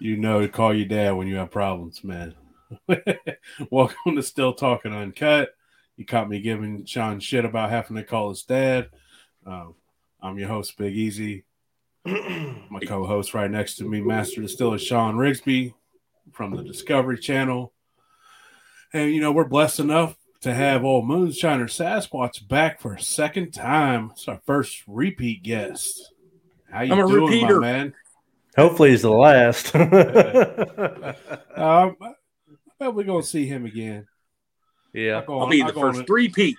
You 0.00 0.16
know 0.16 0.40
to 0.40 0.48
call 0.48 0.72
your 0.72 0.86
dad 0.86 1.12
when 1.12 1.26
you 1.26 1.36
have 1.36 1.50
problems, 1.50 2.04
man. 2.04 2.34
Welcome 3.70 4.14
to 4.14 4.22
Still 4.22 4.52
Talking 4.52 4.94
Uncut. 4.94 5.50
You 5.96 6.04
caught 6.06 6.28
me 6.28 6.40
giving 6.40 6.84
Sean 6.84 7.18
shit 7.18 7.44
about 7.44 7.70
having 7.70 7.96
to 7.96 8.04
call 8.04 8.28
his 8.28 8.44
dad. 8.44 8.90
Um, 9.44 9.74
I'm 10.20 10.38
your 10.38 10.48
host, 10.48 10.76
Big 10.76 10.94
Easy. 10.94 11.44
My 12.04 12.80
co-host 12.86 13.34
right 13.34 13.50
next 13.50 13.76
to 13.76 13.84
me, 13.84 14.00
Master 14.00 14.40
Distiller 14.40 14.78
Sean 14.78 15.16
Rigsby 15.16 15.74
from 16.32 16.54
the 16.54 16.62
Discovery 16.62 17.18
Channel. 17.18 17.72
And 18.92 19.12
you 19.12 19.20
know, 19.20 19.32
we're 19.32 19.44
blessed 19.44 19.80
enough 19.80 20.16
to 20.42 20.54
have 20.54 20.84
old 20.84 21.06
Moonshiner 21.06 21.64
Sasquatch 21.64 22.46
back 22.46 22.80
for 22.80 22.94
a 22.94 23.00
second 23.02 23.50
time. 23.50 24.10
It's 24.12 24.28
our 24.28 24.40
first 24.46 24.84
repeat 24.86 25.42
guest. 25.42 26.12
How 26.70 26.82
you 26.82 26.92
I'm 26.92 27.00
a 27.00 27.08
doing, 27.08 27.24
repeater. 27.24 27.60
my 27.60 27.72
man? 27.72 27.94
Hopefully, 28.58 28.90
he's 28.90 29.02
the 29.02 29.10
last. 29.10 29.74
Um, 31.58 31.96
I 32.00 32.12
bet 32.78 32.94
we're 32.94 33.02
gonna 33.02 33.22
see 33.24 33.46
him 33.46 33.64
again. 33.66 34.06
yeah. 34.92 35.22
I'll 35.28 35.40
I'll 35.40 35.48
be 35.48 35.60
I'll 35.62 35.72
the 35.72 35.80
first 35.80 36.00
it. 36.00 36.06
three 36.06 36.28
Pete. 36.28 36.56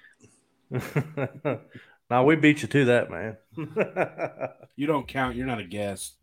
now 2.09 2.25
we 2.25 2.35
beat 2.35 2.61
you 2.63 2.67
to 2.67 2.85
that, 2.85 3.09
man. 3.09 3.37
You 4.75 4.87
don't 4.87 5.07
count. 5.07 5.35
You're 5.37 5.45
not 5.47 5.59
a 5.59 5.63
guest. 5.65 6.15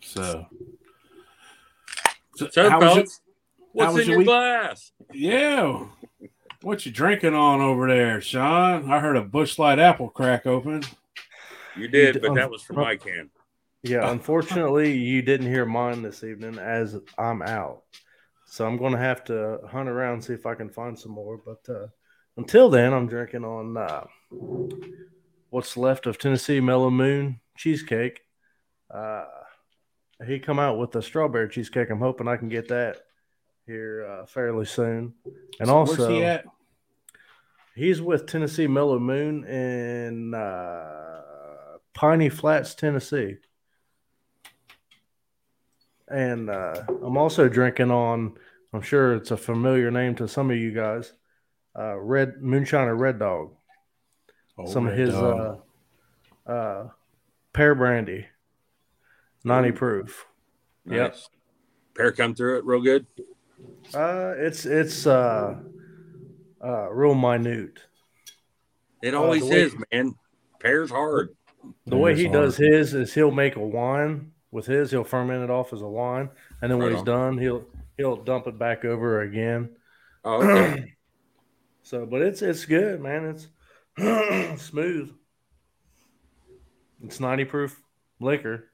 So, 0.00 0.46
so 2.36 2.48
So, 2.50 2.68
how 2.70 2.78
was 2.80 2.84
your- 2.86 2.94
fellas, 2.94 3.20
what's 3.72 3.94
was 3.94 4.02
in 4.02 4.08
your 4.08 4.10
your 4.12 4.18
week? 4.18 4.26
glass? 4.26 4.92
yeah. 5.12 5.86
What 6.62 6.86
you 6.86 6.92
drinking 6.92 7.34
on 7.34 7.60
over 7.60 7.88
there, 7.88 8.20
Sean? 8.20 8.90
I 8.90 9.00
heard 9.00 9.16
a 9.16 9.22
Busch 9.22 9.58
Light 9.58 9.78
apple 9.80 10.08
crack 10.10 10.46
open. 10.46 10.82
You 11.76 11.88
did, 11.88 12.14
d- 12.14 12.18
but 12.20 12.30
um, 12.30 12.36
that 12.36 12.50
was 12.50 12.62
from 12.62 12.76
my 12.76 12.96
can. 12.96 13.30
yeah. 13.82 14.10
Unfortunately, 14.12 14.92
you 14.96 15.22
didn't 15.22 15.46
hear 15.48 15.64
mine 15.64 16.02
this 16.02 16.22
evening 16.24 16.58
as 16.58 16.96
I'm 17.18 17.42
out. 17.42 17.82
So 18.46 18.66
I'm 18.66 18.76
going 18.76 18.92
to 18.92 18.98
have 18.98 19.24
to 19.24 19.60
hunt 19.70 19.88
around 19.88 20.14
and 20.14 20.24
see 20.24 20.34
if 20.34 20.44
I 20.44 20.54
can 20.54 20.68
find 20.68 20.98
some 20.98 21.12
more. 21.12 21.38
But 21.44 21.72
uh, 21.72 21.86
until 22.36 22.68
then, 22.68 22.92
I'm 22.92 23.08
drinking 23.08 23.44
on 23.44 23.76
uh, 23.78 24.04
what's 25.50 25.76
left 25.76 26.06
of 26.06 26.18
Tennessee 26.18 26.60
Mellow 26.60 26.90
Moon 26.90 27.40
cheesecake. 27.56 28.20
Uh, 28.92 29.24
he 30.26 30.38
come 30.38 30.58
out 30.58 30.78
with 30.78 30.94
a 30.96 31.02
strawberry 31.02 31.48
cheesecake. 31.48 31.88
I'm 31.90 31.98
hoping 31.98 32.28
I 32.28 32.36
can 32.36 32.48
get 32.50 32.68
that 32.68 32.98
here 33.66 34.06
uh, 34.06 34.26
fairly 34.26 34.66
soon. 34.66 35.14
And 35.58 35.68
So 35.68 35.74
also, 35.74 35.96
where's 36.08 36.10
he 36.10 36.24
at? 36.24 36.44
He's 37.74 38.02
with 38.02 38.26
Tennessee 38.26 38.66
Mellow 38.66 38.98
Moon 38.98 39.44
in 39.44 40.34
uh, 40.34 41.11
Piney 41.94 42.28
Flats, 42.28 42.74
Tennessee. 42.74 43.36
And 46.08 46.50
uh, 46.50 46.82
I'm 47.02 47.16
also 47.16 47.48
drinking 47.48 47.90
on, 47.90 48.34
I'm 48.72 48.82
sure 48.82 49.14
it's 49.14 49.30
a 49.30 49.36
familiar 49.36 49.90
name 49.90 50.14
to 50.16 50.28
some 50.28 50.50
of 50.50 50.56
you 50.56 50.72
guys, 50.72 51.12
uh, 51.78 51.96
Red 51.98 52.34
Moonshiner 52.42 52.98
Red 52.98 53.18
Dog. 53.18 53.54
Oh, 54.58 54.66
some 54.66 54.86
of 54.86 54.96
his 54.96 55.10
Dog. 55.14 55.62
uh, 56.46 56.50
uh, 56.50 56.88
pear 57.52 57.74
brandy, 57.74 58.26
90 59.44 59.72
proof. 59.72 60.26
Yep. 60.86 61.12
Nice. 61.12 61.28
Pear 61.94 62.12
come 62.12 62.34
through 62.34 62.58
it 62.58 62.64
real 62.64 62.80
good. 62.82 63.06
Uh, 63.94 64.32
it's 64.36 64.64
it's 64.66 65.06
uh, 65.06 65.54
uh, 66.64 66.90
real 66.90 67.14
minute. 67.14 67.78
It 69.02 69.14
Uh, 69.14 69.18
always 69.20 69.42
way- 69.44 69.62
is, 69.62 69.74
man. 69.92 70.14
Pear's 70.58 70.90
hard. 70.90 71.36
The 71.86 71.96
way 71.96 72.14
he 72.16 72.24
hard. 72.26 72.32
does 72.32 72.56
his 72.56 72.94
is 72.94 73.14
he'll 73.14 73.30
make 73.30 73.56
a 73.56 73.60
wine 73.60 74.32
with 74.50 74.66
his. 74.66 74.90
He'll 74.90 75.04
ferment 75.04 75.44
it 75.44 75.50
off 75.50 75.72
as 75.72 75.80
a 75.82 75.86
wine, 75.88 76.30
and 76.60 76.70
then 76.70 76.78
when 76.78 76.88
Right 76.88 76.92
he's 76.92 77.00
on. 77.00 77.04
done, 77.06 77.38
he'll 77.38 77.64
he'll 77.96 78.16
dump 78.16 78.46
it 78.46 78.58
back 78.58 78.84
over 78.84 79.20
again. 79.22 79.70
Oh, 80.24 80.42
okay. 80.42 80.94
So, 81.84 82.06
but 82.06 82.22
it's 82.22 82.42
it's 82.42 82.64
good, 82.64 83.00
man. 83.00 83.24
It's 83.98 84.62
smooth. 84.64 85.12
It's 87.02 87.18
ninety 87.18 87.44
proof 87.44 87.82
liquor. 88.20 88.70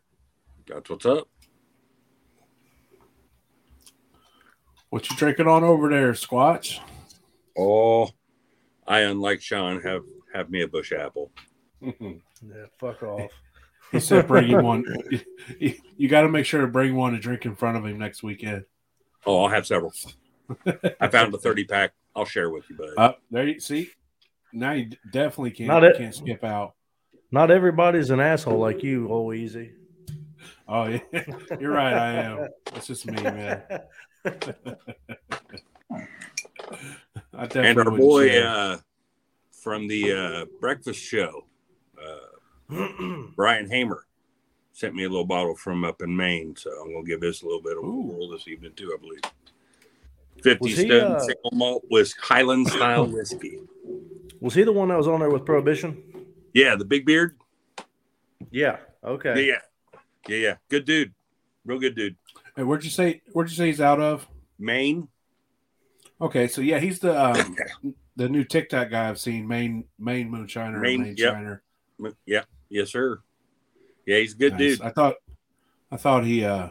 That's 0.66 0.90
what's 0.90 1.06
up. 1.06 1.26
What 4.90 5.08
you 5.10 5.16
drinking 5.16 5.46
on 5.48 5.64
over 5.64 5.88
there, 5.88 6.12
Squatch? 6.12 6.80
Oh, 7.56 8.10
I, 8.86 9.00
unlike 9.00 9.40
Sean, 9.40 9.80
have 9.82 10.02
have 10.34 10.50
me 10.50 10.62
a 10.62 10.68
Busch 10.68 10.92
apple. 10.92 11.30
Yeah, 11.80 12.66
fuck 12.78 13.02
off. 13.02 13.30
he 13.92 14.00
said, 14.00 14.26
"Bring 14.26 14.48
him 14.48 14.64
one. 14.64 14.84
You, 15.96 16.08
got 16.08 16.22
to 16.22 16.28
make 16.28 16.46
sure 16.46 16.60
to 16.60 16.66
bring 16.68 16.94
one 16.94 17.12
to 17.12 17.18
drink 17.18 17.44
in 17.44 17.56
front 17.56 17.76
of 17.76 17.84
him 17.84 17.98
next 17.98 18.22
weekend." 18.22 18.64
Oh, 19.26 19.44
I'll 19.44 19.48
have 19.48 19.66
several. 19.66 19.92
I 21.00 21.08
found 21.08 21.34
a 21.34 21.38
30 21.38 21.64
pack. 21.64 21.92
I'll 22.14 22.24
share 22.24 22.50
with 22.50 22.68
you, 22.70 22.76
bud. 22.76 22.90
Uh, 22.96 23.12
there 23.30 23.46
you 23.46 23.60
see. 23.60 23.90
Now 24.52 24.72
you 24.72 24.90
definitely 25.10 25.50
can't 25.50 25.68
Not 25.68 25.84
it. 25.84 25.96
can't 25.96 26.14
skip 26.14 26.44
out. 26.44 26.74
Not 27.30 27.50
everybody's 27.50 28.10
an 28.10 28.20
asshole 28.20 28.58
like 28.58 28.82
you, 28.82 29.08
oh 29.10 29.32
easy. 29.32 29.72
Oh 30.66 30.84
yeah, 30.84 31.00
you're 31.60 31.72
right. 31.72 31.92
I 31.94 32.14
am. 32.22 32.48
It's 32.74 32.86
just 32.86 33.06
me, 33.06 33.22
man. 33.22 33.62
I 37.34 37.46
definitely 37.46 37.68
and 37.68 37.78
our 37.78 37.90
boy 37.90 38.40
uh, 38.40 38.78
from 39.50 39.88
the 39.88 40.12
uh, 40.12 40.44
breakfast 40.60 41.00
show, 41.00 41.44
Brian 43.36 43.70
Hamer, 43.70 44.06
sent 44.72 44.94
me 44.94 45.04
a 45.04 45.08
little 45.08 45.24
bottle 45.24 45.56
from 45.56 45.84
up 45.84 46.02
in 46.02 46.14
Maine. 46.14 46.54
So 46.56 46.70
I'm 46.70 46.92
going 46.92 47.04
to 47.04 47.08
give 47.08 47.20
this 47.20 47.42
a 47.42 47.46
little 47.46 47.62
bit 47.62 47.78
of 47.78 47.84
a 47.84 47.86
Ooh. 47.86 48.02
whirl 48.02 48.30
this 48.30 48.48
evening, 48.48 48.72
too, 48.76 48.94
I 48.96 49.00
believe. 49.00 49.20
50 50.42 50.58
Was 50.68 50.78
he, 50.78 50.86
stone 50.86 51.12
uh, 51.12 51.18
single 51.20 51.50
malt 51.52 51.84
with 51.90 52.14
Highland 52.20 52.68
style 52.68 53.06
whiskey. 53.06 53.58
Was 54.40 54.54
he 54.54 54.62
the 54.62 54.72
one 54.72 54.88
that 54.88 54.96
was 54.96 55.08
on 55.08 55.20
there 55.20 55.30
with 55.30 55.44
Prohibition? 55.44 56.02
Yeah, 56.54 56.76
the 56.76 56.84
big 56.84 57.04
beard. 57.04 57.36
Yeah. 58.50 58.76
Yeah, 59.02 59.10
Okay. 59.10 59.46
yeah. 59.46 59.58
Yeah, 60.28 60.36
yeah. 60.36 60.54
Good 60.68 60.84
dude. 60.84 61.12
Real 61.64 61.78
good 61.78 61.96
dude. 61.96 62.16
Hey, 62.54 62.62
where'd 62.62 62.84
you 62.84 62.90
say? 62.90 63.22
Where'd 63.32 63.50
you 63.50 63.56
say 63.56 63.66
he's 63.66 63.80
out 63.80 64.00
of? 64.00 64.28
Maine. 64.58 65.08
Okay, 66.20 66.48
so 66.48 66.60
yeah, 66.60 66.78
he's 66.78 66.98
the 66.98 67.18
um, 67.20 67.56
the 68.16 68.28
new 68.28 68.44
TikTok 68.44 68.90
guy 68.90 69.08
I've 69.08 69.20
seen. 69.20 69.46
Maine 69.46 69.84
Main 69.98 70.30
Moonshiner. 70.30 70.80
Maine, 70.80 71.02
Main 71.02 71.16
yep. 71.16 71.34
Shiner. 71.34 71.62
Yeah. 72.26 72.44
Yes, 72.70 72.90
sir. 72.90 73.20
Yeah, 74.06 74.18
he's 74.18 74.34
a 74.34 74.36
good 74.36 74.52
Nice. 74.52 74.58
dude. 74.78 74.82
I 74.82 74.90
thought, 74.90 75.14
I 75.90 75.96
thought 75.96 76.24
he, 76.24 76.44
uh 76.44 76.68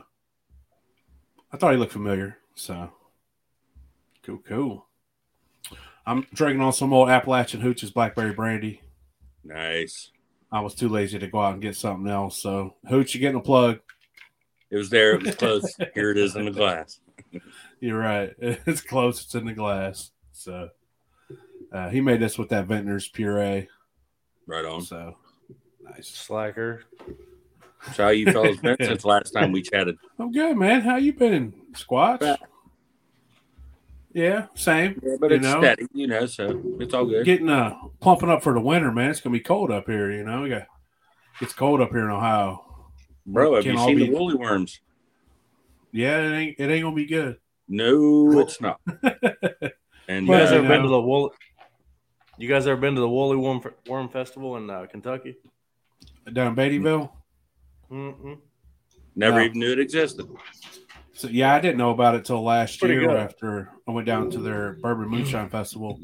I 1.52 1.58
thought 1.58 1.72
he 1.72 1.78
looked 1.78 1.94
familiar. 1.94 2.38
So 2.56 2.92
cool, 4.24 4.40
cool. 4.46 4.86
I'm 6.06 6.26
drinking 6.34 6.62
on 6.62 6.74
some 6.74 6.94
old 6.94 7.10
Appalachian 7.10 7.62
Hooches 7.62 7.94
Blackberry 7.94 8.34
Brandy. 8.34 8.82
Nice. 9.44 10.12
I 10.52 10.62
was 10.62 10.74
too 10.76 10.88
lazy 10.90 11.20
to 11.20 11.28
go 11.28 11.40
out 11.42 11.54
and 11.54 11.62
get 11.62 11.76
something 11.76 12.10
else. 12.10 12.42
So 12.42 12.76
Hooch, 12.90 13.14
you 13.14 13.20
getting 13.22 13.40
a 13.40 13.44
plug? 13.44 13.80
It 14.70 14.78
was 14.78 14.90
there. 14.90 15.16
It 15.16 15.24
was 15.24 15.36
close. 15.38 15.76
Here 15.94 16.12
it 16.12 16.18
is 16.18 16.36
in 16.36 16.46
the 16.46 16.52
glass. 16.52 17.00
You're 17.80 18.00
right. 18.00 18.34
It's 18.66 18.82
close. 18.82 19.24
It's 19.24 19.36
in 19.36 19.46
the 19.46 19.54
glass. 19.54 20.12
So 20.32 20.70
uh, 21.72 21.90
he 21.90 22.02
made 22.02 22.20
this 22.20 22.38
with 22.38 22.50
that 22.50 22.68
Vintner's 22.68 23.08
puree. 23.08 23.68
Right 24.46 24.66
on. 24.66 24.82
So 24.82 25.16
nice. 25.92 26.08
Slacker. 26.10 26.84
So 27.94 28.04
how 28.06 28.10
you 28.10 28.32
fellas 28.32 28.58
been 28.58 28.78
since 28.82 29.06
last 29.06 29.32
time 29.32 29.52
we 29.52 29.62
chatted? 29.62 29.98
I'm 30.20 30.32
good, 30.32 30.58
man. 30.58 30.82
How 30.82 30.98
you 30.98 31.14
been, 31.14 31.54
Squatch? 31.74 32.20
Back. 32.20 32.40
Yeah, 34.14 34.48
same. 34.56 35.00
Yeah, 35.04 35.16
but 35.20 35.30
You 35.30 35.38
it's 35.38 35.44
know? 35.44 35.62
steady, 35.62 35.86
you 35.94 36.08
know, 36.08 36.26
so 36.26 36.62
it's 36.80 36.94
all 36.94 37.06
good. 37.06 37.24
Getting 37.26 37.50
uh 37.50 37.76
pumping 38.00 38.30
up 38.30 38.42
for 38.42 38.54
the 38.54 38.60
winter, 38.60 38.92
man. 38.92 39.12
It's 39.12 39.22
gonna 39.22 39.34
be 39.34 39.40
cold 39.40 39.72
up 39.72 39.86
here. 39.86 40.12
You 40.12 40.24
know, 40.24 40.42
we 40.42 40.50
got 40.50 40.64
it's 41.40 41.54
cold 41.54 41.82
up 41.82 41.92
here 41.92 42.06
in 42.06 42.10
Ohio. 42.12 42.64
Bro, 43.28 43.56
have 43.56 43.64
Can 43.64 43.74
you 43.74 43.80
all 43.80 43.88
seen 43.88 43.98
be- 43.98 44.08
the 44.10 44.16
woolly 44.16 44.36
worms? 44.36 44.80
Yeah, 45.92 46.18
it 46.20 46.36
ain't 46.36 46.56
it 46.60 46.70
ain't 46.72 46.84
gonna 46.84 46.96
be 46.96 47.06
good. 47.06 47.38
No, 47.68 48.40
it's 48.40 48.60
not. 48.62 48.80
And 50.10 50.26
You 50.26 50.32
guys 50.34 50.52
uh, 50.52 50.56
ever 50.56 50.64
you 50.64 50.70
been 50.70 50.82
to 50.84 50.88
the 50.88 51.02
wool? 51.02 51.34
You 52.38 52.48
guys 52.48 52.66
ever 52.66 52.80
been 52.80 52.96
to 52.96 53.02
the 53.02 53.10
Woolly 53.10 53.36
Worm, 53.36 53.62
Worm 53.90 54.08
Festival 54.08 54.56
in 54.56 54.70
uh, 54.70 54.86
Kentucky? 54.90 55.36
Down 56.34 56.56
Beattyville. 56.56 57.10
Mm-mm. 57.92 58.38
never 59.16 59.38
No. 59.40 59.46
even 59.46 59.60
knew 59.60 59.72
it 59.72 59.80
existed. 59.80 60.28
So 61.14 61.28
yeah, 61.30 61.56
I 61.56 61.60
didn't 61.62 61.78
know 61.78 61.92
about 61.92 62.16
it 62.16 62.26
till 62.26 62.44
last 62.44 62.80
Pretty 62.80 62.96
year 62.96 63.08
good. 63.08 63.16
after 63.18 63.72
I 63.88 63.92
went 63.92 64.06
down 64.06 64.30
to 64.32 64.40
their 64.40 64.74
Bourbon 64.74 65.08
Moonshine 65.10 65.50
Festival, 65.50 66.00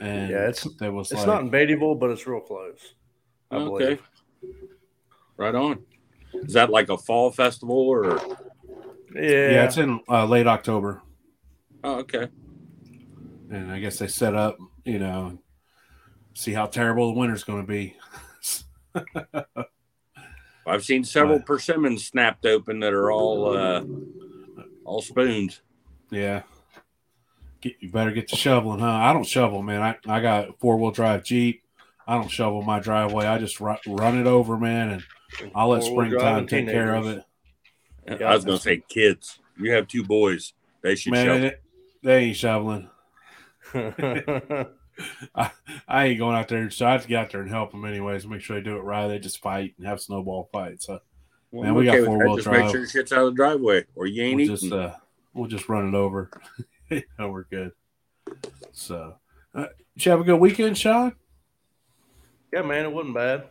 and 0.00 0.30
Yeah, 0.30 0.48
it's- 0.48 0.68
that 0.78 0.92
was 0.92 1.10
It's 1.10 1.20
like 1.20 1.26
not 1.26 1.42
in 1.42 1.50
Beattyville, 1.50 1.98
but 1.98 2.10
it's 2.10 2.26
real 2.26 2.40
close. 2.40 2.94
I 3.50 3.56
Okay. 3.56 3.64
believe. 3.96 4.10
Right 5.36 5.54
on. 5.54 5.82
Is 6.34 6.52
that 6.52 6.70
like 6.70 6.88
a 6.90 6.98
fall 6.98 7.30
festival 7.30 7.76
or? 7.76 8.16
Yeah. 9.14 9.20
yeah, 9.22 9.64
it's 9.64 9.78
in 9.78 10.00
uh, 10.08 10.26
late 10.26 10.46
October, 10.48 11.00
Oh, 11.84 11.96
okay. 12.00 12.26
and 13.50 13.70
I 13.70 13.78
guess 13.78 13.98
they 13.98 14.08
set 14.08 14.34
up, 14.34 14.58
you 14.84 14.98
know, 14.98 15.38
see 16.34 16.52
how 16.52 16.66
terrible 16.66 17.12
the 17.12 17.18
winter's 17.18 17.44
going 17.44 17.62
to 17.62 17.66
be. 17.66 17.96
I've 20.66 20.84
seen 20.84 21.04
several 21.04 21.36
Right. 21.38 21.46
persimmons 21.46 22.06
snapped 22.06 22.46
open 22.46 22.80
that 22.80 22.92
are 22.92 23.10
all 23.12 23.56
uh, 23.56 23.84
all 24.84 25.02
spoons. 25.02 25.60
Yeah. 26.10 26.42
Get, 27.60 27.74
you 27.80 27.90
better 27.90 28.12
get 28.12 28.28
to 28.28 28.36
shoveling, 28.36 28.80
huh? 28.80 28.86
I 28.90 29.12
don't 29.12 29.26
shovel, 29.26 29.62
man. 29.62 29.82
I, 29.82 29.96
I 30.06 30.20
got 30.20 30.58
four 30.60 30.76
wheel 30.78 30.90
drive 30.90 31.24
Jeep. 31.24 31.62
I 32.06 32.16
don't 32.16 32.30
shovel 32.30 32.62
my 32.62 32.80
driveway. 32.80 33.26
I 33.26 33.38
just 33.38 33.60
ru- 33.60 33.76
run 33.86 34.18
it 34.18 34.26
over, 34.26 34.58
man, 34.58 34.90
and 34.90 35.02
I'll 35.54 35.68
let 35.68 35.82
Four-wheel 35.82 36.08
springtime 36.10 36.38
and 36.40 36.48
take 36.48 36.66
care 36.66 36.94
of 36.94 37.06
it. 37.06 37.24
Yeah, 38.06 38.28
I 38.30 38.34
was 38.34 38.44
going 38.44 38.58
to 38.58 38.62
say 38.62 38.82
kids. 38.86 39.38
You 39.56 39.72
have 39.72 39.88
two 39.88 40.04
boys. 40.04 40.52
They 40.82 40.96
should 40.96 41.12
Man, 41.12 41.26
shovel. 41.26 41.44
it, 41.44 41.62
they 42.02 42.24
ain't 42.24 42.36
shoveling. 42.36 42.90
I, 45.34 45.50
I 45.88 46.04
ain't 46.06 46.18
going 46.18 46.36
out 46.36 46.48
there, 46.48 46.70
so 46.70 46.86
I 46.86 46.92
have 46.92 47.02
to 47.02 47.08
get 47.08 47.18
out 47.18 47.30
there 47.32 47.40
and 47.42 47.50
help 47.50 47.72
them 47.72 47.84
anyways. 47.84 48.26
Make 48.26 48.40
sure 48.42 48.56
they 48.56 48.62
do 48.62 48.76
it 48.76 48.82
right. 48.82 49.08
They 49.08 49.18
just 49.18 49.40
fight 49.40 49.74
and 49.78 49.86
have 49.86 50.00
snowball 50.00 50.48
fights. 50.52 50.86
So 50.86 51.00
Well, 51.50 51.64
man, 51.64 51.74
we 51.74 51.84
got 51.84 51.92
okay 51.94 52.00
with 52.00 52.06
four-wheel 52.08 52.30
that. 52.30 52.36
Just 52.36 52.44
drive. 52.48 52.62
make 52.62 52.70
sure 52.70 52.80
the 52.80 52.86
shit's 52.88 53.12
out 53.12 53.20
of 53.20 53.26
the 53.26 53.36
driveway, 53.36 53.84
or 53.94 54.06
you 54.06 54.22
ain't 54.22 54.36
we'll 54.36 54.44
eating. 54.44 54.56
just 54.56 54.72
uh, 54.72 54.94
we'll 55.32 55.48
just 55.48 55.68
run 55.68 55.88
it 55.88 55.94
over. 55.94 56.30
no, 57.18 57.28
we're 57.28 57.44
good. 57.44 57.72
So, 58.72 59.16
uh, 59.54 59.66
did 59.96 60.04
you 60.06 60.10
have 60.10 60.20
a 60.20 60.24
good 60.24 60.38
weekend, 60.40 60.78
Sean? 60.78 61.14
yeah, 62.52 62.62
man, 62.62 62.86
it 62.86 62.92
wasn't 62.92 63.14
bad. 63.14 63.44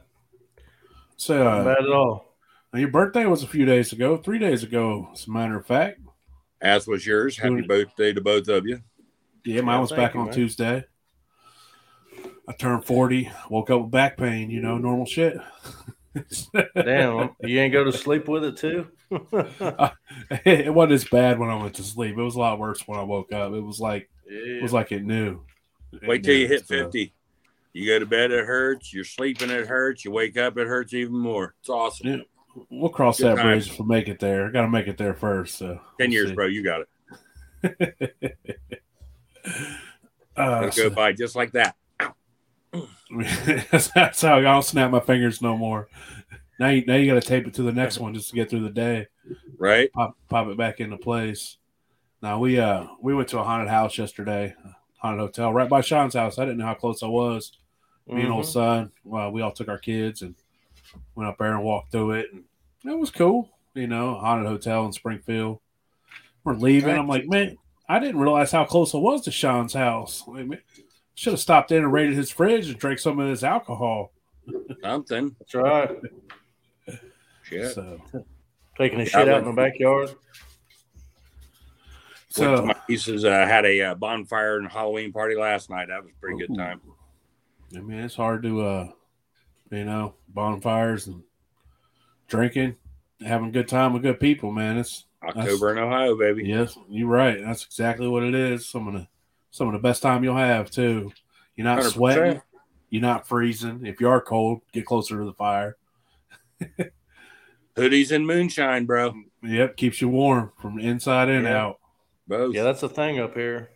So, 1.18 1.44
Wasn't 1.44 1.68
uh, 1.68 1.74
bad 1.76 1.84
at 1.84 1.92
all. 1.94 2.36
your 2.74 2.90
birthday 2.90 3.26
was 3.26 3.44
a 3.44 3.48
few 3.48 3.66
days 3.66 3.94
ago, 3.94 4.18
three 4.18 4.40
days 4.40 4.64
ago, 4.64 5.10
as 5.14 5.28
a 5.28 5.32
matter 5.32 5.58
of 5.58 5.66
fact. 5.66 6.00
As 6.62 6.88
was 6.88 7.06
yours. 7.06 7.38
Happy 7.38 7.62
birthday 7.62 8.14
to 8.14 8.22
both 8.22 8.48
of 8.48 8.66
you. 8.66 8.82
Yeah, 9.46 9.62
mine 9.62 9.82
was 9.82 9.90
thank 9.90 10.02
back 10.02 10.14
you, 10.14 10.22
on 10.22 10.26
man. 10.28 10.36
Tuesday. 10.36 10.86
I 12.48 12.54
turned 12.54 12.86
40, 12.86 13.32
woke 13.50 13.70
up 13.70 13.82
with 13.84 13.92
back 13.92 14.18
pain, 14.18 14.50
you 14.50 14.62
know, 14.62 14.78
normal 14.78 15.06
shit. 15.06 15.38
Damn, 16.76 17.32
you 17.42 17.60
ain't 17.60 17.74
go 17.74 17.84
to 17.84 17.92
sleep 17.92 18.28
with 18.28 18.44
it 18.44 18.58
too? 18.58 18.88
it 20.46 20.74
wasn't 20.74 20.94
as 20.94 21.06
bad 21.06 21.40
when 21.40 21.50
I 21.50 21.56
went 21.56 21.76
to 21.76 21.84
sleep. 21.84 22.18
It 22.18 22.22
was 22.22 22.36
a 22.36 22.40
lot 22.40 22.60
worse 22.60 22.88
when 22.88 23.00
I 23.00 23.04
woke 23.04 23.32
up. 23.32 23.54
It 23.54 23.62
was 23.62 23.80
like 23.80 24.10
it 24.26 24.62
was 24.62 24.74
like 24.74 24.92
it 24.92 25.04
knew. 25.04 25.42
It 25.92 26.08
Wait 26.08 26.24
till 26.24 26.36
you 26.36 26.48
hit 26.48 26.68
so. 26.68 26.84
50. 26.84 27.14
You 27.74 27.88
go 27.88 28.00
to 28.00 28.06
bed, 28.06 28.32
it 28.32 28.46
hurts. 28.46 28.94
You're 28.94 29.04
sleeping, 29.04 29.50
it 29.50 29.66
hurts. 29.68 30.06
You 30.06 30.12
wake 30.12 30.38
up, 30.38 30.58
it 30.58 30.68
hurts 30.68 30.94
even 30.94 31.18
more. 31.18 31.56
It's 31.62 31.70
awesome. 31.70 32.08
Yeah. 32.08 32.18
We'll 32.70 32.90
cross 32.90 33.18
Good 33.18 33.38
that 33.38 33.42
times. 33.42 33.66
bridge 33.66 33.74
if 33.74 33.80
we 33.80 33.86
make 33.88 34.08
it 34.08 34.20
there. 34.20 34.52
Got 34.52 34.62
to 34.64 34.70
make 34.70 34.88
it 34.88 34.98
there 34.98 35.16
first. 35.16 35.58
So 35.58 35.80
10 36.00 36.12
years, 36.12 36.30
see. 36.30 36.36
bro. 36.36 36.46
You 36.46 36.64
got 36.64 36.82
it. 37.64 38.38
Uh, 40.36 40.62
It'll 40.62 40.72
so- 40.72 40.90
go 40.90 40.96
by 40.96 41.14
just 41.14 41.36
like 41.36 41.52
that. 41.52 41.76
that's, 43.94 44.22
how 44.22 44.38
I 44.38 44.42
don't 44.42 44.64
snap 44.64 44.92
my 44.92 45.00
fingers 45.00 45.42
no 45.42 45.58
more. 45.58 45.88
Now 46.60 46.70
you, 46.70 46.86
now 46.86 46.96
you 46.96 47.12
got 47.12 47.22
to 47.22 47.28
tape 47.28 47.48
it 47.48 47.54
to 47.56 47.64
the 47.64 47.72
next 47.72 48.00
one 48.00 48.14
just 48.14 48.30
to 48.30 48.36
get 48.36 48.50
through 48.50 48.64
the 48.64 48.70
day. 48.70 49.08
Right? 49.58 49.92
Pop 49.94 50.18
pop 50.30 50.48
it 50.48 50.58
back 50.58 50.80
into 50.80 50.98
place. 50.98 51.58
Now 52.22 52.40
we 52.40 52.60
uh 52.60 52.88
we 53.02 53.14
went 53.14 53.30
to 53.30 53.40
a 53.40 53.44
haunted 53.44 53.70
house 53.70 53.98
yesterday, 53.98 54.56
haunted 54.98 55.20
hotel 55.20 55.54
right 55.54 55.70
by 55.70 55.82
Sean's 55.82 56.14
house. 56.16 56.38
I 56.38 56.46
didn't 56.46 56.58
know 56.58 56.66
how 56.66 56.74
close 56.74 57.04
I 57.04 57.08
was. 57.08 57.58
Me 58.08 58.24
and 58.24 58.32
old 58.32 58.46
Mhm. 58.46 58.52
son. 58.52 58.92
Well, 59.06 59.32
we 59.32 59.42
all 59.42 59.52
took 59.52 59.70
our 59.70 59.78
kids 59.78 60.22
and 60.22 60.36
went 61.16 61.30
up 61.30 61.38
there 61.38 61.54
and 61.54 61.64
walked 61.64 61.92
through 61.92 62.12
it, 62.12 62.34
and 62.34 62.44
it 62.86 62.98
was 62.98 63.10
cool. 63.12 63.50
You 63.74 63.88
know, 63.88 64.16
haunted 64.16 64.48
hotel 64.48 64.86
in 64.86 64.92
Springfield. 64.92 65.60
We're 66.44 66.54
leaving. 66.56 66.98
I'm 66.98 67.08
like, 67.08 67.28
man, 67.28 67.58
I 67.88 68.00
didn't 68.00 68.20
realize 68.20 68.52
how 68.52 68.66
close 68.66 68.94
I 68.94 68.98
was 68.98 69.22
to 69.22 69.32
Sean's 69.32 69.74
house. 69.74 70.24
Like, 70.28 70.62
should 71.16 71.34
have 71.34 71.40
stopped 71.40 71.72
in 71.72 71.84
and 71.84 71.94
raided 71.94 72.16
his 72.16 72.32
fridge 72.32 72.70
and 72.70 72.78
drank 72.78 73.00
some 73.00 73.20
of 73.20 73.30
his 73.30 73.44
alcohol. 73.44 74.12
Something. 74.82 75.36
That's 75.40 75.56
right. 75.56 75.90
Shit. 77.44 77.74
So, 77.74 78.02
Taking 78.78 79.02
a 79.02 79.06
shit 79.06 79.30
out 79.30 79.40
in 79.40 79.46
the 79.46 79.54
backyard. 79.54 80.16
So 82.30 82.66
my 82.66 82.76
nieces 82.90 83.26
uh, 83.26 83.46
had 83.46 83.64
a 83.66 83.82
uh, 83.82 83.96
bonfire 83.96 84.58
and 84.58 84.68
Halloween 84.68 85.14
party 85.14 85.36
last 85.36 85.70
night. 85.70 85.90
That 85.90 86.02
was 86.02 86.12
a 86.12 86.20
pretty 86.20 86.40
good 86.40 86.58
time. 86.58 86.82
I 87.76 87.80
mean, 87.80 88.00
it's 88.00 88.16
hard 88.16 88.42
to, 88.42 88.62
uh, 88.62 88.90
you 89.70 89.86
know, 89.86 90.16
bonfires 90.30 91.06
and 91.06 91.22
drinking, 92.28 92.76
having 93.24 93.50
a 93.50 93.52
good 93.52 93.68
time 93.68 93.94
with 93.94 94.02
good 94.02 94.20
people, 94.20 94.52
man. 94.52 94.80
It's 94.80 95.06
October 95.24 95.74
in 95.74 95.78
Ohio, 95.78 96.18
baby. 96.18 96.46
yes, 96.46 96.76
you're 96.90 97.08
right. 97.08 97.40
That's 97.40 97.66
exactly 97.66 98.08
what 98.08 98.24
it 98.24 98.34
is. 98.34 98.68
Some 98.68 98.88
of 98.88 98.96
the 98.96 99.08
some 99.54 99.68
of 99.68 99.74
the 99.74 99.80
best 99.80 100.02
time 100.02 100.24
you'll 100.24 100.36
have 100.36 100.72
too. 100.72 101.12
You're 101.56 101.66
not 101.66 101.78
100%. 101.80 101.92
sweating. 101.94 102.42
You're 102.90 103.04
not 103.04 103.28
freezing. 103.28 103.86
If 103.86 104.02
you 104.02 104.10
are 104.10 104.20
cold, 104.20 104.62
get 104.72 104.86
closer 104.88 105.20
to 105.20 105.26
the 105.26 105.34
fire. 105.34 105.78
Hoodies 107.78 108.12
and 108.12 108.26
moonshine, 108.26 108.86
bro. 108.86 109.14
Yep, 109.44 109.78
keeps 109.78 110.02
you 110.02 110.10
warm 110.10 110.52
from 110.60 110.80
inside 110.80 111.30
and 111.30 111.46
Yeah. 111.46 111.62
out. 111.66 111.80
Both. 112.28 112.56
Yeah, 112.56 112.64
that's 112.64 112.82
the 112.82 112.90
thing 112.90 113.20
up 113.20 113.36
here. 113.36 113.70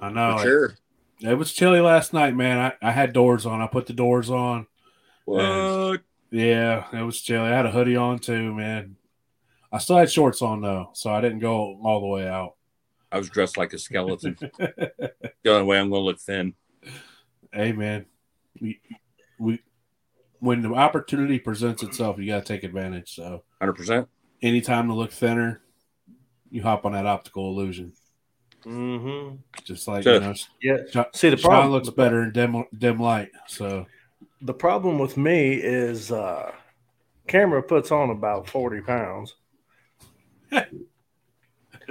I 0.00 0.08
know. 0.10 0.36
For 0.38 0.42
sure. 0.44 0.64
It, 1.20 1.30
it 1.30 1.34
was 1.34 1.52
chilly 1.52 1.80
last 1.80 2.12
night, 2.12 2.36
man. 2.36 2.72
I, 2.82 2.88
I 2.88 2.92
had 2.92 3.12
doors 3.12 3.46
on. 3.46 3.60
I 3.60 3.66
put 3.66 3.86
the 3.86 3.92
doors 3.92 4.30
on. 4.30 4.66
What? 5.24 6.02
Yeah, 6.30 6.84
it 6.92 7.02
was 7.02 7.20
chilly. 7.20 7.48
I 7.48 7.56
had 7.56 7.66
a 7.66 7.70
hoodie 7.72 7.96
on 7.96 8.18
too, 8.20 8.54
man. 8.54 8.96
I 9.72 9.78
still 9.78 9.96
had 9.98 10.10
shorts 10.10 10.42
on 10.42 10.60
though, 10.60 10.90
so 10.94 11.10
I 11.10 11.20
didn't 11.20 11.38
go 11.40 11.80
all 11.82 12.00
the 12.00 12.06
way 12.06 12.26
out. 12.28 12.54
I 13.12 13.18
was 13.18 13.28
dressed 13.28 13.56
like 13.56 13.72
a 13.72 13.78
skeleton. 13.78 14.36
the 14.58 15.12
only 15.46 15.64
way 15.64 15.78
I'm 15.78 15.90
going 15.90 16.00
to 16.02 16.04
look 16.06 16.20
thin. 16.20 16.54
hey, 17.52 17.72
man, 17.72 18.06
we, 18.60 18.80
we 19.38 19.60
when 20.38 20.62
the 20.62 20.72
opportunity 20.74 21.38
presents 21.38 21.82
itself, 21.82 22.18
you 22.18 22.26
got 22.26 22.46
to 22.46 22.52
take 22.52 22.64
advantage. 22.64 23.14
So, 23.14 23.42
100%. 23.60 24.06
anytime 24.42 24.88
to 24.88 24.94
look 24.94 25.12
thinner, 25.12 25.60
you 26.50 26.62
hop 26.62 26.86
on 26.86 26.92
that 26.92 27.06
optical 27.06 27.48
illusion. 27.50 27.92
Mm-hmm. 28.64 29.36
Just 29.64 29.88
like 29.88 30.04
So- 30.04 30.14
you 30.14 30.20
know, 30.20 30.34
Yeah. 30.62 30.76
Sean, 30.90 31.04
See, 31.14 31.30
the 31.30 31.36
Sean 31.36 31.50
problem 31.50 31.72
looks 31.72 31.88
the- 31.88 31.92
better 31.94 32.22
in 32.22 32.32
dim 32.32 32.64
dim 32.76 32.98
light. 32.98 33.30
So, 33.48 33.86
The 34.42 34.54
problem 34.54 34.98
with 34.98 35.16
me 35.16 35.54
is 35.54 36.10
uh, 36.12 36.52
camera 37.26 37.62
puts 37.62 37.90
on 37.90 38.10
about 38.10 38.48
forty 38.48 38.80
pounds. 38.80 39.34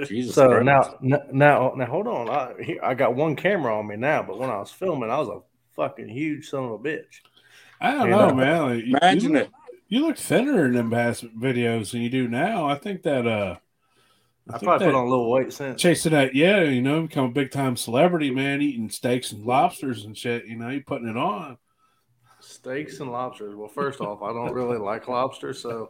Jesus. 0.08 0.36
So 0.36 0.48
Christ. 0.50 0.66
now, 1.02 1.20
now, 1.32 1.74
now, 1.76 1.86
hold 1.86 2.08
on. 2.08 2.30
I 2.30 2.54
here, 2.64 2.80
I 2.84 2.94
got 2.94 3.16
one 3.16 3.36
camera 3.36 3.78
on 3.78 3.88
me 3.88 3.96
now, 3.96 4.24
but 4.24 4.38
when 4.40 4.50
I 4.50 4.58
was 4.60 4.72
filming, 4.72 5.10
I 5.10 5.18
was 5.20 5.30
a 5.30 5.40
fucking 5.76 6.10
huge 6.10 6.50
son 6.50 6.66
of 6.66 6.72
a 6.72 6.80
bitch. 6.80 7.22
I 7.82 7.92
don't 7.94 8.06
You 8.10 8.16
know, 8.16 8.28
know, 8.30 8.36
man. 8.36 8.62
Like, 8.64 8.86
you- 8.86 8.98
Imagine 9.02 9.32
you, 9.32 9.38
it. 9.38 9.52
You 9.88 10.02
look 10.08 10.18
thinner 10.18 10.66
in 10.66 10.74
them 10.74 10.92
past 10.92 11.24
videos 11.38 11.92
than 11.92 12.02
you 12.02 12.10
do 12.10 12.28
now. 12.28 12.68
I 12.68 12.76
think 12.76 13.02
that 13.04 13.26
uh, 13.26 13.56
I, 14.48 14.52
think 14.54 14.64
probably 14.64 14.86
that- 14.88 14.92
put 14.94 14.98
on 15.00 15.06
a 15.08 15.10
little 15.10 15.32
weight 15.32 15.52
since. 15.54 15.82
chasing 15.82 16.12
that, 16.12 16.36
yeah, 16.36 16.62
you 16.64 16.82
know, 16.82 17.02
become 17.04 17.26
a 17.26 17.32
big 17.32 17.52
time 17.52 17.76
celebrity, 17.76 18.30
man, 18.32 18.62
eating 18.62 18.90
steaks 18.90 19.32
and 19.32 19.46
lobsters 19.46 20.06
and 20.06 20.18
shit. 20.18 20.46
You 20.46 20.58
know, 20.58 20.70
you 20.70 20.84
putting 20.84 21.08
it 21.08 21.18
on. 21.18 21.58
Steaks 22.42 23.00
and 23.00 23.12
lobsters. 23.12 23.56
Well, 23.56 23.68
first 23.68 24.00
off, 24.00 24.22
I 24.22 24.32
don't 24.32 24.54
really 24.54 24.78
like 24.78 25.08
lobster, 25.08 25.54
so 25.54 25.90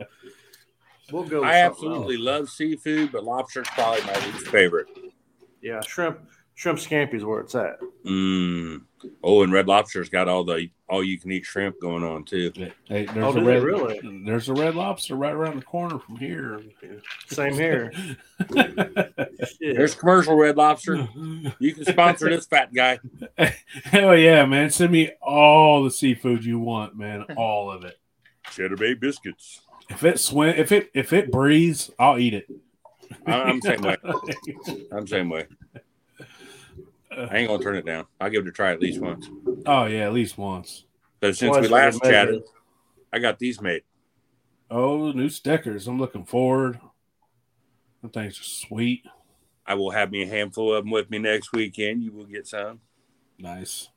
we'll 1.12 1.24
go. 1.24 1.42
With 1.42 1.50
I 1.50 1.60
absolutely 1.62 2.16
else. 2.16 2.24
love 2.26 2.50
seafood, 2.50 3.12
but 3.12 3.24
lobster's 3.24 3.68
probably 3.70 4.02
my 4.04 4.14
least 4.26 4.48
favorite. 4.48 4.88
Yeah, 5.62 5.82
shrimp, 5.82 6.20
shrimp 6.56 6.80
scampi 6.80 7.16
is 7.16 7.26
where 7.26 7.42
it's 7.42 7.56
at. 7.56 7.80
Mm. 8.06 8.82
Oh, 9.24 9.44
and 9.44 9.54
Red 9.54 9.68
Lobster's 9.68 10.10
got 10.10 10.28
all 10.28 10.44
the 10.44 10.70
all 10.90 11.02
you 11.04 11.18
can 11.20 11.32
eat 11.32 11.46
shrimp 11.46 11.80
going 11.82 12.04
on 12.04 12.26
too. 12.26 12.52
Hey, 12.86 13.06
there's 13.06 13.18
Oh, 13.18 13.38
a 13.38 13.44
red, 13.44 13.64
really? 13.64 14.00
There's 14.26 14.50
a 14.50 14.54
red 14.54 14.76
lobster 14.76 15.16
right 15.16 15.32
around 15.34 15.56
the 15.58 15.62
corner 15.66 16.00
from 16.00 16.18
here. 16.18 16.62
Same 17.28 17.54
here. 17.54 17.94
There's 19.60 19.96
commercial 19.96 20.36
Red 20.36 20.58
Lobster. 20.58 21.08
You 21.60 21.74
can 21.74 21.86
sponsor 21.86 22.30
this 22.30 22.46
fat 22.46 22.74
guy. 22.74 23.00
Hell 23.86 24.18
yeah, 24.18 24.46
man! 24.46 24.70
Send 24.70 24.92
me 24.92 25.12
all 25.22 25.84
the 25.84 25.92
seafood 25.92 26.44
you 26.44 26.60
want, 26.60 26.98
man. 26.98 27.24
All 27.38 27.72
of 27.72 27.84
it. 27.86 28.00
Cheddar 28.52 28.78
Bay 28.78 28.96
biscuits. 28.96 29.62
If 29.90 30.04
it 30.04 30.20
swim, 30.20 30.56
if 30.56 30.72
it 30.72 30.90
if 30.94 31.14
it 31.14 31.32
breathes, 31.32 31.90
I'll 32.00 32.18
eat 32.20 32.34
it. 32.34 32.48
I- 33.26 33.42
I'm 33.44 33.62
same 33.62 33.82
way. 33.82 33.98
I'm 34.92 35.08
same 35.08 35.30
way. 35.30 35.48
I 37.12 37.38
ain't 37.38 37.50
gonna 37.50 37.62
turn 37.64 37.76
it 37.76 37.86
down. 37.86 38.06
I'll 38.22 38.30
give 38.30 38.46
it 38.46 38.50
a 38.50 38.52
try 38.52 38.72
at 38.72 38.80
least 38.80 39.02
once. 39.02 39.28
oh 39.66 39.86
yeah, 39.86 40.06
at 40.06 40.14
least 40.14 40.38
once. 40.38 40.86
So 41.22 41.32
since 41.32 41.50
Once 41.52 41.68
we 41.68 41.74
last 41.74 41.94
good 42.02 42.04
measure. 42.12 42.14
chatted, 42.26 42.44
I 43.12 43.20
got 43.20 43.40
these 43.40 43.60
made. 43.62 43.82
Oh, 44.72 45.12
new 45.12 45.30
stickers. 45.30 45.88
I'm 45.88 46.00
looking 46.00 46.24
forward. 46.26 46.80
Them 48.02 48.12
things 48.12 48.40
are 48.40 48.44
sweet. 48.44 49.04
I 49.66 49.74
will 49.74 49.92
have 49.92 50.12
me 50.12 50.22
a 50.24 50.28
handful 50.28 50.74
of 50.74 50.84
them 50.86 50.92
with 50.92 51.10
me 51.10 51.18
next 51.18 51.52
weekend. 51.52 52.04
You 52.04 52.12
will 52.12 52.26
get 52.26 52.48
some. 52.48 52.80
Nice. 53.38 53.90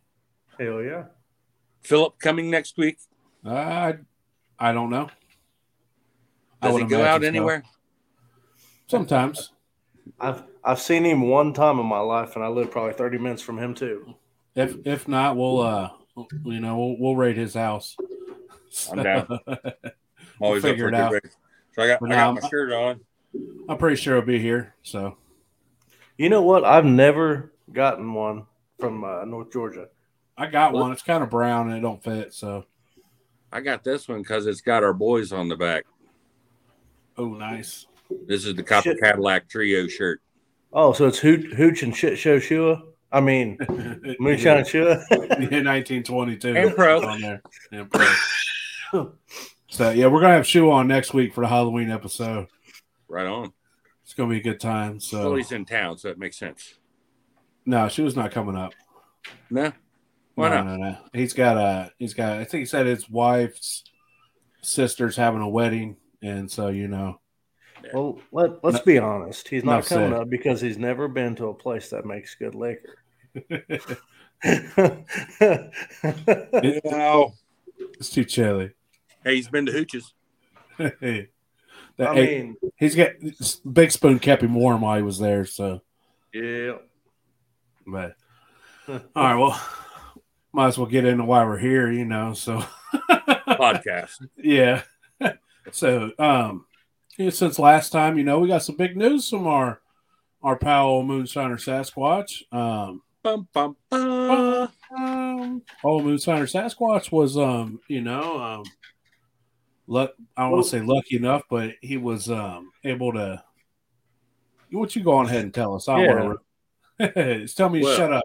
Hell 0.59 0.83
yeah. 0.83 1.05
Philip 1.83 2.19
coming 2.19 2.51
next 2.51 2.77
week. 2.79 2.99
Uh, 3.45 3.51
I 3.55 3.95
I 4.59 4.73
don't 4.73 4.91
know. 4.91 5.11
I 6.63 6.67
Does 6.69 6.75
would 6.75 6.83
he 6.85 6.89
go 6.89 7.01
imagine 7.01 7.15
out 7.15 7.21
so. 7.23 7.27
anywhere? 7.29 7.63
Sometimes. 8.87 9.53
I've 10.21 10.43
I've 10.65 10.81
seen 10.81 11.05
him 11.05 11.23
one 11.29 11.53
time 11.53 11.79
in 11.81 11.87
my 11.87 11.99
life, 11.99 12.37
and 12.37 12.45
I 12.45 12.49
live 12.49 12.71
probably 12.71 12.93
thirty 12.95 13.19
minutes 13.19 13.43
from 13.43 13.59
him 13.59 13.75
too. 13.75 14.15
If 14.55 14.87
if 14.87 15.09
not, 15.09 15.37
we'll 15.37 15.61
uh 15.61 15.91
you 16.45 16.61
know 16.61 16.77
we'll, 16.79 16.97
we'll 16.99 17.17
raid 17.17 17.37
his 17.37 17.55
house. 17.55 17.97
I'm 18.91 19.03
down. 19.03 19.27
I'm 19.47 19.59
always 20.41 20.65
up 20.65 20.71
figure 20.71 20.85
for 20.85 20.89
it 20.89 20.95
a 20.95 21.03
out. 21.03 21.11
good 21.13 21.25
race. 21.25 21.37
So 21.75 21.83
I 21.83 21.87
got, 21.89 22.01
But 22.01 22.13
I 22.13 22.15
now 22.17 22.27
got 22.27 22.35
my 22.35 22.41
I'm- 22.43 22.51
shirt 22.51 22.73
on. 22.73 23.01
I'm 23.69 23.79
pretty 23.79 23.97
sure 23.97 24.17
it'll 24.19 24.27
be 24.27 24.39
here. 24.39 24.75
So 24.83 25.17
You 26.19 26.29
know 26.29 26.43
what? 26.43 26.65
I've 26.65 26.85
never 26.85 27.53
gotten 27.73 28.13
one 28.13 28.45
from 28.79 29.05
uh, 29.05 29.25
North 29.25 29.51
Georgia. 29.53 29.89
I 30.37 30.47
got 30.49 30.75
one. 30.75 30.93
It's 30.93 31.03
kind 31.03 31.23
of 31.23 31.31
brown 31.31 31.69
and 31.69 31.79
it 31.79 31.81
don't 31.81 32.03
fit. 32.03 32.35
So 32.35 32.65
I 33.51 33.61
got 33.61 33.85
this 33.85 34.07
one 34.09 34.21
because 34.21 34.47
it's 34.47 34.61
got 34.61 34.83
our 34.85 34.93
boys 34.93 35.33
on 35.33 35.49
the 35.49 35.57
back. 35.57 35.85
Oh, 37.19 37.35
nice. 37.35 37.87
This 38.27 38.45
is 38.47 38.55
the 38.55 38.63
Copper 38.63 38.91
Shit. 38.91 39.01
Cadillac 39.01 39.49
Trio 39.49 39.87
shirt. 39.89 40.21
Oh, 40.73 40.93
so 40.93 41.07
it's 41.07 41.19
Hooch, 41.19 41.53
Hooch 41.55 41.83
and 41.83 41.95
Shit 41.97 42.19
Show 42.19 42.39
Shua? 42.39 42.83
I 43.11 43.21
mean, 43.21 43.59
Moonshine 44.19 44.65
Shua? 44.65 45.05
Yeah, 45.11 45.63
1922 45.63 46.57
And 46.57 46.75
pro. 46.75 47.03
on 47.03 47.21
there. 47.21 47.43
And 47.71 47.91
pro. 47.91 49.13
so 49.69 49.91
yeah, 49.91 50.07
we're 50.07 50.21
gonna 50.21 50.35
have 50.35 50.47
Shoe 50.47 50.71
on 50.71 50.89
next 50.89 51.13
week 51.15 51.35
for 51.35 51.43
the 51.43 51.49
Halloween 51.49 51.91
episode. 51.91 52.47
Right 53.09 53.27
on. 53.27 53.53
It's 54.05 54.15
gonna 54.15 54.31
be 54.31 54.39
a 54.39 54.43
good 54.43 54.61
time. 54.61 54.93
Well, 54.93 55.01
So 55.01 55.35
he's 55.37 55.53
in 55.53 55.65
town, 55.65 55.99
so 55.99 56.09
it 56.11 56.19
makes 56.19 56.39
sense. 56.39 56.75
no, 57.67 57.89
Shoe's 57.89 58.17
not 58.17 58.31
coming 58.31 58.57
up. 58.57 58.73
No, 59.51 59.73
why 60.35 60.49
no, 60.49 60.57
not? 60.63 60.67
No, 60.67 60.77
no. 60.77 60.99
He's 61.13 61.33
got 61.35 61.57
a. 61.57 61.93
He's 61.99 62.15
got. 62.15 62.39
I 62.39 62.45
think 62.45 62.61
he 62.63 62.67
said 62.67 62.87
his 62.87 63.09
wife's 63.09 63.85
sister's 64.63 65.17
having 65.17 65.41
a 65.43 65.49
wedding, 65.49 65.97
and 66.23 66.51
so 66.51 66.69
you 66.69 66.89
know. 66.89 67.19
Well, 67.93 68.21
let, 68.31 68.63
let's 68.65 68.81
be 68.81 68.99
honest. 68.99 69.49
He's 69.49 69.65
not 69.65 69.85
coming 69.87 70.13
said. 70.13 70.21
up 70.21 70.31
because 70.31 70.61
he's 70.61 70.79
never 70.79 71.09
been 71.09 71.35
to 71.37 71.49
a 71.49 71.55
place 71.55 71.91
that 71.91 72.07
makes 72.07 72.35
good 72.35 72.55
liquor. 72.55 72.99
No. 76.85 77.35
it's 77.79 78.11
too 78.11 78.25
chilly. 78.25 78.73
Hey, 79.23 79.37
he's 79.37 79.49
been 79.49 79.67
to 79.67 79.73
Hooches. 79.73 80.13
Hey, 81.01 81.29
I 81.99 82.15
hey, 82.15 82.43
mean, 82.43 82.57
he's 82.77 82.95
got 82.95 83.11
Big 83.71 83.93
Spoon 83.93 84.19
kept 84.19 84.43
him 84.43 84.55
warm 84.55 84.81
while 84.81 84.97
he 84.97 85.03
was 85.03 85.19
there. 85.19 85.45
So, 85.45 85.83
yeah. 86.33 86.79
but 87.87 88.17
all 88.89 89.01
right, 89.15 89.37
well, 89.37 89.61
might 90.53 90.69
as 90.69 90.79
well 90.79 90.87
get 90.87 91.05
into 91.05 91.25
why 91.25 91.45
we're 91.45 91.59
here, 91.59 91.91
you 91.93 92.05
know. 92.05 92.33
So, 92.33 92.65
Podcast. 93.47 94.27
yeah. 94.37 94.83
So, 95.71 96.11
um, 96.19 96.67
yeah, 97.19 97.31
since 97.31 97.59
last 97.59 97.91
time, 97.91 98.19
you 98.19 98.25
know, 98.25 98.39
we 98.39 98.49
got 98.49 98.63
some 98.63 98.77
big 98.77 98.97
news 98.97 99.29
from 99.29 99.47
our 99.47 99.81
our 100.43 100.57
pal 100.57 101.03
Moonshiner 101.03 101.55
Sasquatch. 101.57 102.43
Um, 102.53 103.03
Bum, 103.23 103.47
bum, 103.53 103.77
bum. 103.89 104.69
um, 104.97 105.63
oh, 105.85 106.01
Moonshiner 106.01 106.51
Sasquatch 106.51 107.13
was, 107.13 107.39
um, 107.39 107.79
you 107.87 108.01
know, 108.01 108.41
um, 108.43 108.65
luck. 109.87 110.15
I 110.37 110.43
don't 110.43 110.51
want 110.53 110.65
to 110.65 110.71
say 110.71 110.81
lucky 110.81 111.17
enough, 111.17 111.43
but 111.49 111.75
he 111.81 111.97
was 111.97 112.29
um 112.29 112.73
able 112.83 113.13
to. 113.13 113.43
What 114.73 114.97
you 114.97 115.05
go 115.05 115.13
on 115.13 115.27
ahead 115.27 115.45
and 115.45 115.55
tell 115.55 115.75
us? 115.77 115.89
I 115.89 116.05
don't 116.05 116.25
want 116.29 116.41
to. 116.99 117.13
Just 117.43 117.57
tell 117.57 117.69
me 117.69 117.81
to 117.81 117.85
Well, 117.85 117.97
shut 117.97 118.13
up. 118.13 118.25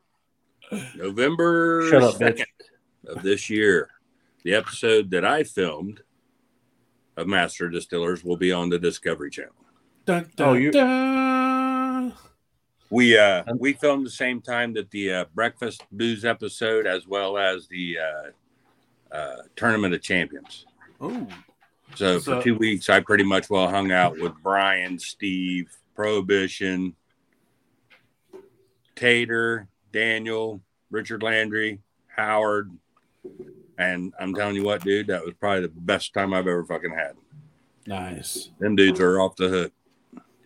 November 0.96 1.88
Shut 1.90 2.04
up, 2.04 2.16
2nd 2.16 2.46
of 3.08 3.22
this 3.22 3.50
year, 3.50 3.90
the 4.44 4.54
episode 4.54 5.12
that 5.12 5.24
I 5.26 5.44
filmed 5.44 6.02
of 7.18 7.28
Master 7.28 7.68
Distillers 7.70 8.24
will 8.24 8.38
be 8.38 8.52
on 8.52 8.70
the 8.70 8.80
Discovery 8.80 9.30
Channel. 9.32 9.54
Dun, 10.06 10.32
Oh, 10.38 10.54
you- 10.54 10.72
dun. 10.72 12.14
We 12.90 13.18
uh 13.18 13.44
we 13.58 13.74
filmed 13.74 14.06
the 14.06 14.10
same 14.12 14.40
time 14.42 14.72
that 14.76 14.90
the 14.92 15.12
uh, 15.12 15.26
breakfast 15.36 15.84
booze 15.92 16.24
episode 16.24 16.88
as 16.88 17.06
well 17.06 17.38
as 17.38 17.68
the 17.68 17.98
uh, 18.00 19.14
uh, 19.14 19.36
tournament 19.58 19.94
of 19.94 20.02
champions. 20.02 20.66
Ooh. 21.04 21.28
So, 21.96 22.20
So- 22.20 22.38
for 22.38 22.44
two 22.44 22.56
weeks, 22.56 22.90
I 22.90 23.02
pretty 23.02 23.26
much 23.26 23.50
well 23.50 23.68
hung 23.68 23.92
out 23.92 24.18
with 24.18 24.32
Brian, 24.42 24.98
Steve, 25.00 25.70
Prohibition, 25.96 26.96
Tater, 28.96 29.68
Daniel, 29.92 30.62
Richard 30.90 31.24
Landry, 31.24 31.82
Howard, 32.16 32.72
and 33.78 34.14
I'm 34.20 34.34
telling 34.34 34.56
you 34.56 34.64
what, 34.64 34.84
dude, 34.84 35.08
that 35.08 35.24
was 35.24 35.34
probably 35.40 35.62
the 35.62 35.68
best 35.70 36.14
time 36.14 36.34
I've 36.34 36.48
ever 36.48 36.64
fucking 36.66 36.94
had. 36.94 37.14
Nice. 37.86 38.50
Them 38.60 38.76
dudes 38.76 39.00
are 39.00 39.20
off 39.22 39.36
the 39.36 39.48
hook. 39.50 39.72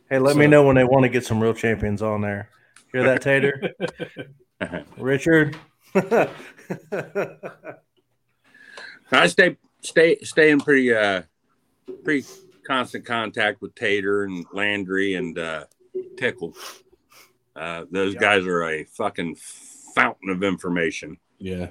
Hey, 0.10 0.20
let 0.20 0.34
So- 0.34 0.40
me 0.40 0.48
know 0.48 0.64
when 0.64 0.76
they 0.76 0.84
want 0.84 1.04
to 1.04 1.10
get 1.10 1.26
some 1.26 1.42
real 1.42 1.54
champions 1.54 2.02
on 2.02 2.22
there. 2.22 2.50
Hear 2.92 3.04
that, 3.04 3.22
Tater? 3.22 3.74
Richard? 4.98 5.56
I 9.12 9.28
stay 9.28 9.58
stay 9.82 10.18
stay 10.22 10.52
in 10.52 10.60
pretty 10.60 10.94
uh 10.94 11.24
pretty 12.04 12.26
constant 12.66 13.06
contact 13.06 13.62
with 13.62 13.76
Tater 13.76 14.24
and 14.24 14.46
Landry 14.54 15.16
and 15.16 15.38
uh 15.38 15.66
Tickle. 16.18 16.56
Uh 17.56 17.86
those 17.92 18.14
Yeah. 18.14 18.20
guys 18.20 18.46
are 18.46 18.64
a 18.64 18.84
fucking 18.86 19.36
fountain 19.96 20.30
of 20.30 20.44
information. 20.44 21.18
Yeah. 21.40 21.68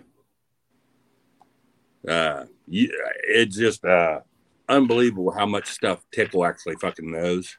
Uh 2.08 2.44
you, 2.66 2.90
it's 3.24 3.56
just 3.56 3.84
uh 3.84 4.20
unbelievable 4.68 5.30
how 5.32 5.46
much 5.46 5.66
stuff 5.66 6.04
Tickle 6.12 6.44
actually 6.44 6.76
fucking 6.76 7.10
knows. 7.10 7.58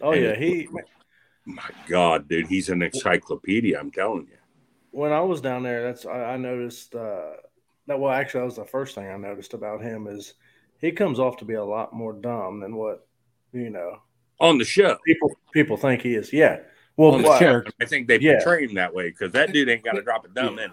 oh, 0.00 0.12
yeah. 0.12 0.34
He, 0.34 0.68
My 1.46 1.62
God, 1.88 2.28
dude, 2.28 2.48
he's 2.48 2.68
an 2.68 2.82
encyclopedia, 2.82 3.78
I'm 3.78 3.90
telling 3.92 4.26
you. 4.30 4.36
when 4.90 5.12
I 5.12 5.20
was 5.20 5.40
down 5.40 5.62
there, 5.62 5.82
that's, 5.84 6.04
I, 6.04 6.32
I 6.32 6.36
noticed 6.36 6.94
uh, 6.94 7.30
that, 7.86 7.98
well, 7.98 8.12
actually, 8.12 8.40
that 8.40 8.44
was 8.46 8.56
the 8.56 8.64
first 8.64 8.94
thing 8.96 9.08
I 9.08 9.16
noticed 9.16 9.54
about 9.54 9.80
him 9.82 10.06
is 10.08 10.34
he 10.80 10.90
comes 10.92 11.18
off 11.20 11.36
to 11.38 11.44
be 11.44 11.54
a 11.54 11.64
lot 11.64 11.92
more 11.94 12.12
dumb 12.12 12.60
than 12.60 12.76
what, 12.76 13.06
you 13.52 13.70
know, 13.70 13.98
On 14.40 14.58
the 14.58 14.64
show. 14.64 14.98
people 15.06 15.30
people 15.52 15.76
think 15.76 16.02
he 16.02 16.14
is. 16.14 16.32
Yeah. 16.32 16.58
Well, 16.96 17.12
On 17.14 17.22
the 17.22 17.28
why- 17.28 17.38
character. 17.38 17.72
I 17.80 17.84
think 17.86 18.06
they 18.08 18.18
Yeah. 18.18 18.34
portray 18.42 18.64
him 18.66 18.74
that 18.74 18.92
way 18.92 19.10
because 19.10 19.32
that 19.32 19.52
dude 19.52 19.68
ain't 19.68 19.84
got 19.84 19.92
to 19.94 20.02
drop 20.02 20.24
it 20.24 20.34
down 20.34 20.56
then. 20.56 20.70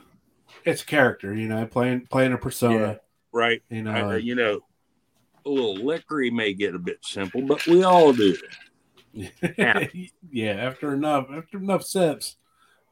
It's 0.68 0.82
a 0.82 0.86
character, 0.86 1.34
you 1.34 1.48
know, 1.48 1.66
playing 1.66 2.08
playing 2.12 2.34
a 2.34 2.38
persona. 2.38 3.00
Right. 3.32 3.62
You 3.70 3.84
know, 3.84 3.92
I- 4.12 4.18
you 4.18 4.36
know, 4.36 4.60
a 5.46 5.50
little 5.50 5.76
liquory 5.76 6.30
may 6.30 6.54
get 6.54 6.76
a 6.76 6.80
bit 6.80 7.00
simple, 7.04 7.42
but 7.42 7.66
we 7.68 7.84
all 7.84 8.12
do. 8.14 8.36
Yeah. 9.58 9.88
yeah. 10.30 10.52
After 10.52 10.94
enough, 10.94 11.28
after 11.34 11.58
enough 11.58 11.84
sips, 11.84 12.36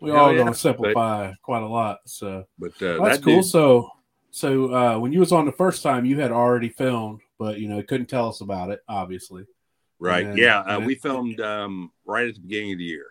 we 0.01 0.09
Oh, 0.11 0.15
all 0.15 0.31
yeah, 0.31 0.39
gonna 0.39 0.55
simplify 0.55 1.33
quite 1.43 1.61
a 1.61 1.67
lot. 1.67 1.99
So 2.05 2.45
But 2.57 2.71
uh, 2.81 3.03
that's 3.03 3.17
that 3.17 3.23
cool. 3.23 3.35
dude- 3.41 3.45
So, 3.45 3.89
so 4.31 4.73
uh, 4.73 4.97
when 4.97 5.11
you 5.13 5.19
was 5.19 5.31
on 5.31 5.45
the 5.45 5.51
first 5.51 5.83
time, 5.83 6.05
you 6.05 6.19
had 6.19 6.31
already 6.31 6.69
filmed, 6.69 7.21
but 7.37 7.59
you 7.59 7.67
know, 7.67 7.83
couldn't 7.83 8.07
tell 8.07 8.27
us 8.29 8.41
about 8.41 8.69
it, 8.71 8.79
obviously. 8.87 9.45
right? 9.99 10.25
then- 10.25 10.37
yeah, 10.37 10.59
uh, 10.61 10.79
then- 10.79 10.87
we 10.87 10.95
filmed 10.95 11.41
um, 11.41 11.91
right 12.05 12.27
at 12.29 12.35
the 12.35 12.41
beginning 12.41 12.71
of 12.73 12.77
the 12.79 12.85
year, 12.85 13.07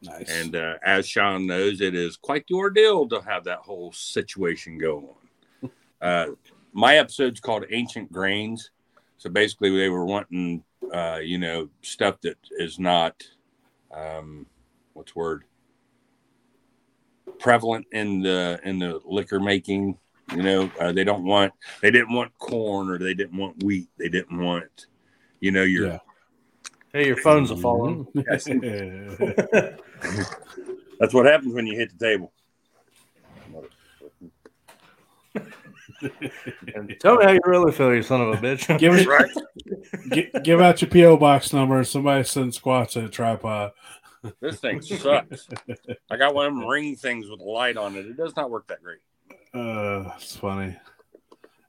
Nice. 0.00 0.30
and 0.30 0.54
uh, 0.54 0.74
as 0.84 1.08
Sean 1.08 1.46
knows, 1.46 1.80
it 1.80 1.94
is 1.94 2.16
quite 2.16 2.44
the 2.48 2.54
ordeal 2.54 3.08
to 3.08 3.20
have 3.20 3.44
that 3.44 3.58
whole 3.58 3.92
situation 3.92 4.78
go 4.78 5.16
on. 5.62 5.70
uh, 6.00 6.26
my 6.72 6.98
episode's 6.98 7.40
called 7.40 7.64
Ancient 7.70 8.12
Grains, 8.12 8.70
so 9.16 9.28
basically 9.28 9.76
they 9.76 9.88
were 9.88 10.04
wanting, 10.04 10.62
uh, 10.92 11.18
you 11.20 11.38
know, 11.38 11.68
stuff 11.82 12.20
that 12.20 12.38
is 12.58 12.78
not, 12.78 13.22
um, 13.92 14.46
what's 14.92 15.12
the 15.12 15.18
word, 15.18 15.44
prevalent 17.40 17.86
in 17.92 18.22
the 18.22 18.60
in 18.64 18.78
the 18.78 19.00
liquor 19.04 19.40
making. 19.40 19.98
You 20.30 20.42
know, 20.42 20.70
uh, 20.78 20.92
they 20.92 21.04
don't 21.04 21.24
want, 21.24 21.54
they 21.80 21.90
didn't 21.90 22.12
want 22.12 22.36
corn 22.38 22.90
or 22.90 22.98
they 22.98 23.14
didn't 23.14 23.38
want 23.38 23.62
wheat. 23.62 23.88
They 23.96 24.10
didn't 24.10 24.38
want, 24.38 24.86
you 25.40 25.50
know, 25.50 25.62
your 25.62 25.86
yeah. 25.86 25.98
Hey, 26.92 27.06
your 27.06 27.16
phones 27.18 27.50
are 27.50 27.56
falling. 27.56 28.06
That's 28.14 28.48
what 31.14 31.26
happens 31.26 31.54
when 31.54 31.66
you 31.66 31.76
hit 31.76 31.96
the 31.98 32.04
table. 32.04 32.32
tell 37.00 37.16
me 37.16 37.24
how 37.24 37.32
you 37.32 37.40
really 37.44 37.72
feel, 37.72 37.94
you 37.94 38.02
son 38.02 38.20
of 38.20 38.28
a 38.30 38.36
bitch. 38.36 38.78
give, 38.80 38.94
us, 38.94 39.06
Right? 39.06 39.30
gi- 40.12 40.30
give 40.42 40.60
out 40.60 40.80
your 40.82 40.90
PO 40.90 41.16
box 41.18 41.52
number. 41.52 41.76
and 41.78 41.86
Somebody 41.86 42.24
send 42.24 42.52
Squatch 42.52 42.96
at 42.96 43.04
a 43.04 43.08
tripod. 43.08 43.72
This 44.40 44.58
thing 44.60 44.82
sucks. 44.82 45.48
I 46.10 46.16
got 46.16 46.34
one 46.34 46.46
of 46.46 46.54
them 46.54 46.66
ring 46.66 46.96
things 46.96 47.28
with 47.30 47.40
a 47.40 47.44
light 47.44 47.76
on 47.76 47.96
it. 47.96 48.06
It 48.06 48.16
does 48.16 48.34
not 48.36 48.50
work 48.50 48.66
that 48.68 48.82
great. 48.82 48.98
Uh, 49.54 50.10
it's 50.16 50.36
funny. 50.36 50.76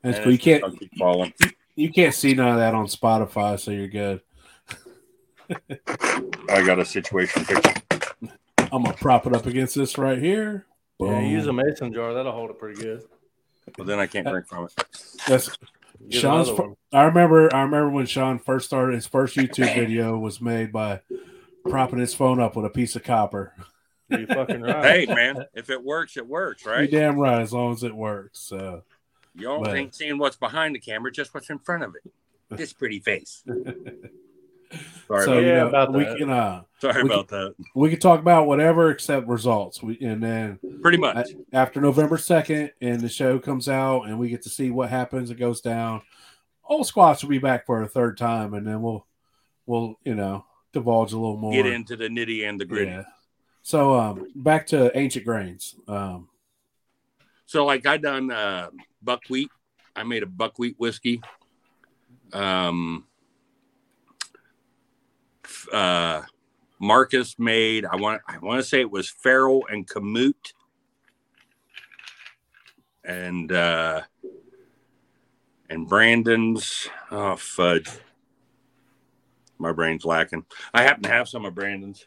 That's 0.02 0.18
And 0.18 0.24
cool. 0.24 0.32
You 0.34 0.40
can't 0.40 0.62
gonna 0.64 0.78
keep 0.78 0.92
falling. 0.98 1.34
you 1.76 1.92
can't 1.92 2.14
see 2.16 2.34
none 2.34 2.50
of 2.50 2.58
that 2.58 2.74
on 2.74 2.88
Spotify, 2.88 3.60
so 3.60 3.72
you're 3.72 3.88
good. 3.88 4.22
I 6.50 6.66
got 6.66 6.80
a 6.80 6.86
situation 6.86 7.46
picture. 7.46 7.74
I'm 8.72 8.84
gonna 8.84 8.94
prop 8.94 9.26
it 9.28 9.34
up 9.34 9.46
against 9.46 9.76
this 9.76 9.98
right 9.98 10.18
here. 10.20 10.66
yeah, 11.00 11.20
use 11.22 11.48
a 11.48 11.54
mason 11.54 11.94
jar. 11.94 12.14
That'll 12.14 12.32
hold 12.32 12.50
it 12.52 12.60
pretty 12.60 12.82
good. 12.82 13.04
But 13.78 13.88
then 13.88 14.00
I 14.00 14.08
can't 14.08 14.28
drink 14.28 14.48
from 14.48 14.66
it. 14.66 14.74
That's 15.28 15.50
Get 16.10 16.22
Sean's. 16.22 16.48
another 16.50 16.56
fir- 16.64 16.68
one. 16.70 16.76
I 16.94 17.04
remember. 17.04 17.54
I 17.54 17.62
remember 17.62 17.90
when 17.90 18.06
Sean 18.06 18.40
first 18.40 18.66
started. 18.68 18.96
His 18.96 19.08
first 19.08 19.36
YouTube 19.36 19.74
video 19.76 20.18
was 20.18 20.40
made 20.42 20.72
by 20.72 21.02
propping 21.68 22.00
his 22.00 22.14
phone 22.14 22.40
up 22.40 22.56
with 22.56 22.66
a 22.66 22.70
piece 22.70 22.96
of 22.96 23.04
copper. 23.04 23.54
You 24.10 24.26
fucking 24.26 24.62
right. 24.62 25.06
Hey 25.08 25.14
man, 25.14 25.46
if 25.54 25.70
it 25.70 25.84
works, 25.84 26.18
it 26.18 26.26
works, 26.28 26.66
You're 26.66 26.74
right? 26.76 26.90
damn 26.90 27.18
right, 27.20 27.42
as 27.42 27.54
long 27.54 27.74
as 27.74 27.84
it 27.84 27.96
works. 27.96 28.40
So, 28.40 28.84
Y'all 29.36 29.64
But- 29.64 29.76
ain't 29.78 29.94
seeing 29.94 30.18
what's 30.18 30.36
behind 30.38 30.74
the 30.74 30.80
camera, 30.80 31.12
just 31.12 31.34
what's 31.34 31.50
in 31.50 31.60
front 31.60 31.84
of 31.84 31.96
it. 31.96 32.12
This 32.50 32.74
pretty 32.74 33.00
face. 33.00 33.44
Sorry, 35.08 35.26
so 35.26 35.32
about, 35.34 35.42
you 35.42 35.48
Yeah, 35.48 35.60
know, 35.60 35.68
about 35.70 35.94
we 35.94 36.04
that. 36.06 36.18
can 36.18 36.30
uh 36.30 36.62
sorry 36.80 37.04
we 37.04 37.10
about 37.10 37.28
that. 37.30 37.56
we 37.76 37.90
can 37.90 38.00
talk 38.00 38.20
about 38.20 38.46
whatever 38.48 38.92
except 38.92 39.28
results. 39.28 39.82
We 39.82 39.98
and 40.02 40.22
then 40.22 40.60
Pretty 40.82 40.98
much. 40.98 41.28
after 41.52 41.82
November 41.82 42.18
second, 42.18 42.72
and 42.82 43.02
the 43.02 43.10
show 43.10 43.40
comes 43.40 43.68
out, 43.68 44.04
and 44.04 44.20
we 44.20 44.30
get 44.30 44.42
to 44.44 44.50
see 44.50 44.70
what 44.70 44.90
happens. 44.90 45.32
It 45.32 45.36
goes 45.36 45.62
down. 45.62 46.02
Old 46.66 46.86
Squatch 46.86 47.24
will 47.24 47.30
be 47.32 47.40
back 47.40 47.66
for 47.66 47.82
a 47.82 47.88
third 47.88 48.18
time, 48.18 48.54
and 48.54 48.66
then 48.68 48.82
we'll 48.82 49.08
we'll 49.66 49.98
you 50.04 50.14
know 50.16 50.46
divulge 50.74 51.14
a 51.14 51.18
little 51.18 51.38
more. 51.38 51.54
Get 51.54 51.66
into 51.66 51.96
the 51.96 52.08
nitty 52.08 52.48
and 52.48 52.60
the 52.62 52.66
gritty. 52.66 52.92
Yeah. 52.92 53.04
So 53.64 53.96
um, 54.00 54.28
back 54.36 54.68
to 54.68 54.96
ancient 54.98 55.26
grains. 55.26 55.76
Um, 55.88 56.30
So 57.48 57.66
like 57.66 57.88
I 57.88 57.98
done 57.98 58.30
uh, 58.32 58.70
buckwheat. 59.02 59.50
I 59.96 60.04
made 60.04 60.22
a 60.22 60.28
buckwheat 60.28 60.76
whiskey. 60.78 61.22
Um, 62.32 63.06
f- 63.06 63.09
uh, 65.74 66.24
Marcus 66.80 67.38
made. 67.38 67.86
I 67.86 67.96
want. 67.96 68.22
I 68.28 68.38
want 68.40 68.62
to 68.62 68.68
say 68.68 68.82
it 68.82 68.92
was 68.92 69.12
farro 69.12 69.62
and 69.70 69.88
Kamut. 69.88 70.54
And 73.04 73.52
uh, 73.52 74.02
and 75.70 75.88
Brandon's. 75.88 76.88
Oh 77.12 77.36
fudge! 77.36 77.90
My 79.58 79.72
brain's 79.72 80.06
lacking. 80.06 80.46
I 80.74 80.84
happen 80.84 81.04
to 81.04 81.10
have 81.10 81.28
some 81.28 81.46
of 81.46 81.56
Brandon's. 81.56 82.06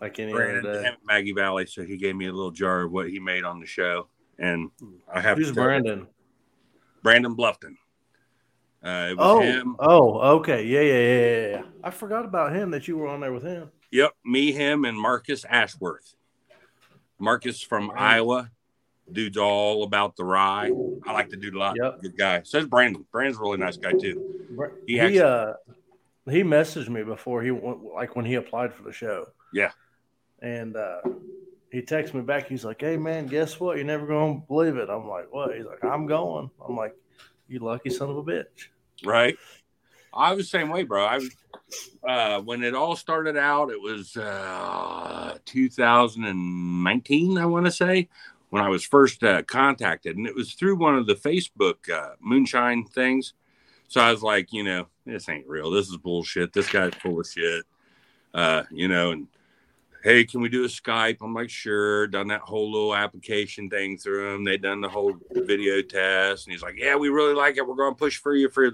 Like 0.00 0.18
any 0.18 0.32
Brandon. 0.32 0.96
Maggie 1.06 1.32
Valley, 1.32 1.66
so 1.66 1.84
he 1.84 1.96
gave 1.96 2.16
me 2.16 2.26
a 2.26 2.32
little 2.32 2.50
jar 2.50 2.82
of 2.82 2.92
what 2.92 3.08
he 3.08 3.20
made 3.20 3.44
on 3.44 3.60
the 3.60 3.66
show, 3.66 4.08
and 4.36 4.70
I 5.12 5.20
have 5.20 5.38
Who's 5.38 5.52
Brandon? 5.52 6.08
Brandon 7.04 7.36
Bluffton. 7.36 7.76
Uh, 8.84 9.08
it 9.10 9.16
was 9.16 9.26
Oh, 9.26 9.40
him. 9.40 9.76
oh, 9.78 10.18
okay, 10.38 10.64
yeah, 10.64 10.80
yeah, 10.80 11.00
yeah, 11.00 11.48
yeah. 11.58 11.62
I 11.84 11.90
forgot 11.90 12.24
about 12.24 12.52
him 12.54 12.70
that 12.72 12.88
you 12.88 12.96
were 12.96 13.06
on 13.06 13.20
there 13.20 13.32
with 13.32 13.44
him. 13.44 13.70
Yep, 13.92 14.12
me, 14.24 14.50
him, 14.52 14.84
and 14.84 14.98
Marcus 14.98 15.44
Ashworth. 15.48 16.14
Marcus 17.18 17.62
from 17.62 17.90
Right. 17.90 18.14
Iowa. 18.16 18.50
Dude's 19.10 19.36
all 19.36 19.82
about 19.82 20.16
the 20.16 20.24
rye. 20.24 20.70
I 21.06 21.12
like 21.12 21.28
the 21.28 21.36
dude 21.36 21.54
a 21.54 21.58
lot. 21.58 21.76
Yep. 21.80 22.00
Good 22.02 22.16
guy. 22.16 22.42
Says 22.44 22.66
Brandon. 22.66 23.04
Brandon's 23.12 23.38
a 23.38 23.42
really 23.42 23.58
nice 23.58 23.76
guy 23.76 23.92
too. 23.92 24.46
He 24.86 24.94
He, 24.94 25.00
actually- 25.00 25.20
uh 25.20 25.52
he 26.30 26.42
messaged 26.44 26.88
me 26.88 27.02
before 27.02 27.42
he 27.42 27.50
went 27.50 27.82
like 27.84 28.14
when 28.16 28.24
he 28.24 28.34
applied 28.34 28.72
for 28.72 28.84
the 28.84 28.92
show. 28.92 29.26
Yeah. 29.52 29.72
And 30.40 30.76
uh 30.76 31.00
he 31.70 31.82
texted 31.82 32.14
me 32.14 32.22
back. 32.22 32.48
He's 32.48 32.64
like, 32.64 32.80
"Hey 32.80 32.96
man, 32.96 33.26
guess 33.26 33.58
what? 33.60 33.76
You're 33.76 33.84
never 33.86 34.06
gonna 34.06 34.40
believe 34.48 34.76
it." 34.76 34.88
I'm 34.88 35.08
like, 35.08 35.32
"What?" 35.32 35.54
He's 35.56 35.66
like, 35.66 35.84
"I'm 35.84 36.06
going." 36.06 36.48
I'm 36.66 36.76
like, 36.76 36.94
"You 37.52 37.60
lucky 37.60 37.90
son 37.90 38.10
of 38.10 38.16
a 38.16 38.22
bitch." 38.22 38.68
Right. 39.04 39.36
I 40.14 40.34
was 40.34 40.46
the 40.46 40.58
same 40.58 40.68
way, 40.68 40.82
bro. 40.82 41.04
I 41.04 41.16
was 41.16 41.30
uh 42.06 42.40
when 42.40 42.62
it 42.62 42.74
all 42.74 42.96
started 42.96 43.36
out, 43.36 43.70
it 43.70 43.80
was 43.80 44.16
uh 44.16 45.38
2019, 45.44 47.38
I 47.38 47.46
want 47.46 47.66
to 47.66 47.72
say, 47.72 48.08
when 48.50 48.62
I 48.62 48.68
was 48.68 48.84
first 48.84 49.24
uh, 49.24 49.42
contacted, 49.42 50.18
and 50.18 50.26
it 50.26 50.34
was 50.34 50.52
through 50.52 50.76
one 50.76 50.96
of 50.96 51.06
the 51.06 51.14
Facebook 51.14 51.88
uh, 51.90 52.16
moonshine 52.20 52.84
things. 52.84 53.32
So 53.88 54.00
I 54.00 54.10
was 54.10 54.22
like, 54.22 54.52
you 54.52 54.62
know, 54.62 54.88
this 55.06 55.28
ain't 55.30 55.48
real. 55.48 55.70
This 55.70 55.88
is 55.88 55.96
bullshit. 55.96 56.52
This 56.52 56.70
guy's 56.70 56.94
full 56.94 57.20
of 57.20 57.26
shit. 57.26 57.64
Uh, 58.34 58.64
you 58.70 58.88
know, 58.88 59.12
and 59.12 59.26
hey, 60.02 60.24
can 60.24 60.40
we 60.40 60.48
do 60.48 60.64
a 60.64 60.68
Skype? 60.68 61.18
I'm 61.22 61.34
like, 61.34 61.50
sure. 61.50 62.06
Done 62.08 62.28
that 62.28 62.40
whole 62.40 62.70
little 62.70 62.94
application 62.94 63.70
thing 63.70 63.96
through 63.96 64.34
him. 64.34 64.44
They 64.44 64.58
done 64.58 64.80
the 64.80 64.88
whole 64.88 65.14
video 65.30 65.80
test, 65.82 66.46
and 66.46 66.52
he's 66.52 66.62
like, 66.62 66.76
yeah, 66.76 66.96
we 66.96 67.08
really 67.08 67.34
like 67.34 67.56
it. 67.56 67.66
We're 67.66 67.74
going 67.74 67.94
to 67.94 67.98
push 67.98 68.18
for 68.18 68.34
you 68.34 68.48
for 68.48 68.72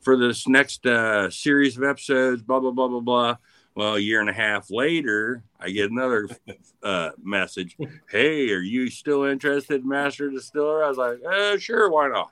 for 0.00 0.16
this 0.16 0.48
next 0.48 0.86
uh, 0.86 1.30
series 1.30 1.76
of 1.76 1.84
episodes. 1.84 2.42
Blah 2.42 2.60
blah 2.60 2.72
blah 2.72 2.88
blah 2.88 3.00
blah. 3.00 3.36
Well, 3.74 3.94
a 3.94 4.00
year 4.00 4.20
and 4.20 4.28
a 4.28 4.32
half 4.32 4.70
later, 4.70 5.44
I 5.58 5.70
get 5.70 5.90
another 5.90 6.28
uh, 6.82 7.10
message. 7.22 7.76
Hey, 8.10 8.50
are 8.50 8.60
you 8.60 8.90
still 8.90 9.24
interested 9.24 9.82
in 9.82 9.88
Master 9.88 10.28
Distiller? 10.30 10.84
I 10.84 10.88
was 10.88 10.98
like, 10.98 11.18
uh, 11.24 11.56
sure, 11.58 11.88
why 11.90 12.08
not? 12.08 12.30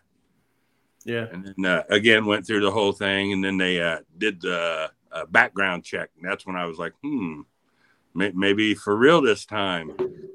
Yeah. 1.04 1.26
And 1.32 1.44
then 1.44 1.64
uh, 1.64 1.84
again 1.90 2.26
went 2.26 2.46
through 2.46 2.60
the 2.60 2.70
whole 2.70 2.92
thing, 2.92 3.32
and 3.32 3.42
then 3.42 3.56
they 3.56 3.80
uh, 3.80 4.00
did 4.16 4.40
the 4.40 4.90
uh, 5.12 5.26
background 5.26 5.84
check. 5.84 6.10
And 6.16 6.28
that's 6.28 6.46
when 6.46 6.56
I 6.56 6.66
was 6.66 6.78
like, 6.78 6.92
hmm, 7.02 7.42
may- 8.18 8.32
maybe 8.34 8.74
for 8.74 8.94
real 8.96 9.22
this 9.22 9.44
time. 9.46 9.92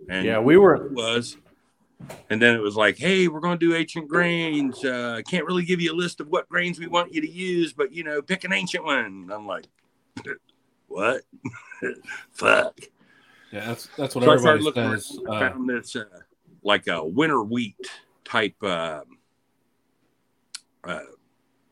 And 0.10 0.26
Yeah, 0.26 0.40
we 0.40 0.58
were 0.58 0.88
was. 0.90 1.38
And 2.30 2.42
then 2.42 2.56
it 2.56 2.60
was 2.62 2.76
like, 2.76 2.98
hey, 2.98 3.28
we're 3.28 3.40
going 3.40 3.60
to 3.60 3.66
do 3.66 3.76
ancient 3.76 4.08
grains. 4.10 4.84
Uh, 4.84 5.16
I 5.18 5.22
can't 5.22 5.46
really 5.46 5.64
give 5.64 5.80
you 5.80 5.94
a 5.94 5.96
list 5.96 6.20
of 6.20 6.28
what 6.28 6.50
grains 6.50 6.80
we 6.80 6.88
want 6.88 7.14
you 7.14 7.22
to 7.22 7.30
use, 7.30 7.74
but 7.74 7.92
you 7.94 8.04
know, 8.04 8.22
pick 8.22 8.44
an 8.44 8.52
ancient 8.54 8.84
one. 8.84 9.30
I'm 9.32 9.46
like, 9.46 9.66
what? 10.88 11.22
Fuck. 12.32 12.80
yeah, 13.52 13.68
that's 13.68 13.88
that's 13.98 14.16
what 14.16 14.24
So 14.24 14.32
I 14.32 14.38
started 14.38 14.64
looking. 14.64 14.98
says. 14.98 15.20
I 15.28 15.32
Uh, 15.32 15.40
found 15.50 15.70
this 15.70 15.96
uh, 15.96 16.06
like 16.64 16.88
a 16.88 17.06
winter 17.06 17.44
wheat 17.44 17.76
type 18.26 18.62
um 18.64 19.04
uh, 20.84 21.00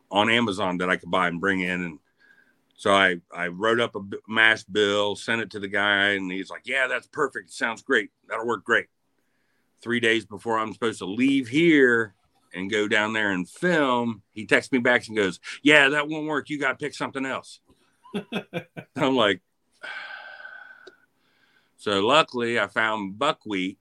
on 0.09 0.29
Amazon 0.29 0.77
that 0.77 0.89
I 0.89 0.97
could 0.97 1.11
buy 1.11 1.27
and 1.27 1.41
bring 1.41 1.59
in, 1.61 1.81
and 1.81 1.99
so 2.81 2.91
I 2.91 3.17
I 3.31 3.49
wrote 3.49 3.79
up 3.79 3.95
a 3.95 4.01
mash 4.27 4.63
bill, 4.63 5.15
sent 5.15 5.39
it 5.39 5.51
to 5.51 5.59
the 5.59 5.67
guy, 5.67 6.13
and 6.13 6.31
he's 6.31 6.49
like, 6.49 6.63
"Yeah, 6.65 6.87
that's 6.87 7.05
perfect. 7.05 7.51
Sounds 7.51 7.83
great. 7.83 8.09
That'll 8.27 8.47
work 8.47 8.63
great." 8.63 8.87
Three 9.83 9.99
days 9.99 10.25
before 10.25 10.57
I'm 10.57 10.73
supposed 10.73 10.97
to 10.97 11.05
leave 11.05 11.47
here 11.47 12.15
and 12.55 12.71
go 12.71 12.87
down 12.87 13.13
there 13.13 13.33
and 13.33 13.47
film, 13.47 14.23
he 14.31 14.47
texts 14.47 14.71
me 14.71 14.79
back 14.79 15.07
and 15.07 15.15
goes, 15.15 15.39
"Yeah, 15.61 15.89
that 15.89 16.07
won't 16.07 16.25
work. 16.25 16.49
You 16.49 16.57
got 16.57 16.79
to 16.79 16.83
pick 16.83 16.95
something 16.95 17.23
else." 17.23 17.59
I'm 18.95 19.15
like, 19.15 19.41
so 21.77 22.03
luckily 22.03 22.59
I 22.59 22.65
found 22.65 23.19
buckwheat 23.19 23.77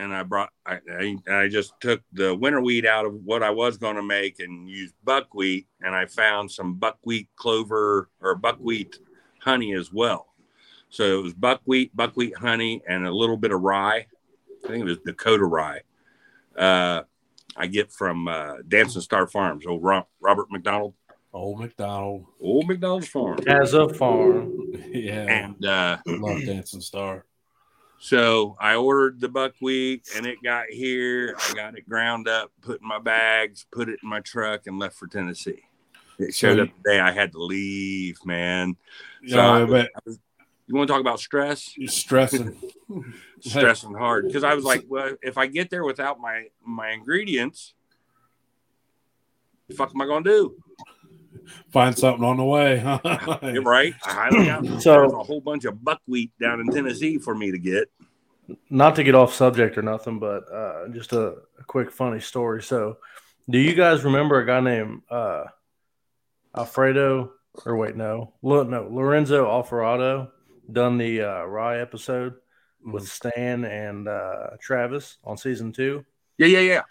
and 0.00 0.14
I 0.14 0.22
brought, 0.22 0.50
I, 0.64 0.78
I, 0.98 1.16
I 1.30 1.48
just 1.48 1.72
took 1.80 2.00
the 2.12 2.34
winter 2.34 2.60
wheat 2.60 2.86
out 2.86 3.04
of 3.06 3.14
what 3.24 3.42
I 3.42 3.50
was 3.50 3.76
going 3.76 3.96
to 3.96 4.02
make 4.02 4.40
and 4.40 4.68
used 4.68 4.94
buckwheat. 5.04 5.66
And 5.82 5.94
I 5.94 6.06
found 6.06 6.50
some 6.50 6.74
buckwheat 6.74 7.28
clover 7.36 8.08
or 8.20 8.34
buckwheat 8.34 8.98
honey 9.40 9.74
as 9.74 9.92
well. 9.92 10.26
So 10.88 11.18
it 11.18 11.22
was 11.22 11.34
buckwheat, 11.34 11.94
buckwheat 11.94 12.36
honey, 12.36 12.82
and 12.88 13.06
a 13.06 13.12
little 13.12 13.36
bit 13.36 13.52
of 13.52 13.60
rye. 13.60 14.06
I 14.64 14.68
think 14.68 14.80
it 14.82 14.84
was 14.84 14.98
Dakota 14.98 15.44
rye. 15.44 15.80
Uh, 16.56 17.02
I 17.56 17.66
get 17.66 17.92
from 17.92 18.26
uh, 18.28 18.54
Dancing 18.66 19.02
Star 19.02 19.26
Farms, 19.26 19.66
old 19.66 19.82
Ro- 19.82 20.06
Robert 20.20 20.46
McDonald, 20.50 20.94
old 21.32 21.60
McDonald. 21.60 22.26
old 22.40 22.66
McDonald's 22.66 23.08
farm. 23.08 23.38
as 23.46 23.74
a 23.74 23.88
farm. 23.88 24.56
Yeah, 24.92 25.26
And 25.26 25.64
uh, 25.64 25.98
love 26.06 26.44
Dancing 26.44 26.80
Star. 26.80 27.24
So 28.02 28.56
I 28.58 28.76
ordered 28.76 29.20
the 29.20 29.28
buckwheat 29.28 30.08
and 30.16 30.24
it 30.24 30.38
got 30.42 30.66
here. 30.70 31.36
I 31.46 31.52
got 31.54 31.76
it 31.76 31.86
ground 31.86 32.28
up, 32.28 32.50
put 32.62 32.80
in 32.80 32.88
my 32.88 32.98
bags, 32.98 33.66
put 33.70 33.90
it 33.90 34.00
in 34.02 34.08
my 34.08 34.20
truck, 34.20 34.66
and 34.66 34.78
left 34.78 34.96
for 34.96 35.06
Tennessee. 35.06 35.64
It 36.18 36.34
showed 36.34 36.56
So 36.56 36.62
up 36.64 36.68
the 36.82 36.90
day 36.92 36.98
I 36.98 37.12
had 37.12 37.32
to 37.32 37.42
leave, 37.42 38.16
man. 38.24 38.76
So 39.28 39.36
Yeah, 39.36 39.50
I- 39.50 39.62
I 39.62 39.64
bet 39.66 39.90
You 40.66 40.76
want 40.76 40.88
to 40.88 40.92
talk 40.94 41.00
about 41.02 41.20
stress? 41.20 41.76
you're 41.76 41.88
stressing. 41.88 42.56
Stressing 43.40 43.94
hard 43.94 44.26
because 44.26 44.44
I 44.44 44.54
was 44.54 44.64
like, 44.64 44.84
well, 44.88 45.14
if 45.22 45.38
I 45.38 45.46
get 45.46 45.70
there 45.70 45.84
without 45.84 46.20
my 46.20 46.46
my 46.64 46.90
ingredients, 46.90 47.74
the 49.68 49.74
fuck 49.76 49.92
am 49.94 50.00
I 50.02 50.06
gonna 50.06 50.24
do? 50.24 50.56
Find 51.72 51.96
something 51.96 52.24
on 52.24 52.36
the 52.36 52.44
way. 52.44 52.80
You're 53.52 53.62
right. 53.64 53.94
I 54.04 54.28
highly 54.30 54.68
So- 54.80 54.92
there's 54.92 55.12
a 55.12 55.22
whole 55.22 55.40
bunch 55.40 55.64
of 55.64 55.82
buckwheat 55.84 56.32
down 56.40 56.60
in 56.60 56.66
Tennessee 56.68 57.18
for 57.18 57.34
me 57.34 57.50
to 57.50 57.58
get. 57.58 57.88
Not 58.68 58.96
to 58.96 59.04
get 59.04 59.14
off 59.14 59.32
subject 59.32 59.78
or 59.78 59.82
nothing, 59.82 60.18
but 60.18 60.52
uh, 60.52 60.88
just 60.88 61.12
a, 61.12 61.34
a 61.58 61.64
quick 61.66 61.92
funny 61.92 62.18
story. 62.18 62.62
So, 62.62 62.98
do 63.48 63.58
you 63.58 63.74
guys 63.74 64.02
remember 64.02 64.40
a 64.40 64.46
guy 64.46 64.58
named 64.58 65.02
uh, 65.08 65.44
Alfredo? 66.56 67.32
Or 67.66 67.76
wait, 67.76 67.96
no, 67.96 68.32
Lo, 68.42 68.62
no, 68.62 68.88
Lorenzo 68.90 69.46
Alfarado 69.46 70.30
done 70.72 70.98
the 70.98 71.22
uh, 71.22 71.44
Rye 71.44 71.80
episode 71.80 72.34
with 72.84 73.08
Stan 73.08 73.64
and 73.64 74.08
uh, 74.08 74.50
Travis 74.60 75.18
on 75.24 75.36
season 75.36 75.72
two. 75.72 76.04
Yeah, 76.38 76.46
yeah, 76.46 76.60
yeah. 76.60 76.82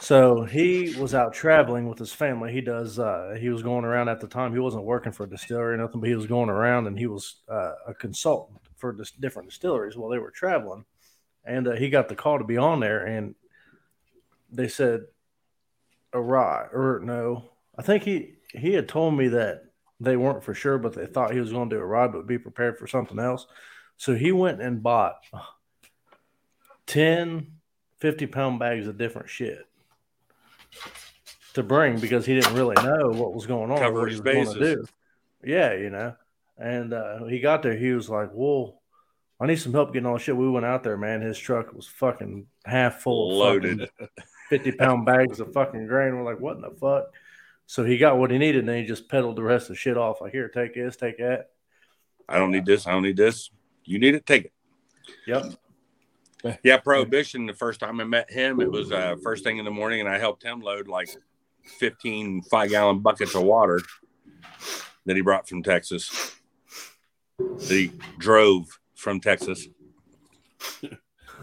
So 0.00 0.44
he 0.44 0.94
was 0.98 1.14
out 1.14 1.32
traveling 1.32 1.88
with 1.88 1.98
his 1.98 2.12
family. 2.12 2.52
He 2.52 2.60
does. 2.60 2.98
Uh, 2.98 3.36
he 3.40 3.48
was 3.48 3.62
going 3.62 3.84
around 3.84 4.08
at 4.08 4.20
the 4.20 4.28
time. 4.28 4.52
He 4.52 4.58
wasn't 4.58 4.84
working 4.84 5.12
for 5.12 5.24
a 5.24 5.30
distillery 5.30 5.74
or 5.74 5.76
nothing, 5.78 6.00
but 6.00 6.08
he 6.08 6.14
was 6.14 6.26
going 6.26 6.50
around 6.50 6.86
and 6.86 6.98
he 6.98 7.06
was 7.06 7.36
uh, 7.48 7.72
a 7.86 7.94
consultant 7.94 8.60
for 8.76 8.92
dis- 8.92 9.12
different 9.12 9.48
distilleries 9.48 9.96
while 9.96 10.10
they 10.10 10.18
were 10.18 10.30
traveling. 10.30 10.84
And 11.44 11.66
uh, 11.66 11.72
he 11.72 11.88
got 11.88 12.08
the 12.08 12.14
call 12.14 12.38
to 12.38 12.44
be 12.44 12.58
on 12.58 12.80
there, 12.80 13.06
and 13.06 13.34
they 14.50 14.68
said 14.68 15.02
a 16.12 16.20
rye 16.20 16.66
or 16.72 17.00
no. 17.02 17.50
I 17.78 17.82
think 17.82 18.02
he 18.02 18.34
he 18.52 18.74
had 18.74 18.88
told 18.88 19.14
me 19.16 19.28
that 19.28 19.64
they 20.00 20.16
weren't 20.16 20.44
for 20.44 20.54
sure, 20.54 20.76
but 20.76 20.92
they 20.92 21.06
thought 21.06 21.32
he 21.32 21.40
was 21.40 21.52
going 21.52 21.70
to 21.70 21.76
do 21.76 21.80
a 21.80 21.86
ride, 21.86 22.12
but 22.12 22.26
be 22.26 22.38
prepared 22.38 22.78
for 22.78 22.86
something 22.86 23.18
else. 23.18 23.46
So 23.96 24.14
he 24.14 24.32
went 24.32 24.60
and 24.60 24.82
bought 24.82 25.20
ten 26.86 27.52
50 27.98 28.26
pound 28.26 28.58
bags 28.58 28.86
of 28.86 28.98
different 28.98 29.30
shit 29.30 29.66
to 31.54 31.62
bring 31.62 31.98
because 31.98 32.26
he 32.26 32.34
didn't 32.34 32.54
really 32.54 32.76
know 32.82 33.10
what 33.10 33.34
was 33.34 33.46
going 33.46 33.70
on. 33.70 33.78
Cover 33.78 34.06
his 34.06 34.20
was 34.20 34.34
going 34.34 34.46
to 34.46 34.58
bases. 34.58 34.88
Yeah, 35.42 35.74
you 35.74 35.90
know. 35.90 36.14
And 36.58 36.92
uh, 36.92 37.24
he 37.24 37.40
got 37.40 37.62
there, 37.62 37.76
he 37.76 37.92
was 37.92 38.08
like, 38.08 38.30
Well, 38.32 38.80
I 39.40 39.46
need 39.46 39.56
some 39.56 39.72
help 39.72 39.92
getting 39.92 40.06
all 40.06 40.14
the 40.14 40.20
shit. 40.20 40.36
We 40.36 40.48
went 40.48 40.66
out 40.66 40.82
there, 40.82 40.96
man. 40.96 41.20
His 41.20 41.38
truck 41.38 41.72
was 41.74 41.86
fucking 41.86 42.46
half 42.64 43.00
full 43.00 43.30
of 43.30 43.36
Loaded. 43.36 43.90
50 44.48 44.72
pound 44.72 45.04
bags 45.04 45.40
of 45.40 45.52
fucking 45.52 45.86
grain. 45.86 46.16
We're 46.16 46.24
like, 46.24 46.40
What 46.40 46.56
in 46.56 46.62
the 46.62 46.70
fuck? 46.70 47.04
So 47.66 47.84
he 47.84 47.98
got 47.98 48.16
what 48.18 48.30
he 48.30 48.38
needed, 48.38 48.60
and 48.60 48.68
then 48.68 48.78
he 48.78 48.86
just 48.86 49.08
pedaled 49.08 49.36
the 49.36 49.42
rest 49.42 49.64
of 49.64 49.68
the 49.70 49.74
shit 49.76 49.96
off. 49.96 50.20
Like, 50.20 50.32
here, 50.32 50.48
take 50.48 50.74
this, 50.74 50.96
take 50.96 51.18
that. 51.18 51.50
I 52.28 52.38
don't 52.38 52.52
need 52.52 52.64
this. 52.64 52.86
I 52.86 52.92
don't 52.92 53.02
need 53.02 53.16
this. 53.16 53.50
You 53.84 53.98
need 53.98 54.14
it. 54.14 54.24
Take 54.24 54.46
it. 54.46 54.52
Yep. 55.26 55.54
Yeah, 56.62 56.78
Prohibition. 56.78 57.46
The 57.46 57.54
first 57.54 57.80
time 57.80 58.00
I 58.00 58.04
met 58.04 58.30
him, 58.30 58.60
it 58.60 58.70
was 58.70 58.92
uh, 58.92 59.16
first 59.22 59.44
thing 59.44 59.58
in 59.58 59.64
the 59.64 59.70
morning, 59.70 60.00
and 60.00 60.08
I 60.08 60.18
helped 60.18 60.42
him 60.42 60.60
load 60.60 60.88
like 60.88 61.08
15 61.78 62.42
five 62.42 62.70
gallon 62.70 63.00
buckets 63.00 63.34
of 63.34 63.42
water 63.42 63.80
that 65.04 65.16
he 65.16 65.22
brought 65.22 65.48
from 65.48 65.62
Texas. 65.62 66.34
That 67.38 67.70
he 67.70 67.92
drove 68.18 68.66
from 68.94 69.20
Texas. 69.20 69.66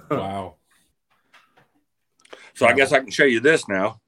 Wow. 0.09 0.55
So 2.55 2.67
I 2.67 2.73
guess 2.73 2.91
I 2.91 2.99
can 2.99 3.11
show 3.11 3.23
you 3.23 3.39
this 3.39 3.67
now. 3.67 3.99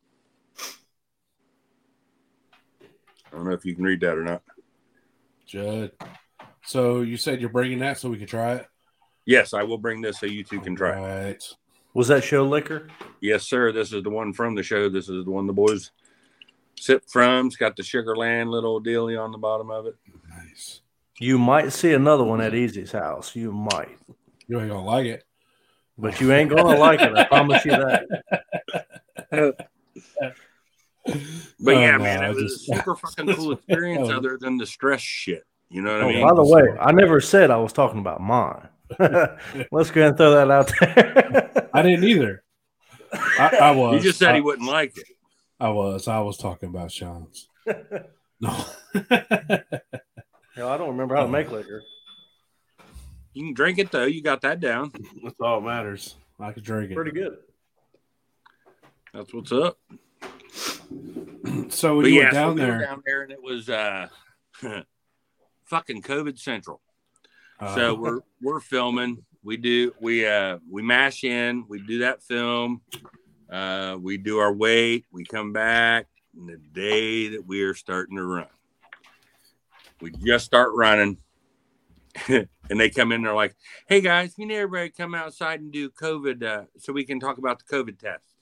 I 2.81 3.37
don't 3.37 3.45
know 3.45 3.53
if 3.53 3.65
you 3.65 3.75
can 3.75 3.83
read 3.83 4.01
that 4.01 4.17
or 4.17 4.23
not. 4.23 4.43
Judd. 5.45 5.91
So 6.65 7.01
you 7.01 7.17
said 7.17 7.41
you're 7.41 7.49
bringing 7.49 7.79
that 7.79 7.97
so 7.97 8.09
we 8.09 8.17
can 8.17 8.27
try 8.27 8.55
it? 8.55 8.67
Yes, 9.25 9.53
I 9.53 9.63
will 9.63 9.77
bring 9.77 10.01
this 10.01 10.19
so 10.19 10.25
you 10.25 10.43
two 10.43 10.59
can 10.59 10.75
try. 10.75 10.99
it. 11.29 11.43
Was 11.93 12.07
that 12.09 12.23
show 12.23 12.43
liquor? 12.45 12.87
Yes, 13.21 13.43
sir. 13.43 13.71
This 13.71 13.91
is 13.93 14.03
the 14.03 14.09
one 14.09 14.33
from 14.33 14.53
the 14.55 14.63
show. 14.63 14.89
This 14.89 15.09
is 15.09 15.25
the 15.25 15.31
one 15.31 15.47
the 15.47 15.53
boys 15.53 15.91
sip 16.77 17.03
from. 17.07 17.47
It's 17.47 17.55
got 17.55 17.75
the 17.75 17.83
Sugarland 17.83 18.49
little 18.49 18.81
dealie 18.81 19.19
on 19.21 19.31
the 19.31 19.37
bottom 19.37 19.71
of 19.71 19.85
it. 19.87 19.95
Nice. 20.29 20.81
You 21.19 21.39
might 21.39 21.71
see 21.71 21.93
another 21.93 22.23
one 22.25 22.41
at 22.41 22.53
Easy's 22.53 22.91
house. 22.91 23.35
You 23.35 23.51
might. 23.53 23.97
You 24.47 24.59
ain't 24.59 24.69
gonna 24.69 24.83
like 24.85 25.05
it. 25.05 25.23
But 25.97 26.19
you 26.19 26.33
ain't 26.33 26.49
gonna 26.49 26.77
like 26.77 26.99
it. 27.01 27.15
I 27.15 27.23
promise 27.23 27.63
you 27.63 27.71
that. 27.71 28.05
But 29.31 29.67
Oh, 31.07 31.79
yeah, 31.79 31.91
no, 31.91 31.99
man, 31.99 32.23
I 32.23 32.29
it 32.29 32.35
was 32.35 32.43
just- 32.55 32.69
a 32.71 32.75
super 32.75 32.95
fucking 32.95 33.33
cool 33.35 33.51
experience 33.53 34.09
other 34.09 34.37
than 34.39 34.57
the 34.57 34.65
stress 34.65 35.01
shit. 35.01 35.43
You 35.69 35.81
know 35.81 35.93
what 35.93 36.01
I 36.01 36.05
Oh, 36.05 36.09
mean? 36.09 36.21
by 36.27 36.33
the 36.33 36.43
way, 36.43 36.63
I 36.79 36.91
never 36.91 37.21
said 37.21 37.51
I 37.51 37.57
was 37.57 37.71
talking 37.73 37.99
about 37.99 38.21
mine. 38.21 38.67
Let's 39.71 39.91
go 39.91 40.01
ahead 40.01 40.09
and 40.09 40.17
throw 40.17 40.31
that 40.31 40.51
out 40.51 40.71
there. 40.79 41.69
I 41.73 41.81
didn't 41.81 42.03
either. 42.05 42.43
I, 43.13 43.57
I 43.61 43.71
was. 43.71 43.95
He 44.01 44.07
just 44.07 44.19
said 44.19 44.31
I, 44.31 44.35
he 44.35 44.41
wouldn't 44.41 44.67
like 44.67 44.97
it. 44.97 45.07
I 45.59 45.69
was. 45.69 46.07
I 46.07 46.19
was 46.19 46.37
talking 46.37 46.69
about 46.69 46.91
Sean's. 46.91 47.47
No. 48.41 48.49
Hell, 50.55 50.67
I 50.69 50.77
don't 50.77 50.89
remember 50.89 51.15
how 51.15 51.21
to 51.23 51.27
make 51.29 51.49
liquor. 51.49 51.81
You 53.31 53.45
can 53.45 53.53
drink 53.53 53.79
it 53.79 53.91
though. 53.91 54.03
You 54.03 54.21
got 54.21 54.41
that 54.41 54.59
down. 54.59 54.91
That's 55.23 55.39
all 55.39 55.61
that 55.61 55.65
matters. 55.65 56.15
I 56.37 56.51
could 56.51 56.63
drink 56.63 56.91
it. 56.91 56.95
Pretty 56.95 57.11
good. 57.11 57.37
That's 59.13 59.33
what's 59.33 59.53
up. 59.53 59.77
So 61.69 61.95
when 61.95 62.03
But 62.03 62.11
you 62.11 62.19
yeah, 62.19 62.23
went 62.23 62.33
so 62.33 62.39
down 62.39 62.55
we 62.55 62.61
were 62.61 62.67
there, 62.67 62.79
down 62.81 63.03
there, 63.05 63.21
and 63.23 63.31
it 63.31 63.41
was 63.41 63.69
uh, 63.69 64.07
fucking 65.63 66.01
COVID 66.01 66.37
central. 66.37 66.81
Uh, 67.59 67.75
so 67.75 67.93
we're 67.93 68.19
we're 68.41 68.59
filming. 68.59 69.23
We 69.43 69.57
do 69.57 69.93
we 69.99 70.27
uh 70.27 70.59
we 70.69 70.81
mash 70.81 71.23
in. 71.23 71.65
We 71.67 71.79
do 71.79 71.99
that 71.99 72.21
film. 72.23 72.81
Uh, 73.49 73.97
we 73.99 74.17
do 74.17 74.39
our 74.39 74.53
weight. 74.53 75.05
We 75.11 75.23
come 75.23 75.53
back. 75.53 76.07
And 76.37 76.49
the 76.49 76.57
day 76.57 77.29
that 77.29 77.45
we 77.45 77.61
are 77.61 77.73
starting 77.73 78.17
to 78.17 78.23
run, 78.23 78.47
we 80.01 80.11
just 80.11 80.43
start 80.43 80.71
running, 80.73 81.17
and 82.27 82.47
they 82.69 82.89
come 82.89 83.13
in. 83.13 83.23
They're 83.23 83.33
like, 83.33 83.55
"Hey 83.87 84.01
guys, 84.01 84.33
you 84.37 84.45
need 84.45 84.55
everybody 84.55 84.89
come 84.89 85.15
outside 85.15 85.61
and 85.61 85.71
do 85.71 85.89
COVID, 85.89 86.43
uh, 86.43 86.63
so 86.77 86.91
we 86.91 87.05
can 87.05 87.21
talk 87.21 87.37
about 87.37 87.59
the 87.59 87.73
COVID 87.73 87.99
test." 87.99 88.35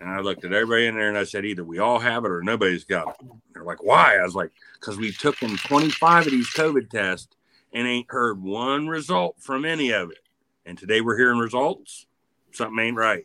And 0.00 0.08
I 0.08 0.20
looked 0.20 0.44
at 0.44 0.52
everybody 0.52 0.86
in 0.86 0.94
there 0.94 1.08
and 1.08 1.18
I 1.18 1.24
said, 1.24 1.44
either 1.44 1.64
we 1.64 1.78
all 1.78 1.98
have 1.98 2.24
it 2.24 2.30
or 2.30 2.42
nobody's 2.42 2.84
got 2.84 3.08
it. 3.08 3.26
They're 3.54 3.64
like, 3.64 3.82
why? 3.82 4.18
I 4.18 4.22
was 4.22 4.34
like, 4.34 4.50
because 4.74 4.98
we 4.98 5.12
took 5.12 5.42
in 5.42 5.56
25 5.56 6.26
of 6.26 6.30
these 6.30 6.50
COVID 6.50 6.90
tests 6.90 7.34
and 7.72 7.86
ain't 7.86 8.10
heard 8.10 8.42
one 8.42 8.88
result 8.88 9.36
from 9.38 9.64
any 9.64 9.90
of 9.90 10.10
it. 10.10 10.18
And 10.66 10.78
today 10.78 11.00
we're 11.00 11.16
hearing 11.16 11.38
results. 11.38 12.06
Something 12.52 12.78
ain't 12.78 12.96
right. 12.96 13.24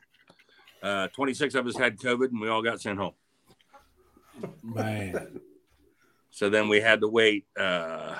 Uh, 0.81 1.07
26 1.09 1.55
of 1.55 1.67
us 1.67 1.77
had 1.77 1.97
COVID 1.97 2.29
and 2.29 2.39
we 2.39 2.49
all 2.49 2.61
got 2.61 2.81
sent 2.81 2.99
home. 2.99 3.13
man, 4.63 5.39
So 6.31 6.49
then 6.49 6.69
we 6.69 6.79
had 6.79 7.01
to 7.01 7.07
wait 7.07 7.45
uh, 7.59 8.15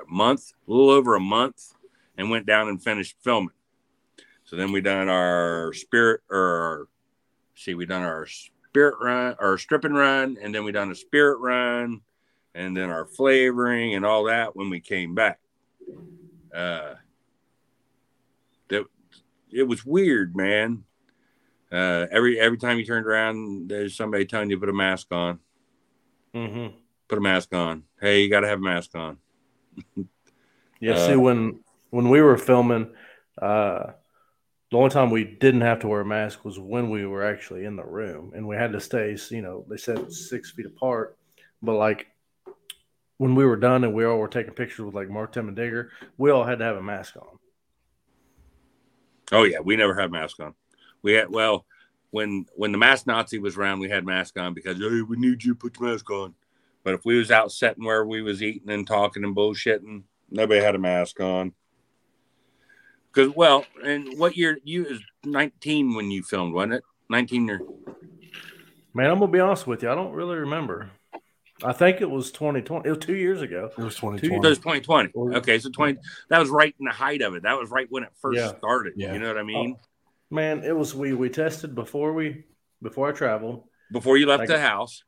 a 0.00 0.06
month, 0.08 0.52
a 0.66 0.70
little 0.70 0.90
over 0.90 1.14
a 1.14 1.20
month, 1.20 1.74
and 2.16 2.30
went 2.30 2.46
down 2.46 2.68
and 2.68 2.82
finished 2.82 3.16
filming. 3.22 3.50
So 4.44 4.56
then 4.56 4.72
we 4.72 4.80
done 4.80 5.08
our 5.08 5.72
spirit 5.72 6.20
or 6.30 6.38
our, 6.38 6.88
see, 7.54 7.74
we 7.74 7.86
done 7.86 8.02
our 8.02 8.26
spirit 8.26 8.94
run 9.00 9.34
or 9.38 9.58
stripping 9.58 9.94
run, 9.94 10.36
and 10.40 10.54
then 10.54 10.64
we 10.64 10.72
done 10.72 10.90
a 10.90 10.94
spirit 10.94 11.38
run, 11.38 12.00
and 12.54 12.76
then 12.76 12.90
our 12.90 13.06
flavoring 13.06 13.94
and 13.94 14.04
all 14.04 14.24
that 14.24 14.54
when 14.54 14.70
we 14.70 14.80
came 14.80 15.14
back. 15.14 15.38
Uh, 16.54 16.94
that 18.68 18.84
it 19.50 19.62
was 19.62 19.84
weird, 19.84 20.36
man. 20.36 20.84
Uh, 21.70 22.06
every 22.10 22.38
every 22.38 22.58
time 22.58 22.78
you 22.78 22.84
turned 22.84 23.06
around, 23.06 23.68
there's 23.68 23.96
somebody 23.96 24.26
telling 24.26 24.50
you 24.50 24.56
to 24.56 24.60
put 24.60 24.68
a 24.68 24.72
mask 24.72 25.08
on 25.10 25.38
Mm-hmm. 26.34 26.76
put 27.08 27.18
a 27.18 27.20
mask 27.20 27.54
on. 27.54 27.84
Hey, 28.00 28.22
you 28.22 28.30
got 28.30 28.40
to 28.40 28.48
have 28.48 28.58
a 28.58 28.62
mask 28.62 28.94
on. 28.94 29.18
Yeah. 30.80 30.94
Uh, 30.94 31.06
see, 31.06 31.16
when 31.16 31.60
when 31.90 32.08
we 32.08 32.20
were 32.20 32.36
filming, 32.36 32.92
uh, 33.40 33.92
the 34.72 34.76
only 34.76 34.90
time 34.90 35.10
we 35.10 35.22
didn't 35.22 35.60
have 35.60 35.78
to 35.80 35.88
wear 35.88 36.00
a 36.00 36.04
mask 36.04 36.44
was 36.44 36.58
when 36.58 36.90
we 36.90 37.06
were 37.06 37.24
actually 37.24 37.66
in 37.66 37.76
the 37.76 37.84
room, 37.84 38.32
and 38.34 38.48
we 38.48 38.56
had 38.56 38.72
to 38.72 38.80
stay. 38.80 39.16
You 39.30 39.42
know, 39.42 39.64
they 39.68 39.76
said 39.76 40.12
six 40.12 40.50
feet 40.50 40.66
apart, 40.66 41.16
but 41.62 41.74
like 41.74 42.08
when 43.22 43.36
we 43.36 43.46
were 43.46 43.54
done 43.54 43.84
and 43.84 43.94
we 43.94 44.04
all 44.04 44.18
were 44.18 44.26
taking 44.26 44.52
pictures 44.52 44.84
with 44.84 44.96
like 44.96 45.08
Mark 45.08 45.30
Tim 45.30 45.46
and 45.46 45.56
Digger, 45.56 45.92
we 46.18 46.32
all 46.32 46.42
had 46.42 46.58
to 46.58 46.64
have 46.64 46.74
a 46.74 46.82
mask 46.82 47.14
on. 47.16 47.38
Oh 49.30 49.44
yeah, 49.44 49.60
we 49.60 49.76
never 49.76 49.94
had 49.94 50.10
mask 50.10 50.40
on. 50.40 50.54
We 51.02 51.12
had 51.12 51.30
well, 51.30 51.64
when 52.10 52.46
when 52.56 52.72
the 52.72 52.78
mask 52.78 53.06
Nazi 53.06 53.38
was 53.38 53.56
around, 53.56 53.78
we 53.78 53.88
had 53.88 54.04
mask 54.04 54.36
on 54.40 54.54
because 54.54 54.76
hey, 54.76 55.02
we 55.02 55.16
need 55.16 55.44
you 55.44 55.52
to 55.52 55.54
put 55.54 55.74
the 55.74 55.84
mask 55.84 56.10
on. 56.10 56.34
But 56.82 56.94
if 56.94 57.04
we 57.04 57.16
was 57.16 57.30
out 57.30 57.52
sitting 57.52 57.84
where 57.84 58.04
we 58.04 58.22
was 58.22 58.42
eating 58.42 58.70
and 58.70 58.84
talking 58.84 59.22
and 59.22 59.36
bullshitting, 59.36 60.02
nobody 60.28 60.60
had 60.60 60.74
a 60.74 60.80
mask 60.80 61.20
on. 61.20 61.52
Because 63.12 63.32
well, 63.36 63.64
and 63.84 64.18
what 64.18 64.36
year 64.36 64.58
you 64.64 64.82
was 64.82 65.00
nineteen 65.24 65.94
when 65.94 66.10
you 66.10 66.24
filmed, 66.24 66.54
wasn't 66.54 66.74
it? 66.74 66.82
Nineteen 67.08 67.48
or 67.48 67.60
Man, 68.94 69.10
I'm 69.10 69.20
gonna 69.20 69.30
be 69.30 69.38
honest 69.38 69.68
with 69.68 69.84
you. 69.84 69.92
I 69.92 69.94
don't 69.94 70.12
really 70.12 70.38
remember. 70.38 70.90
I 71.64 71.72
think 71.72 72.00
it 72.00 72.10
was 72.10 72.30
2020. 72.32 72.86
It 72.86 72.90
was 72.90 72.98
two 72.98 73.14
years 73.16 73.40
ago. 73.42 73.70
it 73.76 73.82
was 73.82 73.94
2020. 73.96 74.34
It 74.36 74.40
was 74.48 74.58
2020. 74.58 75.36
Okay, 75.36 75.58
so 75.58 75.70
20 75.70 75.98
that 76.28 76.38
was 76.38 76.50
right 76.50 76.74
in 76.78 76.84
the 76.86 76.92
height 76.92 77.22
of 77.22 77.34
it. 77.34 77.42
That 77.44 77.58
was 77.58 77.70
right 77.70 77.86
when 77.90 78.02
it 78.02 78.10
first 78.20 78.38
Yeah. 78.38 78.56
started. 78.58 78.94
Yeah. 78.96 79.12
You 79.12 79.18
know 79.20 79.28
what 79.28 79.38
I 79.38 79.42
mean? 79.42 79.76
Man, 80.30 80.64
it 80.64 80.76
was 80.76 80.94
we 80.94 81.12
we 81.12 81.28
tested 81.28 81.74
before 81.74 82.12
we 82.12 82.44
before 82.82 83.08
I 83.08 83.12
traveled. 83.12 83.64
Before 83.92 84.16
you 84.16 84.26
left 84.26 84.40
Like- 84.40 84.48
the 84.48 84.60
house, 84.60 85.04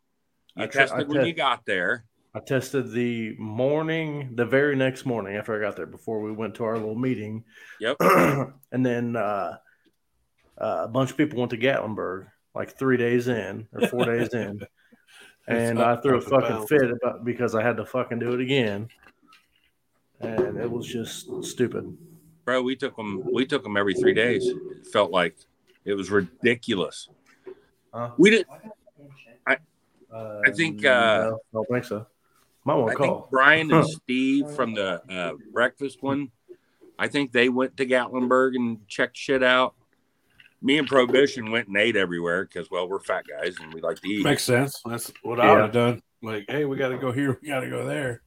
you 0.56 0.64
I 0.64 0.66
te- 0.66 0.78
I 0.78 0.82
tested 0.82 1.08
when 1.08 1.22
te- 1.22 1.28
you 1.28 1.34
got 1.34 1.64
there. 1.66 2.04
I 2.36 2.40
tested 2.40 2.90
the 2.90 3.36
morning, 3.38 4.34
the 4.34 4.44
very 4.44 4.74
next 4.76 5.06
morning 5.06 5.36
after 5.36 5.56
I 5.56 5.60
got 5.60 5.76
there, 5.76 5.86
before 5.86 6.20
we 6.20 6.32
went 6.32 6.56
to 6.56 6.64
our 6.64 6.74
little 6.76 6.96
meeting. 6.96 7.44
Yep. 7.80 7.96
and 8.00 8.84
then 8.84 9.14
uh, 9.16 9.56
uh, 10.60 10.80
a 10.84 10.88
bunch 10.88 11.12
of 11.12 11.16
people 11.16 11.38
went 11.38 11.50
to 11.50 11.56
Gatlinburg 11.58 12.26
like 12.54 12.76
three 12.76 12.96
days 12.96 13.28
in 13.28 13.68
or 13.72 13.86
four 13.88 14.04
days 14.04 14.34
in, 14.34 14.60
and 15.46 15.80
I 15.80 15.96
threw 15.96 16.18
a 16.18 16.20
fucking 16.20 16.66
fit 16.66 16.90
about 16.90 17.24
because 17.24 17.54
I 17.54 17.62
had 17.62 17.76
to 17.76 17.85
fucking 17.85 18.18
do 18.18 18.33
it 18.33 18.40
again, 18.40 18.88
and 20.20 20.59
it 20.59 20.70
was 20.70 20.87
just 20.87 21.44
stupid. 21.44 21.96
Bro, 22.44 22.62
we 22.62 22.76
took 22.76 22.96
them. 22.96 23.22
We 23.33 23.46
took 23.46 23.62
them 23.62 23.76
every 23.76 23.94
three 23.94 24.14
days. 24.14 24.46
It 24.46 24.87
felt 24.92 25.11
like 25.11 25.37
it 25.85 25.94
was 25.94 26.11
ridiculous. 26.11 27.09
Huh? 27.92 28.11
We 28.18 28.30
did. 28.30 28.46
Uh, 30.14 30.40
I 30.46 30.52
think, 30.52 30.85
uh, 30.85 30.90
no, 30.90 31.35
I 31.35 31.54
don't 31.54 31.68
think 31.68 31.85
so. 31.85 32.07
Might 32.64 32.76
want 32.76 32.90
I 32.90 32.94
to 32.94 32.98
think 33.00 33.12
call. 33.12 33.28
Brian 33.33 33.72
and 33.72 33.85
Steve 33.85 34.48
from 34.52 34.74
the 34.74 35.02
uh, 35.12 35.33
breakfast 35.52 36.04
one. 36.04 36.30
I 36.96 37.09
think 37.09 37.33
they 37.33 37.48
went 37.48 37.76
to 37.78 37.87
Gatlinburg 37.87 38.54
and 38.54 38.87
checked 38.87 39.16
shit 39.16 39.42
out. 39.42 39.74
Me 40.64 40.79
and 40.79 40.88
Prohibition 40.88 41.50
went 41.50 41.68
and 41.68 41.77
ate 41.77 41.94
everywhere 41.94 42.46
because, 42.46 42.70
well, 42.70 42.88
we're 42.88 42.98
fat 42.98 43.24
guys 43.29 43.55
and 43.61 43.72
we 43.74 43.83
like 43.83 44.00
to 44.00 44.09
eat. 44.09 44.24
Makes 44.24 44.44
sense. 44.44 44.81
That's 44.87 45.12
what 45.22 45.38
I 45.38 45.53
would 45.53 45.61
have 45.61 45.72
done. 45.72 46.03
Like, 46.22 46.46
hey, 46.48 46.64
we 46.64 46.79
got 46.79 46.88
to 46.88 46.96
go 46.96 47.12
here. 47.12 47.38
We 47.42 47.48
got 47.48 47.61
to 47.61 47.68
go 47.68 47.87
there. 47.87 48.22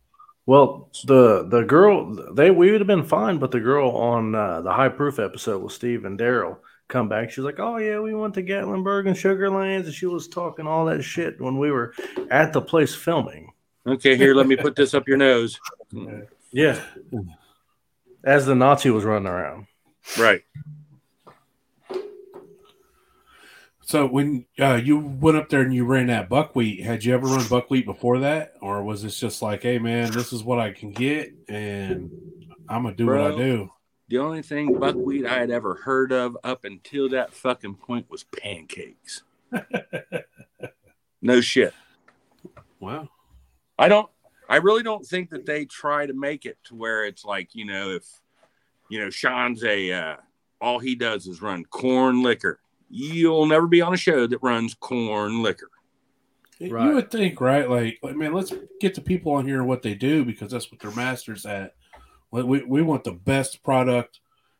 Well, 0.45 0.89
the 1.05 1.47
the 1.49 1.63
girl 1.63 2.33
they 2.33 2.51
we 2.51 2.71
would 2.71 2.79
have 2.79 2.87
been 2.87 3.03
fine, 3.03 3.39
but 3.39 3.51
the 3.51 3.59
girl 3.59 3.89
on 3.89 4.35
uh, 4.35 4.61
the 4.61 4.71
high 4.71 4.87
proof 4.87 5.19
episode 5.19 5.61
with 5.61 5.73
Steve 5.73 6.05
and 6.05 6.17
Daryl 6.17 6.57
come 6.87 7.09
back. 7.09 7.31
She's 7.31 7.43
like, 7.43 7.59
"Oh 7.59 7.77
yeah, 7.77 7.99
we 7.99 8.13
went 8.13 8.35
to 8.35 8.43
Gatlinburg 8.43 9.07
and 9.07 9.17
Sugarlands," 9.17 9.85
and 9.85 9.93
she 9.93 10.05
was 10.05 10.29
talking 10.29 10.67
all 10.67 10.85
that 10.85 11.01
shit 11.01 11.41
when 11.41 11.57
we 11.57 11.71
were 11.71 11.93
at 12.29 12.53
the 12.53 12.61
place 12.61 12.95
filming. 12.95 13.51
Okay, 13.85 14.15
here, 14.15 14.33
let 14.35 14.47
me 14.47 14.55
put 14.55 14.75
this 14.75 14.93
up 14.93 15.07
your 15.07 15.17
nose. 15.17 15.59
Yeah, 16.53 16.81
as 18.23 18.45
the 18.45 18.55
Nazi 18.55 18.89
was 18.89 19.03
running 19.03 19.27
around. 19.27 19.67
Right. 20.17 20.41
So 23.87 24.05
when 24.05 24.45
uh, 24.59 24.81
you 24.83 24.97
went 24.97 25.37
up 25.37 25.47
there 25.47 25.61
and 25.61 25.73
you 25.73 25.85
ran 25.85 26.07
that 26.07 26.27
buckwheat, 26.27 26.83
had 26.83 27.05
you 27.05 27.13
ever 27.13 27.25
run 27.25 27.47
buckwheat 27.47 27.85
before 27.85 28.19
that, 28.19 28.55
or 28.59 28.83
was 28.83 29.01
this 29.01 29.17
just 29.17 29.41
like, 29.41 29.63
"Hey 29.63 29.79
man, 29.79 30.11
this 30.11 30.33
is 30.33 30.43
what 30.43 30.59
I 30.59 30.73
can 30.73 30.91
get, 30.91 31.33
and 31.47 32.11
I'm 32.67 32.83
gonna 32.83 32.95
do 32.95 33.05
what 33.05 33.21
I 33.21 33.33
do"? 33.33 33.69
The 34.09 34.17
only 34.17 34.41
thing 34.41 34.77
buckwheat 34.77 35.25
I 35.25 35.39
had 35.39 35.51
ever 35.51 35.75
heard 35.75 36.11
of 36.11 36.37
up 36.43 36.65
until 36.65 37.07
that 37.09 37.33
fucking 37.33 37.75
point 37.75 38.09
was 38.09 38.25
pancakes. 38.25 39.23
no 41.21 41.39
shit. 41.39 41.73
Wow. 42.81 43.07
I 43.79 43.87
don't. 43.87 44.09
I 44.49 44.57
really 44.57 44.83
don't 44.83 45.05
think 45.05 45.29
that 45.29 45.45
they 45.45 45.63
try 45.63 46.05
to 46.05 46.13
make 46.13 46.45
it 46.45 46.57
to 46.65 46.75
where 46.75 47.05
it's 47.05 47.23
like 47.23 47.55
you 47.55 47.63
know 47.63 47.91
if 47.91 48.05
you 48.89 48.99
know 48.99 49.09
Sean's 49.09 49.63
a 49.63 49.93
uh, 49.93 50.15
all 50.59 50.79
he 50.79 50.95
does 50.95 51.25
is 51.25 51.41
run 51.41 51.63
corn 51.63 52.21
liquor. 52.21 52.59
You'll 52.89 53.45
never 53.45 53.67
be 53.67 53.81
on 53.81 53.93
a 53.93 53.97
show 53.97 54.27
that 54.27 54.37
runs 54.41 54.73
corn 54.73 55.43
liquor. 55.43 55.69
Right. 56.59 56.87
You 56.87 56.95
would 56.95 57.11
think, 57.11 57.39
right? 57.39 57.69
Like, 57.69 57.99
like, 58.01 58.15
man, 58.15 58.33
let's 58.33 58.53
get 58.79 58.95
the 58.95 59.01
people 59.01 59.33
on 59.33 59.45
here 59.45 59.63
what 59.63 59.83
they 59.83 59.93
do 59.93 60.25
because 60.25 60.51
that's 60.51 60.71
what 60.71 60.79
they're 60.79 60.91
masters 60.91 61.45
at. 61.45 61.75
We, 62.31 62.63
we 62.63 62.81
want 62.81 63.03
the 63.03 63.11
best 63.11 63.63
product, 63.63 64.19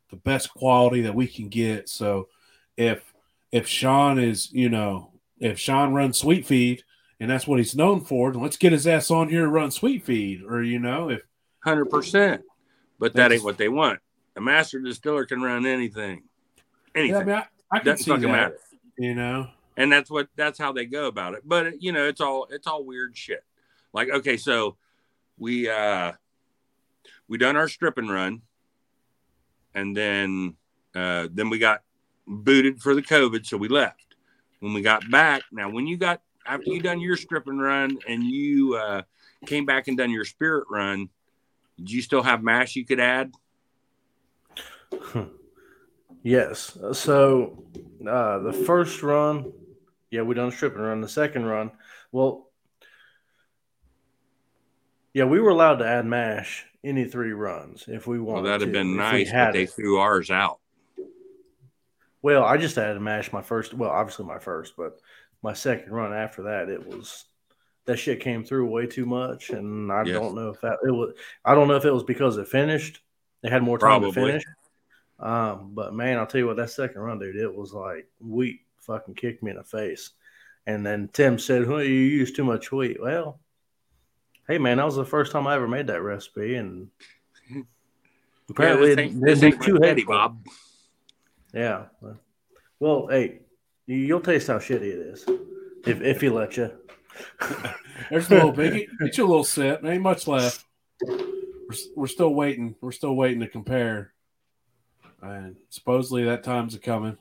the 0.10 0.16
best 0.16 0.52
quality 0.54 1.02
that 1.02 1.16
we 1.16 1.28
can 1.28 1.50
get. 1.50 1.90
So 1.90 2.30
if 2.76 3.14
if 3.52 3.68
Sean 3.68 4.20
is, 4.20 4.52
you 4.52 4.70
know, 4.70 5.12
if 5.40 5.60
Sean 5.60 5.94
runs 5.94 6.18
Sweet 6.18 6.46
Feed 6.46 6.84
and 7.20 7.30
that's 7.30 7.48
what 7.48 7.60
he's 7.60 7.76
known 7.76 8.02
for, 8.02 8.32
then 8.32 8.42
let's 8.42 8.58
get 8.58 8.72
his 8.72 8.86
ass 8.88 9.10
on 9.10 9.30
here 9.30 9.44
and 9.44 9.54
run 9.54 9.72
Sweet 9.72 10.06
Feed. 10.06 10.44
Or, 10.48 10.62
you 10.62 10.80
know, 10.80 11.10
if 11.10 11.22
Hundred 11.60 11.86
percent. 11.86 12.44
But 13.00 13.14
that 13.14 13.32
ain't 13.32 13.44
what 13.44 13.58
they 13.58 13.70
want. 13.70 14.00
A 14.36 14.42
master 14.42 14.80
distiller 14.80 15.26
can 15.26 15.42
run 15.42 15.66
anything. 15.66 16.24
Anything. 16.96 17.16
yeah, 17.16 17.20
I 17.20 17.24
mean, 17.24 17.36
I, 17.36 17.46
I 17.72 17.80
can 17.80 17.86
Doesn't 17.88 18.04
see 18.06 18.12
that, 18.12 18.18
fucking 18.18 18.32
matter. 18.32 18.60
you 18.98 19.14
know. 19.16 19.50
and 19.76 19.92
that's 19.92 20.10
what 20.10 20.28
that's 20.36 20.58
how 20.58 20.72
they 20.72 20.86
go 20.86 21.08
about 21.08 21.34
it. 21.34 21.42
But 21.46 21.82
you 21.82 21.92
know 21.92 22.08
it's 22.08 22.22
all 22.22 22.48
it's 22.50 22.68
all 22.68 22.84
weird 22.84 23.18
shit. 23.18 23.44
Like 23.94 24.10
okay 24.10 24.38
so 24.38 24.78
we 25.38 25.70
uh 25.70 26.14
we 27.28 27.38
done 27.38 27.56
our 27.56 27.68
strip 27.68 27.98
and 27.98 28.10
run. 28.12 28.42
And 29.76 29.96
then 29.96 30.56
uh 30.96 31.28
then 31.32 31.50
we 31.50 31.60
got 31.60 31.84
booted 32.26 32.82
for 32.82 32.96
the 32.96 33.02
covid 33.02 33.46
so 33.46 33.58
we 33.58 33.68
left. 33.68 34.16
When 34.60 34.74
we 34.74 34.82
got 34.82 35.10
back 35.12 35.44
now 35.52 35.70
when 35.70 35.86
you 35.88 35.98
got 35.98 36.22
after 36.46 36.72
you 36.72 36.82
done 36.82 37.00
your 37.02 37.18
strip 37.18 37.48
and 37.48 37.62
run 37.62 37.98
and 38.08 38.24
you 38.24 38.76
uh 38.76 39.02
came 39.46 39.66
back 39.66 39.88
and 39.88 39.98
done 39.98 40.10
your 40.10 40.26
spirit 40.26 40.66
run 40.72 41.10
did 41.78 41.92
you 41.92 42.02
still 42.02 42.24
have 42.24 42.42
mash 42.42 42.76
you 42.76 42.86
could 42.86 43.00
add 43.00 43.32
Yes. 46.24 46.78
So 46.94 47.64
uh, 48.08 48.40
the 48.40 48.54
first 48.54 49.04
run, 49.04 49.52
yeah, 50.12 50.22
we 50.22 50.36
done 50.36 50.52
a 50.52 50.66
and 50.66 50.82
run. 50.82 51.02
The 51.02 51.10
second 51.10 51.46
run, 51.46 51.72
well, 52.12 52.50
yeah, 55.14 55.26
we 55.26 55.40
were 55.40 55.50
allowed 55.50 55.78
to 55.78 55.88
add 55.88 56.06
mash 56.06 56.66
any 56.84 57.06
three 57.06 57.34
runs 57.34 57.86
if 57.88 58.08
we 58.08 58.20
well 58.20 58.42
that'd 58.44 58.62
have 58.62 58.72
been 58.72 58.96
nice 58.96 59.30
had 59.30 59.48
but 59.48 59.54
they 59.54 59.64
it. 59.64 59.72
threw 59.72 59.98
ours 59.98 60.30
out 60.30 60.60
Well, 62.22 62.44
I 62.44 62.58
just 62.58 62.78
added 62.78 63.02
mash 63.02 63.34
my 63.34 63.42
first. 63.42 63.74
Well, 63.74 63.90
obviously 63.90 64.26
my 64.26 64.40
first, 64.40 64.76
but 64.78 65.00
my 65.42 65.54
second 65.54 65.92
run 65.92 66.14
after 66.14 66.44
that, 66.44 66.70
it 66.70 66.86
was 66.88 67.26
that 67.86 67.98
shit 67.98 68.20
came 68.20 68.44
through 68.44 68.68
way 68.70 68.86
too 68.86 69.06
much, 69.06 69.50
and 69.50 69.92
I 69.92 70.04
Yes. 70.04 70.14
don't 70.14 70.36
know 70.36 70.50
if 70.50 70.62
that 70.62 70.78
it 70.86 70.92
was. 70.92 71.14
I 71.44 71.56
don't 71.56 71.68
know 71.68 71.76
if 71.76 71.86
it 71.86 71.94
was 71.94 72.04
because 72.04 72.38
it 72.38 72.48
finished. 72.48 73.02
They 73.42 73.50
had 73.50 73.64
more 73.64 73.78
time 73.80 74.02
to 74.02 74.12
finish. 74.12 74.44
Um, 75.20 75.72
but 75.74 75.94
man, 75.94 76.18
I'll 76.18 76.28
tell 76.28 76.40
you 76.40 76.48
what, 76.48 76.58
that 76.58 76.70
second 76.70 77.02
run, 77.02 77.20
dude, 77.20 77.36
it 77.36 77.54
was 77.54 77.74
like 77.74 78.08
wheat 78.20 78.62
fucking 78.82 79.16
kicked 79.16 79.42
me 79.44 79.52
in 79.52 79.58
the 79.58 79.64
face. 79.64 80.12
And 80.68 80.86
then 80.86 81.10
Tim 81.14 81.40
said, 81.40 81.68
"Well, 81.68 81.82
you 81.84 81.94
used 81.94 82.36
too 82.36 82.44
much 82.44 82.72
wheat." 82.72 83.02
Well, 83.02 83.40
hey 84.48 84.58
man, 84.58 84.78
that 84.78 84.86
was 84.86 84.96
the 84.98 85.06
first 85.06 85.32
time 85.32 85.48
I 85.48 85.56
ever 85.56 85.68
made 85.68 85.88
that 85.88 86.02
recipe, 86.02 86.56
and 86.56 86.90
apparently 88.50 88.90
yeah, 88.90 88.96
this 88.96 89.04
ain't, 89.04 89.14
didn't 89.14 89.26
this 89.26 89.44
ain't 89.44 89.62
too 89.64 89.74
my 89.76 89.80
daddy, 89.80 90.02
hateful. 90.02 90.14
bob 90.16 90.46
Yeah. 91.54 91.86
Well, 92.80 93.08
hey, 93.08 93.40
you- 93.86 93.96
you'll 93.96 94.20
taste 94.22 94.48
how 94.48 94.60
shitty 94.60 94.82
it 94.82 94.84
is 95.00 95.26
if 95.86 96.02
if 96.02 96.22
he 96.22 96.30
let 96.30 96.58
you. 96.58 96.72
There's 98.12 98.30
a 98.30 98.36
little 98.36 98.52
bit. 98.52 98.88
Get 99.00 99.18
you 99.18 99.26
a 99.26 99.28
little 99.28 99.44
sip. 99.44 99.84
Ain't 99.84 100.04
much 100.04 100.28
left. 100.28 100.66
We're, 101.02 101.24
we're 101.96 102.08
still 102.08 102.34
waiting. 102.34 102.76
We're 102.82 102.92
still 102.92 103.16
waiting 103.16 103.40
to 103.40 103.48
compare. 103.48 104.14
And 105.22 105.56
supposedly 105.70 106.24
that 106.26 106.44
time's 106.44 106.76
a 106.76 106.80
coming. 106.80 107.18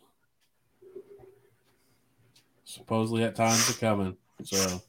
Supposedly 2.65 3.23
that 3.23 3.37
time's 3.37 3.69
a 3.71 3.79
coming. 3.79 4.17
So 4.45 4.83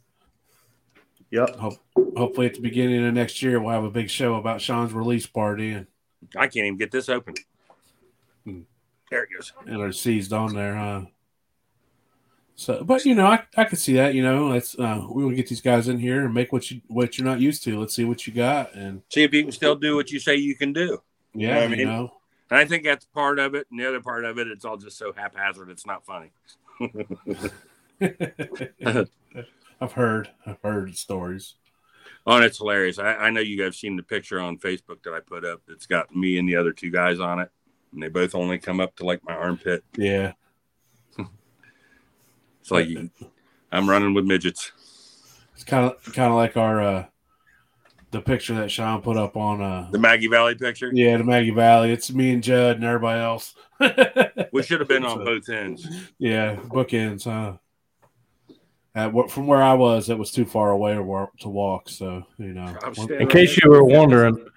Yep. 1.31 1.55
hope, 1.57 1.73
hopefully 2.15 2.47
at 2.47 2.53
the 2.55 2.61
beginning 2.61 3.05
of 3.05 3.13
next 3.13 3.41
year 3.41 3.59
we'll 3.59 3.73
have 3.73 3.83
a 3.83 3.89
big 3.91 4.09
show 4.09 4.35
about 4.35 4.61
Sean's 4.61 4.93
release 4.93 5.25
party 5.27 5.71
and, 5.71 5.87
I 6.35 6.47
can't 6.47 6.65
even 6.65 6.77
get 6.77 6.91
this 6.91 7.09
open. 7.09 7.35
Hmm. 8.43 8.61
There 9.11 9.23
it 9.23 9.29
goes. 9.33 9.53
and 9.65 9.79
are 9.81 9.91
seized 9.91 10.33
on 10.33 10.53
there, 10.55 10.75
huh? 10.75 11.05
So, 12.55 12.83
but 12.83 13.05
you 13.05 13.13
know, 13.13 13.27
I, 13.27 13.43
I 13.55 13.65
can 13.65 13.77
see 13.77 13.93
that. 13.93 14.15
You 14.15 14.23
know, 14.23 14.47
let's 14.47 14.77
uh, 14.79 15.05
we 15.11 15.29
to 15.29 15.35
get 15.35 15.47
these 15.47 15.61
guys 15.61 15.87
in 15.87 15.99
here 15.99 16.25
and 16.25 16.33
make 16.33 16.51
what 16.51 16.71
you 16.71 16.81
what 16.87 17.17
you're 17.17 17.27
not 17.27 17.39
used 17.39 17.63
to. 17.65 17.79
Let's 17.79 17.95
see 17.95 18.03
what 18.03 18.25
you 18.25 18.33
got, 18.33 18.73
and 18.73 19.03
See 19.09 19.21
if 19.23 19.31
you 19.31 19.43
can 19.43 19.51
still 19.51 19.75
do 19.75 19.95
what 19.95 20.09
you 20.09 20.19
say 20.19 20.35
you 20.35 20.55
can 20.55 20.73
do. 20.73 21.01
yeah, 21.35 21.59
I 21.59 21.63
you 21.65 21.77
mean- 21.77 21.87
know, 21.87 22.16
And 22.49 22.59
I 22.59 22.65
think 22.65 22.83
that's 22.83 23.05
part 23.05 23.39
of 23.39 23.55
it. 23.55 23.67
And 23.71 23.79
the 23.79 23.87
other 23.87 24.01
part 24.01 24.25
of 24.25 24.37
it, 24.37 24.47
it's 24.47 24.65
all 24.65 24.77
just 24.77 24.97
so 24.97 25.13
haphazard. 25.13 25.69
It's 25.69 25.85
not 25.85 26.05
funny. 26.05 26.31
I've 29.79 29.91
heard, 29.91 30.29
I've 30.45 30.61
heard 30.63 30.97
stories. 30.97 31.55
Oh, 32.25 32.35
and 32.35 32.45
it's 32.45 32.57
hilarious. 32.57 32.99
I, 32.99 33.13
I 33.15 33.29
know 33.29 33.41
you 33.41 33.57
guys 33.61 33.77
seen 33.77 33.95
the 33.95 34.03
picture 34.03 34.39
on 34.39 34.57
Facebook 34.57 35.03
that 35.03 35.13
I 35.13 35.19
put 35.19 35.45
up. 35.45 35.61
It's 35.69 35.85
got 35.85 36.15
me 36.15 36.37
and 36.39 36.47
the 36.47 36.55
other 36.55 36.73
two 36.73 36.91
guys 36.91 37.19
on 37.19 37.39
it. 37.39 37.49
And 37.93 38.03
they 38.03 38.09
both 38.09 38.35
only 38.35 38.59
come 38.59 38.79
up 38.79 38.95
to 38.97 39.05
like 39.05 39.23
my 39.23 39.33
armpit. 39.33 39.83
Yeah, 39.97 40.33
It's 42.61 42.71
like 42.71 42.89
I'm 43.71 43.89
running 43.89 44.13
with 44.13 44.25
midgets. 44.25 44.71
it's 45.53 45.63
kind 45.63 45.85
of 45.85 46.03
kind 46.13 46.29
of 46.29 46.35
like 46.35 46.57
our 46.57 46.81
uh 46.81 47.05
the 48.11 48.21
picture 48.21 48.55
that 48.55 48.71
Sean 48.71 49.01
put 49.01 49.17
up 49.17 49.35
on 49.37 49.61
uh 49.61 49.89
The 49.91 49.99
Maggie 49.99 50.27
Valley 50.27 50.55
picture. 50.55 50.89
yeah 50.93 51.17
the 51.17 51.23
Maggie 51.23 51.49
Valley. 51.51 51.91
It's 51.91 52.11
me 52.11 52.31
and 52.33 52.41
Judd 52.43 52.77
and 52.77 52.85
everybody 52.85 53.19
else. 53.21 53.53
We 54.53 54.63
should 54.63 54.79
have 54.79 54.87
been 54.89 55.03
on 55.05 55.17
So- 55.19 55.25
both 55.25 55.49
ends. 55.49 55.87
Yeah, 56.17 56.55
bookends, 56.55 57.25
huh? 57.25 57.57
At, 58.95 59.13
what- 59.13 59.29
from 59.29 59.45
where 59.47 59.61
I 59.61 59.73
was, 59.73 60.09
it 60.09 60.17
was 60.17 60.31
too 60.31 60.45
far 60.45 60.71
away 60.71 60.93
to 60.95 61.49
walk. 61.49 61.89
So 61.89 62.23
you 62.37 62.53
know, 62.53 62.63
I'm 62.63 62.75
one- 62.81 62.93
standing 62.95 63.21
In 63.21 63.27
case 63.27 63.57
you 63.57 63.69
were 63.69 63.83
wondering, 63.83 64.47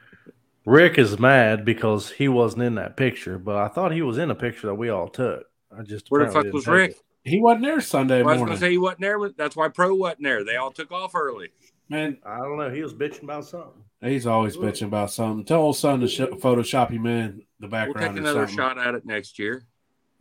Rick 0.64 0.98
is 0.98 1.18
mad 1.18 1.64
because 1.64 2.10
he 2.10 2.28
wasn't 2.28 2.62
in 2.62 2.76
that 2.76 2.96
picture, 2.96 3.38
but 3.38 3.56
I 3.56 3.68
thought 3.68 3.92
he 3.92 4.02
was 4.02 4.18
in 4.18 4.30
a 4.30 4.34
picture 4.34 4.68
that 4.68 4.74
we 4.74 4.88
all 4.90 5.08
took. 5.08 5.44
I 5.76 5.82
just 5.82 6.06
Where 6.10 6.24
the 6.26 6.32
fuck 6.32 6.52
was 6.52 6.66
Rick? 6.66 6.92
it. 6.92 6.96
he 7.30 7.40
wasn't 7.40 7.64
there 7.64 7.80
Sunday 7.80 8.22
Well, 8.22 8.34
I 8.34 8.38
was 8.38 8.46
gonna 8.48 8.58
say 8.60 8.70
he 8.70 8.78
wasn't 8.78 9.00
there. 9.00 9.18
That's 9.36 9.56
why 9.56 9.68
Pro 9.68 9.94
wasn't 9.94 10.22
there. 10.22 10.44
They 10.44 10.56
all 10.56 10.70
took 10.70 10.90
off 10.92 11.14
early. 11.14 11.48
Man, 11.90 12.16
I 12.24 12.38
don't 12.38 12.57
know. 12.57 12.70
He 12.70 12.83
was 12.83 12.94
bitching 12.94 13.24
about 13.24 13.44
something. 13.44 13.83
he's 14.00 14.26
always 14.26 14.57
bitching 14.57 14.87
about 14.87 15.11
something. 15.11 15.44
Tell 15.44 15.61
old 15.61 15.76
son 15.76 16.00
to 16.00 16.09
sh- 16.09 16.20
Photoshop 16.20 16.90
him 16.90 17.05
in 17.07 17.42
the 17.59 17.66
background. 17.66 17.88
We'll 17.88 17.94
background. 17.94 18.16
take 18.16 18.24
another 18.24 18.46
shot 18.46 18.79
at 18.79 18.94
it 18.94 19.05
next 19.05 19.38
year. 19.40 19.66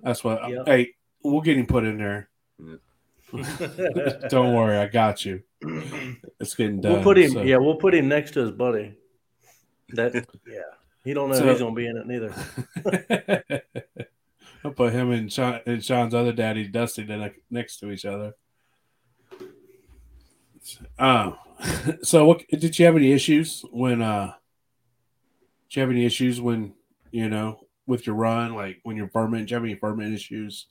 That's 0.02 0.24
what. 0.24 0.50
Yep. 0.50 0.66
Hey, 0.66 0.94
we'll 1.24 1.42
get 1.42 1.58
him 1.58 1.68
put 1.68 1.84
in 1.86 1.98
there. 2.00 2.30
Don't 4.30 4.56
worry, 4.56 4.78
I 4.78 4.88
got 4.88 5.24
you. 5.24 5.44
It's 6.40 6.56
getting 6.56 6.82
done. 6.82 6.94
we'll 6.94 7.04
put 7.04 7.18
him. 7.20 7.32
so- 7.34 7.44
Yeah, 7.44 7.58
we'll 7.58 7.76
put 7.76 7.94
him 7.94 8.08
next 8.08 8.32
to 8.32 8.40
his 8.40 8.52
buddy. 8.52 8.96
That 9.90 10.14
yeah, 10.48 10.62
he 11.04 11.14
don't 11.14 11.30
know 11.30 11.36
So- 11.36 11.50
he's 11.50 11.60
gonna 11.60 11.76
be 11.76 11.86
in 11.86 11.98
it 11.98 12.08
neither. 12.08 13.62
I'll 14.66 14.72
put 14.72 14.92
him 14.92 15.12
and, 15.12 15.32
Sean, 15.32 15.60
and 15.68 15.84
Sean's 15.86 16.14
other 16.16 16.34
daddy, 16.34 16.68
Dusty, 16.68 17.06
ne- 17.06 17.32
next 17.52 17.78
to 17.80 17.92
each 17.92 18.04
other. 18.06 18.34
Um, 20.98 21.38
so 22.02 22.26
what 22.26 22.48
did 22.48 22.78
you 22.78 22.86
have 22.86 22.96
any 22.96 23.12
issues 23.12 23.64
when? 23.72 24.02
uh 24.02 24.34
Did 25.70 25.76
you 25.76 25.82
have 25.82 25.92
any 25.92 26.06
issues 26.06 26.40
when 26.40 26.74
you 27.12 27.30
know 27.30 27.62
with 27.88 28.06
your 28.08 28.16
run, 28.16 28.56
like 28.56 28.80
when 28.84 28.96
you're 28.96 29.10
ferment? 29.10 29.44
Did 29.44 29.52
you 29.52 29.56
have 29.56 29.64
any 29.64 29.76
ferment 29.76 30.14
issues? 30.14 30.68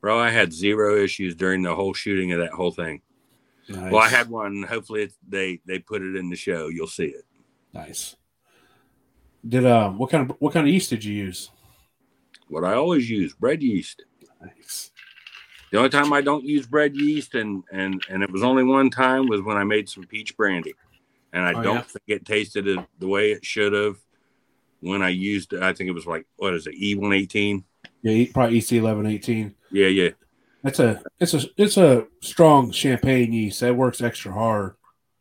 Bro, 0.00 0.18
I 0.18 0.30
had 0.30 0.52
zero 0.52 0.96
issues 0.96 1.34
during 1.34 1.62
the 1.62 1.74
whole 1.74 1.92
shooting 1.92 2.32
of 2.32 2.38
that 2.40 2.52
whole 2.52 2.70
thing. 2.70 3.02
Nice. 3.68 3.92
Well, 3.92 4.02
I 4.02 4.08
had 4.08 4.30
one. 4.30 4.62
Hopefully, 4.62 5.02
it's, 5.02 5.16
they 5.28 5.60
they 5.66 5.78
put 5.78 6.02
it 6.02 6.16
in 6.16 6.30
the 6.30 6.36
show. 6.36 6.68
You'll 6.68 6.86
see 6.86 7.04
it. 7.06 7.24
nice. 7.72 8.16
Did 9.46 9.64
uh, 9.64 9.90
what 9.90 10.10
kind 10.10 10.28
of 10.30 10.36
what 10.38 10.52
kind 10.52 10.66
of 10.66 10.72
yeast 10.72 10.90
did 10.90 11.04
you 11.04 11.14
use? 11.14 11.50
What 12.48 12.64
I 12.64 12.74
always 12.74 13.08
use 13.08 13.32
bread 13.34 13.62
yeast. 13.62 14.04
Nice. 14.40 14.89
The 15.70 15.78
only 15.78 15.90
time 15.90 16.12
I 16.12 16.20
don't 16.20 16.44
use 16.44 16.66
bread 16.66 16.96
yeast, 16.96 17.34
and 17.34 17.62
and 17.72 18.02
and 18.10 18.22
it 18.22 18.30
was 18.30 18.42
only 18.42 18.64
one 18.64 18.90
time, 18.90 19.26
was 19.26 19.40
when 19.42 19.56
I 19.56 19.64
made 19.64 19.88
some 19.88 20.04
peach 20.04 20.36
brandy, 20.36 20.74
and 21.32 21.44
I 21.44 21.52
Oh, 21.54 21.62
don't 21.62 21.74
yeah? 21.76 21.80
think 21.82 22.02
it 22.08 22.24
tasted 22.26 22.66
the 22.98 23.08
way 23.08 23.30
it 23.32 23.44
should 23.44 23.72
have 23.72 23.96
when 24.80 25.02
I 25.02 25.10
used 25.10 25.52
it. 25.52 25.62
I 25.62 25.72
think 25.72 25.88
it 25.88 25.94
was 25.94 26.06
like 26.06 26.26
what 26.36 26.54
is 26.54 26.66
it, 26.66 26.74
E 26.74 26.94
one 26.96 27.12
eighteen? 27.12 27.64
Yeah, 28.02 28.26
probably 28.32 28.58
EC 28.58 28.72
eleven 28.72 29.06
eighteen. 29.06 29.54
Yeah, 29.70 29.86
yeah. 29.88 30.10
That's 30.62 30.80
a 30.80 31.02
it's 31.20 31.34
a 31.34 31.40
it's 31.56 31.76
a 31.76 32.06
strong 32.20 32.70
champagne 32.72 33.32
yeast 33.32 33.60
that 33.60 33.76
works 33.76 34.02
extra 34.02 34.32
hard. 34.32 34.74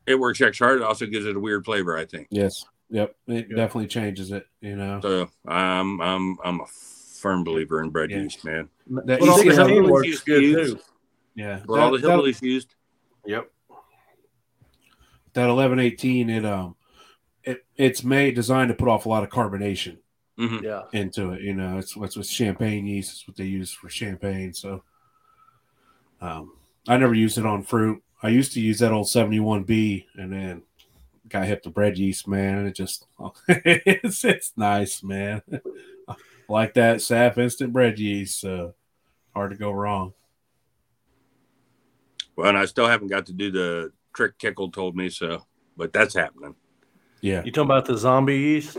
It 0.08 0.16
works 0.20 0.42
extra 0.42 0.66
hard. 0.68 0.80
It 0.82 0.84
also 0.84 1.06
gives 1.06 1.26
it 1.28 1.36
a 1.36 1.40
weird 1.40 1.64
flavor, 1.64 1.96
I 1.96 2.06
think. 2.06 2.28
Yes. 2.32 2.66
Yep. 2.90 3.16
It 3.28 3.48
Yeah. 3.52 3.56
definitely 3.56 3.88
changes 3.88 4.32
it. 4.32 4.48
You 4.62 4.76
know. 4.76 5.00
So 5.02 5.30
I'm 5.48 6.02
I'm 6.02 6.38
I'm 6.44 6.60
a 6.62 6.66
firm 7.20 7.44
believer 7.44 7.82
in 7.84 7.90
bread 7.90 8.10
Yeah. 8.12 8.22
yeast, 8.24 8.44
man. 8.46 8.70
That 9.06 9.20
Well, 9.22 9.32
all 9.32 9.38
the 9.44 9.50
11 9.50 9.74
hillbillies 9.76 10.06
used 10.06 10.26
good 10.26 10.40
to 10.42 10.46
use- 10.48 10.74
too. 10.74 10.80
yeah. 11.36 11.60
What 11.66 11.80
all 11.80 11.92
the 11.92 11.98
that- 12.00 12.08
that- 12.08 12.18
hillbillies 12.20 12.42
used. 12.42 12.76
Yep. 13.26 13.52
That 15.34 15.50
eleven 15.50 15.80
eighteen, 15.80 16.30
it 16.30 16.44
um, 16.46 16.76
it 17.44 17.66
it's 17.76 18.04
made 18.04 18.34
designed 18.36 18.70
to 18.70 18.74
put 18.76 18.88
off 18.88 19.06
a 19.06 19.10
lot 19.10 19.24
of 19.24 19.30
carbonation 19.30 19.98
Mhm. 20.40 20.64
Yeah. 20.64 20.84
into 20.92 21.32
it. 21.32 21.42
You 21.42 21.54
know, 21.54 21.78
it's 21.78 21.96
what's 21.96 22.16
with 22.16 22.28
champagne 22.28 22.86
yeast. 22.88 23.12
It's 23.12 23.28
what 23.28 23.38
they 23.38 23.46
use 23.46 23.72
for 23.72 23.90
champagne. 23.90 24.54
So, 24.54 24.84
um, 26.22 26.54
I 26.88 26.98
never 26.98 27.14
used 27.14 27.38
it 27.38 27.46
on 27.46 27.62
fruit. 27.64 28.02
I 28.24 28.30
used 28.30 28.54
to 28.54 28.60
use 28.62 28.80
that 28.80 28.92
old 28.92 29.08
seventy 29.08 29.40
one 29.40 29.64
B, 29.64 30.08
and 30.16 30.34
then 30.34 30.64
got 31.30 31.46
hit 31.46 31.62
the 31.62 31.70
bread 31.70 31.98
yeast. 32.00 32.28
Man, 32.28 32.66
it 32.66 32.76
just 32.76 33.06
it's 33.48 34.26
it's 34.26 34.54
nice, 34.58 35.04
man. 35.04 35.44
Like 36.50 36.74
that 36.74 36.98
SAF 36.98 37.38
instant 37.38 37.72
bread 37.72 38.00
yeast. 38.00 38.40
So 38.42 38.74
hard 39.36 39.52
to 39.52 39.58
go 39.58 39.72
wrong. 39.72 40.14
Well, 42.36 42.50
and 42.50 42.58
I 42.58 42.66
still 42.66 42.88
haven't 42.88 43.08
got 43.10 43.28
to 43.28 43.34
do 43.34 43.52
the 43.52 43.92
trick 44.14 44.38
Tickle 44.40 44.72
told 44.72 44.96
me 44.96 45.10
so, 45.10 45.46
but 45.78 45.94
that's 45.94 46.16
happening. 46.16 46.56
Yeah. 47.22 47.44
You 47.44 47.52
talking 47.52 47.68
about 47.68 47.86
the 47.86 47.98
zombie 47.98 48.38
yeast? 48.38 48.78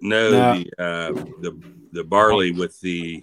No, 0.00 0.30
No. 0.30 0.52
the 0.54 0.72
uh, 0.78 1.12
the 1.40 1.60
the 1.92 2.04
barley 2.04 2.52
with 2.52 2.80
the 2.80 3.22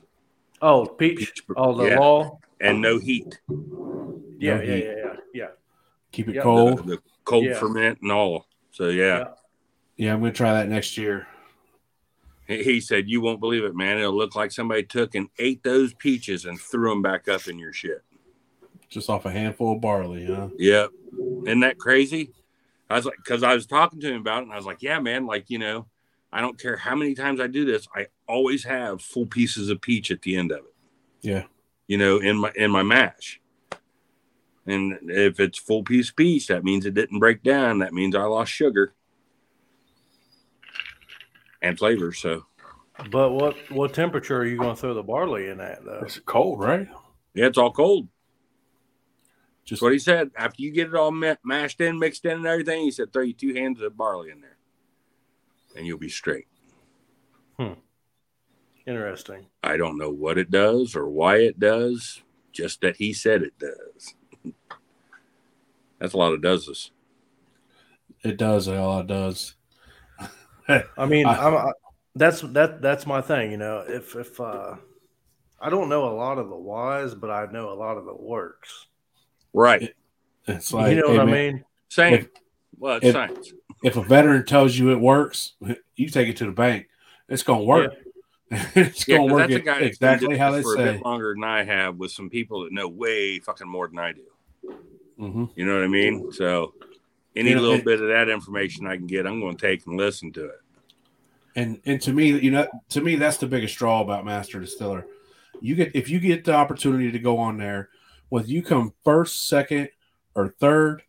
Oh, 0.61 0.85
peach. 0.85 1.17
Peach- 1.19 1.43
Oh, 1.55 1.73
the 1.75 1.85
yeah. 1.85 1.99
law. 1.99 2.39
and 2.59 2.81
no 2.81 2.97
heat, 2.99 3.39
Yeah, 3.49 4.55
No 4.57 4.61
yeah, 4.61 4.61
heat. 4.61 4.85
yeah, 4.85 4.93
yeah, 4.97 5.13
yeah. 5.33 5.47
Keep 6.11 6.29
it 6.29 6.35
Yeah. 6.35 6.41
cold. 6.41 6.79
the, 6.79 6.83
the 6.95 7.01
cold 7.23 7.45
Yeah. 7.45 7.53
ferment 7.59 7.99
and 8.01 8.11
all. 8.11 8.45
So 8.71 8.89
yeah. 8.89 9.19
Yeah. 9.19 9.25
Yeah, 9.97 10.13
I'm 10.13 10.19
gonna 10.19 10.31
try 10.33 10.53
that 10.53 10.67
next 10.69 10.97
year. 10.97 11.27
He 12.47 12.79
said, 12.79 13.09
"You 13.09 13.19
won't 13.21 13.39
believe 13.41 13.63
it, 13.63 13.75
man. 13.75 13.97
It'll 13.97 14.15
look 14.15 14.35
like 14.35 14.51
somebody 14.51 14.83
took 14.83 15.15
and 15.15 15.27
ate 15.37 15.63
those 15.63 15.93
peaches 15.93 16.45
and 16.45 16.59
threw 16.59 16.89
them 16.89 17.01
back 17.01 17.27
up 17.27 17.47
in 17.47 17.59
your 17.59 17.73
shit." 17.73 18.03
Just 18.89 19.09
off 19.09 19.25
a 19.25 19.31
handful 19.31 19.73
of 19.75 19.81
barley, 19.81 20.25
huh? 20.25 20.47
Yep. 20.57 20.91
Isn't 21.45 21.59
that 21.59 21.77
crazy? 21.77 22.31
I 22.89 22.95
was 22.95 23.05
like, 23.05 23.17
because 23.17 23.43
I 23.43 23.53
was 23.53 23.65
talking 23.65 23.99
to 23.99 24.07
him 24.07 24.21
about 24.21 24.39
it, 24.39 24.43
and 24.43 24.53
I 24.53 24.55
was 24.55 24.65
like, 24.65 24.81
yeah, 24.81 24.97
man, 24.99 25.25
like, 25.25 25.49
you 25.49 25.59
know, 25.59 25.87
I 26.31 26.39
don't 26.39 26.57
care 26.57 26.77
how 26.77 26.95
many 26.95 27.13
times 27.15 27.41
I 27.41 27.47
do 27.47 27.65
this, 27.65 27.85
I 27.93 28.07
always 28.29 28.63
have 28.63 29.01
full 29.01 29.25
pieces 29.25 29.69
of 29.69 29.81
peach 29.81 30.09
at 30.09 30.21
the 30.21 30.37
end 30.37 30.53
of 30.53 30.59
it, 30.59 30.73
Yeah. 31.21 31.43
you 31.87 31.97
know, 31.97 32.19
in 32.19 32.37
my 32.37 32.51
in 32.55 32.71
my 32.71 32.83
mash. 32.83 33.41
And 34.65 34.97
if 35.09 35.39
it's 35.41 35.57
full 35.57 35.83
piece 35.83 36.09
of 36.09 36.15
peach, 36.15 36.47
that 36.47 36.63
means 36.63 36.85
it 36.85 36.93
didn't 36.93 37.19
break 37.19 37.43
down. 37.43 37.79
That 37.79 37.93
means 37.93 38.15
I 38.15 38.23
lost 38.23 38.51
sugar 38.53 38.93
and 41.67 41.77
flavor. 41.77 42.11
So 42.13 42.45
But 43.09 43.31
what 43.31 43.55
what 43.71 43.93
temperature 43.93 44.37
are 44.37 44.45
you 44.45 44.57
going 44.57 44.75
to 44.75 44.81
throw 44.81 44.93
the 44.93 45.03
barley 45.03 45.49
in 45.49 45.59
at 45.59 45.83
though? 45.85 46.01
It's 46.03 46.19
cold, 46.19 46.59
right? 46.59 46.87
yeah, 47.33 47.45
it's 47.45 47.57
all 47.57 47.71
cold. 47.71 48.07
Just 49.65 49.81
what 49.81 49.91
he 49.91 49.99
said. 49.99 50.31
After 50.37 50.61
you 50.61 50.71
get 50.71 50.87
it 50.87 50.95
all 50.95 51.11
mashed 51.11 51.81
in, 51.81 51.99
mixed 51.99 52.23
in, 52.23 52.31
and 52.31 52.47
everything, 52.47 52.83
he 52.83 52.91
said, 52.91 53.11
throw 53.11 53.23
you 53.23 53.33
two 53.33 53.53
hands 53.53 53.81
of 53.81 53.97
barley 53.97 54.31
in 54.31 54.39
there, 54.39 54.55
and 55.75 55.85
you'll 55.85 55.97
be 55.97 56.07
straight. 56.07 56.47
Hmm. 57.59 57.73
Interesting. 58.85 59.47
I 59.61 59.75
don't 59.75 59.97
know 59.97 60.09
what 60.09 60.37
it 60.37 60.49
does 60.49 60.95
or 60.95 61.09
why 61.09 61.39
it 61.39 61.59
does, 61.59 62.21
just 62.53 62.79
that 62.79 62.95
he 62.95 63.11
said 63.11 63.41
it 63.41 63.59
does. 63.59 64.15
That's 65.99 66.13
a 66.13 66.17
lot 66.17 66.33
of 66.33 66.41
does. 66.41 66.91
it 68.23 68.37
does. 68.37 68.67
A 68.67 68.81
lot 68.81 69.07
does. 69.07 69.56
I 70.97 71.05
mean, 71.05 71.25
I- 71.27 71.37
I'm, 71.47 71.53
I, 71.55 71.71
that's 72.15 72.41
that 72.41 72.81
that's 72.81 73.05
my 73.05 73.21
thing. 73.21 73.51
You 73.51 73.57
know, 73.57 73.83
if 73.87 74.15
if 74.15 74.39
uh, 74.39 74.75
I 75.59 75.69
don't 75.69 75.89
know 75.89 76.05
a 76.09 76.15
lot 76.15 76.37
of 76.37 76.49
the 76.49 76.55
whys, 76.57 77.13
but 77.15 77.29
I 77.29 77.45
know 77.51 77.69
a 77.71 77.75
lot 77.75 77.97
of 77.97 78.05
the 78.05 78.15
works. 78.15 78.87
Right. 79.53 79.93
It's 80.47 80.73
like 80.73 80.95
you 80.95 81.01
know 81.01 81.09
hey, 81.11 81.17
what 81.17 81.27
I 81.27 81.31
mean? 81.31 81.63
Same. 81.89 82.13
If- 82.15 82.27
well, 82.79 82.97
it's 82.97 83.05
if- 83.07 83.13
science. 83.13 83.53
If 83.83 83.95
a 83.95 84.01
veteran 84.01 84.43
tells 84.43 84.75
you 84.75 84.91
it 84.91 84.99
works, 84.99 85.53
you 85.95 86.09
take 86.09 86.27
it 86.29 86.37
to 86.37 86.45
the 86.45 86.51
bank. 86.51 86.87
It's 87.29 87.43
gonna 87.43 87.63
work. 87.63 87.93
it's 88.51 89.07
Yeah, 89.07 89.17
gonna 89.17 89.29
'cause 89.29 89.31
work 89.33 89.49
that's 89.49 89.61
a 89.61 89.65
guy 89.65 89.79
exactly 89.81 90.35
how 90.37 90.49
this 90.51 90.59
they 90.59 90.63
for 90.63 90.73
a 90.73 90.77
say. 90.77 90.91
bit 90.93 91.05
longer 91.05 91.33
than 91.35 91.43
I 91.43 91.63
have 91.63 91.97
with 91.97 92.09
some 92.11 92.27
people 92.31 92.63
that 92.63 92.73
know 92.73 92.87
way 92.87 93.37
fucking 93.39 93.67
more 93.67 93.87
than 93.87 93.99
I 93.99 94.13
do. 94.13 94.23
hmm 95.19 95.45
You 95.55 95.65
know 95.67 95.75
what 95.75 95.83
I 95.83 95.87
mean? 95.87 96.31
So 96.31 96.73
any 97.37 97.49
You 97.49 97.55
know, 97.55 97.61
little 97.61 97.77
it- 97.77 97.85
bit 97.85 98.01
of 98.01 98.07
that 98.09 98.29
information 98.29 98.87
I 98.87 98.97
can 98.97 99.07
get, 99.07 99.25
I'm 99.27 99.39
going 99.39 99.55
to 99.57 99.67
take 99.67 99.85
and 99.85 99.97
listen 99.97 100.31
to 100.33 100.45
it. 100.45 100.59
And 101.55 101.81
and 101.85 101.99
to 102.01 102.13
me, 102.13 102.37
you 102.39 102.51
know, 102.51 102.67
to 102.89 103.01
me, 103.01 103.15
that's 103.15 103.37
the 103.37 103.47
biggest 103.47 103.77
draw 103.77 104.01
about 104.01 104.25
Master 104.25 104.59
Distiller. 104.59 105.05
You 105.59 105.73
get 105.75 105.95
if 105.95 106.07
you 106.09 106.19
get 106.19 106.43
the 106.43 106.53
opportunity 106.53 107.11
to 107.11 107.19
go 107.19 107.37
on 107.39 107.57
there, 107.57 107.89
whether 108.29 108.47
you 108.47 108.61
come 108.61 108.93
first, 109.03 109.47
second, 109.49 109.89
or 110.35 110.49
third, 110.59 111.01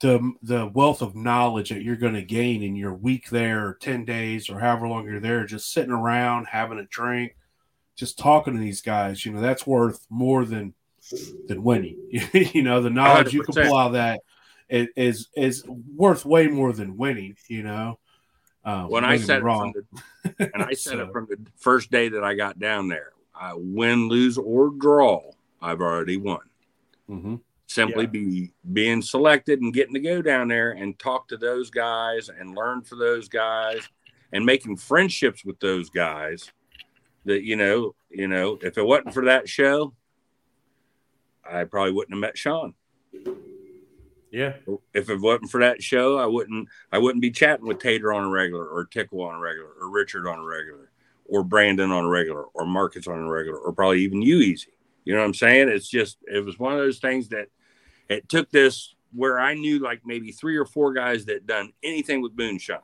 the 0.00 0.32
the 0.42 0.66
wealth 0.72 1.02
of 1.02 1.16
knowledge 1.16 1.70
that 1.70 1.82
you're 1.82 1.96
going 1.96 2.14
to 2.14 2.22
gain 2.22 2.62
in 2.62 2.76
your 2.76 2.94
week 2.94 3.28
there, 3.30 3.66
or 3.66 3.74
ten 3.74 4.04
days, 4.04 4.48
or 4.48 4.60
however 4.60 4.86
long 4.86 5.04
you're 5.04 5.18
there, 5.18 5.44
just 5.44 5.72
sitting 5.72 5.90
around 5.90 6.46
having 6.46 6.78
a 6.78 6.84
drink, 6.84 7.34
just 7.96 8.20
talking 8.20 8.54
to 8.54 8.60
these 8.60 8.82
guys, 8.82 9.26
you 9.26 9.32
know, 9.32 9.40
that's 9.40 9.66
worth 9.66 10.06
more 10.08 10.44
than 10.44 10.74
than 11.48 11.64
winning. 11.64 11.96
you 12.32 12.62
know, 12.62 12.80
the 12.82 12.90
knowledge 12.90 13.34
you 13.34 13.42
can 13.42 13.52
100%. 13.54 13.66
pull 13.68 13.76
out 13.78 13.86
of 13.88 13.92
that 13.94 14.20
is 14.68 15.28
is 15.36 15.64
worth 15.96 16.24
way 16.24 16.48
more 16.48 16.72
than 16.72 16.96
winning. 16.96 17.36
You 17.48 17.62
know. 17.62 17.98
Um, 18.64 18.88
When 18.90 19.04
I 19.04 19.16
said 19.16 19.38
it 19.38 19.44
wrong. 19.44 19.72
from 19.72 20.02
the, 20.38 20.50
and 20.54 20.62
I 20.62 20.72
said 20.72 20.94
So- 20.94 21.00
it 21.04 21.12
from 21.12 21.26
the 21.30 21.38
first 21.56 21.90
day 21.90 22.08
that 22.08 22.24
I 22.24 22.34
got 22.34 22.58
down 22.58 22.88
there, 22.88 23.12
I 23.34 23.52
win, 23.54 24.08
lose, 24.08 24.38
or 24.38 24.70
draw, 24.70 25.30
I've 25.62 25.80
already 25.80 26.16
won. 26.16 26.40
Mhm. 27.08 27.40
simply 27.68 28.04
Yeah. 28.04 28.10
be 28.10 28.52
being 28.72 29.02
selected 29.02 29.60
and 29.60 29.72
getting 29.74 29.94
to 29.94 30.00
go 30.00 30.22
down 30.22 30.46
there 30.48 30.70
and 30.72 30.96
talk 31.00 31.26
to 31.28 31.36
those 31.36 31.68
guys 31.70 32.28
and 32.28 32.54
learn 32.56 32.82
for 32.82 32.94
those 32.96 33.28
guys 33.28 33.88
and 34.32 34.46
making 34.46 34.76
friendships 34.76 35.44
with 35.44 35.58
those 35.60 35.90
guys 35.90 36.52
that 37.24 37.42
you 37.42 37.56
know 37.56 37.94
you 38.08 38.28
know 38.28 38.56
if 38.62 38.78
it 38.78 38.84
wasn't 38.86 39.12
for 39.12 39.24
that 39.24 39.48
show 39.48 39.92
i 41.48 41.64
probably 41.64 41.92
wouldn't 41.92 42.14
have 42.14 42.20
met 42.20 42.38
sean 42.38 42.72
Yeah. 44.30 44.54
if 44.92 45.08
it 45.08 45.20
wasn't 45.20 45.50
for 45.50 45.60
that 45.60 45.82
show 45.82 46.18
i 46.18 46.26
wouldn't 46.26 46.68
i 46.92 46.98
wouldn't 46.98 47.22
be 47.22 47.30
chatting 47.30 47.66
with 47.66 47.78
tater 47.78 48.12
on 48.12 48.24
a 48.24 48.28
regular 48.28 48.66
or 48.66 48.84
tickle 48.84 49.22
on 49.22 49.36
a 49.36 49.38
regular 49.38 49.70
or 49.80 49.88
richard 49.90 50.26
on 50.26 50.40
a 50.40 50.44
regular 50.44 50.90
or 51.26 51.44
brandon 51.44 51.90
on 51.90 52.04
a 52.04 52.08
regular 52.08 52.42
or 52.54 52.66
marcus 52.66 53.06
on 53.06 53.18
a 53.18 53.28
regular 53.28 53.58
or 53.58 53.72
probably 53.72 54.00
even 54.02 54.20
you 54.22 54.38
easy 54.38 54.72
you 55.04 55.14
know 55.14 55.20
what 55.20 55.26
i'm 55.26 55.34
saying 55.34 55.68
it's 55.68 55.88
just 55.88 56.18
it 56.26 56.44
was 56.44 56.58
one 56.58 56.72
of 56.72 56.78
those 56.78 56.98
things 56.98 57.28
that 57.28 57.46
it 58.08 58.28
took 58.28 58.50
this 58.50 58.94
where 59.12 59.38
I 59.38 59.54
knew 59.54 59.78
like 59.78 60.02
maybe 60.04 60.32
three 60.32 60.56
or 60.56 60.64
four 60.64 60.92
guys 60.92 61.24
that 61.26 61.46
done 61.46 61.72
anything 61.82 62.22
with 62.22 62.32
moonshine 62.36 62.78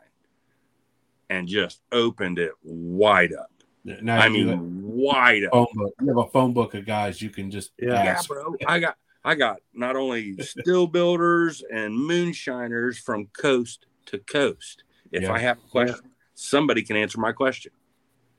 and 1.31 1.47
just 1.47 1.81
opened 1.93 2.39
it 2.39 2.53
wide 2.63 3.33
up. 3.33 3.51
Now 3.85 4.19
I 4.19 4.29
mean, 4.29 4.81
wide 4.83 5.43
a 5.43 5.47
up. 5.47 5.53
phone 5.53 5.67
book. 5.75 5.95
You 6.01 6.09
have 6.09 6.17
a 6.19 6.31
phone 6.31 6.53
book 6.53 6.75
of 6.75 6.87
guys 6.87 7.21
you 7.21 7.31
can 7.31 7.51
just 7.51 7.73
Yeah. 7.79 8.03
Yeah, 8.03 8.21
bro. 8.27 8.55
I 8.67 8.79
got 8.79 8.97
I 9.25 9.35
got 9.37 9.61
not 9.73 9.97
only 9.97 10.37
still 10.39 10.87
builders 10.87 11.63
and 11.73 11.95
moonshiners 11.95 12.99
from 12.99 13.27
coast 13.27 13.87
to 14.07 14.19
coast. 14.19 14.85
If 15.13 15.23
Yeah. 15.23 15.33
I 15.33 15.39
have 15.39 15.59
a 15.59 15.69
question, 15.69 16.11
somebody 16.35 16.83
can 16.83 16.97
answer 16.97 17.21
my 17.21 17.33
question. 17.33 17.73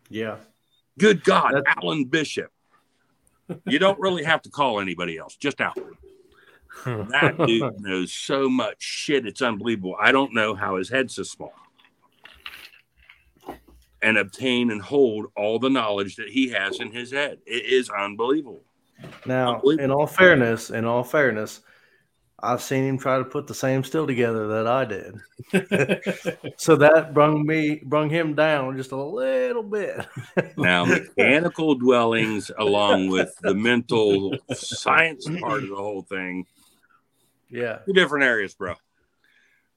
Yeah. 0.10 0.38
Good 1.00 1.24
God, 1.24 1.54
That's- 1.54 1.76
Alan 1.82 2.06
Bishop. 2.06 2.52
You 3.66 3.80
don't 3.80 4.00
really 4.00 4.24
have 4.24 4.42
to 4.44 4.50
call 4.50 4.80
anybody 4.80 5.18
else, 5.18 5.36
just 5.36 5.60
Alan. 5.62 5.98
That 6.86 7.38
dude 7.46 7.80
knows 7.82 8.12
so 8.12 8.50
much 8.50 8.82
shit. 8.82 9.28
It's 9.28 9.42
unbelievable. 9.44 9.96
I 10.00 10.12
don't 10.12 10.34
know 10.34 10.56
how 10.56 10.78
his 10.78 10.90
head's 10.90 11.16
so 11.16 11.24
small. 11.24 11.54
And 14.02 14.18
obtain 14.18 14.70
and 14.72 14.82
hold 14.82 15.28
all 15.38 15.60
the 15.60 15.70
knowledge 15.70 16.16
that 16.18 16.30
he 16.30 16.50
has 16.50 16.80
in 16.80 16.92
his 16.92 17.12
head. 17.12 17.40
It 17.46 17.66
is 17.66 17.90
unbelievable. 17.90 18.64
Now, 19.26 19.60
in 19.62 19.92
all 19.92 20.08
fairness, 20.08 20.70
in 20.70 20.86
all 20.86 21.04
fairness, 21.04 21.62
I've 22.40 22.62
seen 22.62 22.84
him 22.84 22.98
try 22.98 23.18
to 23.20 23.24
put 23.24 23.48
the 23.48 23.54
same 23.56 23.84
still 23.86 24.06
together 24.06 24.48
that 24.50 24.68
I 24.68 24.84
did. 24.86 25.16
so 26.58 26.76
that 26.76 27.14
brung 27.14 27.46
me 27.46 27.82
brung 27.86 28.10
him 28.10 28.34
down 28.36 28.76
just 28.76 28.92
a 28.92 29.02
little 29.02 29.64
bit. 29.64 30.06
now 30.58 30.84
mechanical 31.18 31.76
dwellings 31.76 32.52
along 32.58 33.08
with 33.10 33.34
the 33.44 33.54
mental 33.54 34.36
science 34.54 35.26
part 35.40 35.64
of 35.64 35.70
the 35.70 35.76
whole 35.76 36.02
thing. 36.02 36.46
Yeah. 37.50 37.80
Two 37.86 37.94
different 37.94 38.26
areas, 38.26 38.54
bro. 38.54 38.74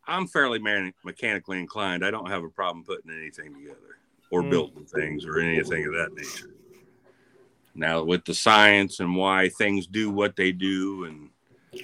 I'm 0.09 0.27
fairly 0.27 0.59
man- 0.59 0.95
mechanically 1.05 1.61
inclined. 1.61 2.05
I 2.05 2.11
don't 2.11 2.31
have 2.31 2.43
a 2.43 2.49
problem 2.49 2.85
putting 2.85 3.11
anything 3.13 3.55
together 3.55 3.99
or 4.31 4.43
Mm. 4.43 4.51
building 4.51 4.85
things 4.87 5.25
or 5.25 5.39
anything 5.39 5.87
of 5.87 5.93
that 5.93 6.13
nature. 6.15 6.51
Now 7.77 8.03
with 8.03 8.25
the 8.25 8.35
science 8.35 9.01
and 9.01 9.15
why 9.17 9.49
things 9.51 9.87
do 9.87 10.11
what 10.11 10.37
they 10.37 10.53
do 10.53 11.05
and 11.05 11.31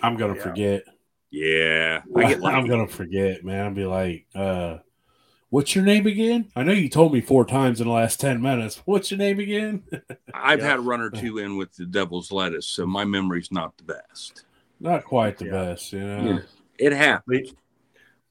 I'm 0.03 0.17
gonna 0.17 0.35
Yeah. 0.35 0.43
forget. 0.43 0.85
yeah, 1.31 2.03
I 2.17 2.25
get 2.29 2.45
I'm 2.45 2.67
gonna 2.67 2.89
forget, 2.89 3.45
man. 3.45 3.67
I'll 3.67 3.75
be 3.75 3.85
like, 3.85 4.27
uh, 4.35 4.79
what's 5.51 5.75
your 5.75 5.85
name 5.85 6.07
again? 6.07 6.51
I 6.57 6.63
know 6.63 6.73
you 6.73 6.89
told 6.89 7.13
me 7.13 7.21
four 7.21 7.45
times 7.45 7.81
in 7.81 7.87
the 7.87 7.93
last 7.93 8.21
10 8.21 8.41
minutes. 8.41 8.83
What's 8.85 9.11
your 9.11 9.19
name 9.19 9.39
again? 9.39 9.83
I've 10.35 10.61
Yeah. 10.61 10.71
had 10.71 10.79
a 10.79 10.83
run 10.83 11.01
or 11.01 11.11
two 11.11 11.39
in 11.39 11.57
with 11.57 11.75
the 11.77 11.87
devil's 11.87 12.33
lettuce, 12.33 12.67
so 12.67 12.87
my 12.87 13.05
memory's 13.05 13.53
not 13.53 13.77
the 13.77 13.85
best. 13.85 14.45
Not 14.81 15.05
quite 15.05 15.39
the 15.39 15.45
Yeah. 15.47 15.51
best, 15.53 15.93
you 15.93 16.01
know. 16.01 16.23
Yeah. 16.23 16.39
It 16.79 16.93
happens. 16.93 17.51
But, 17.51 17.59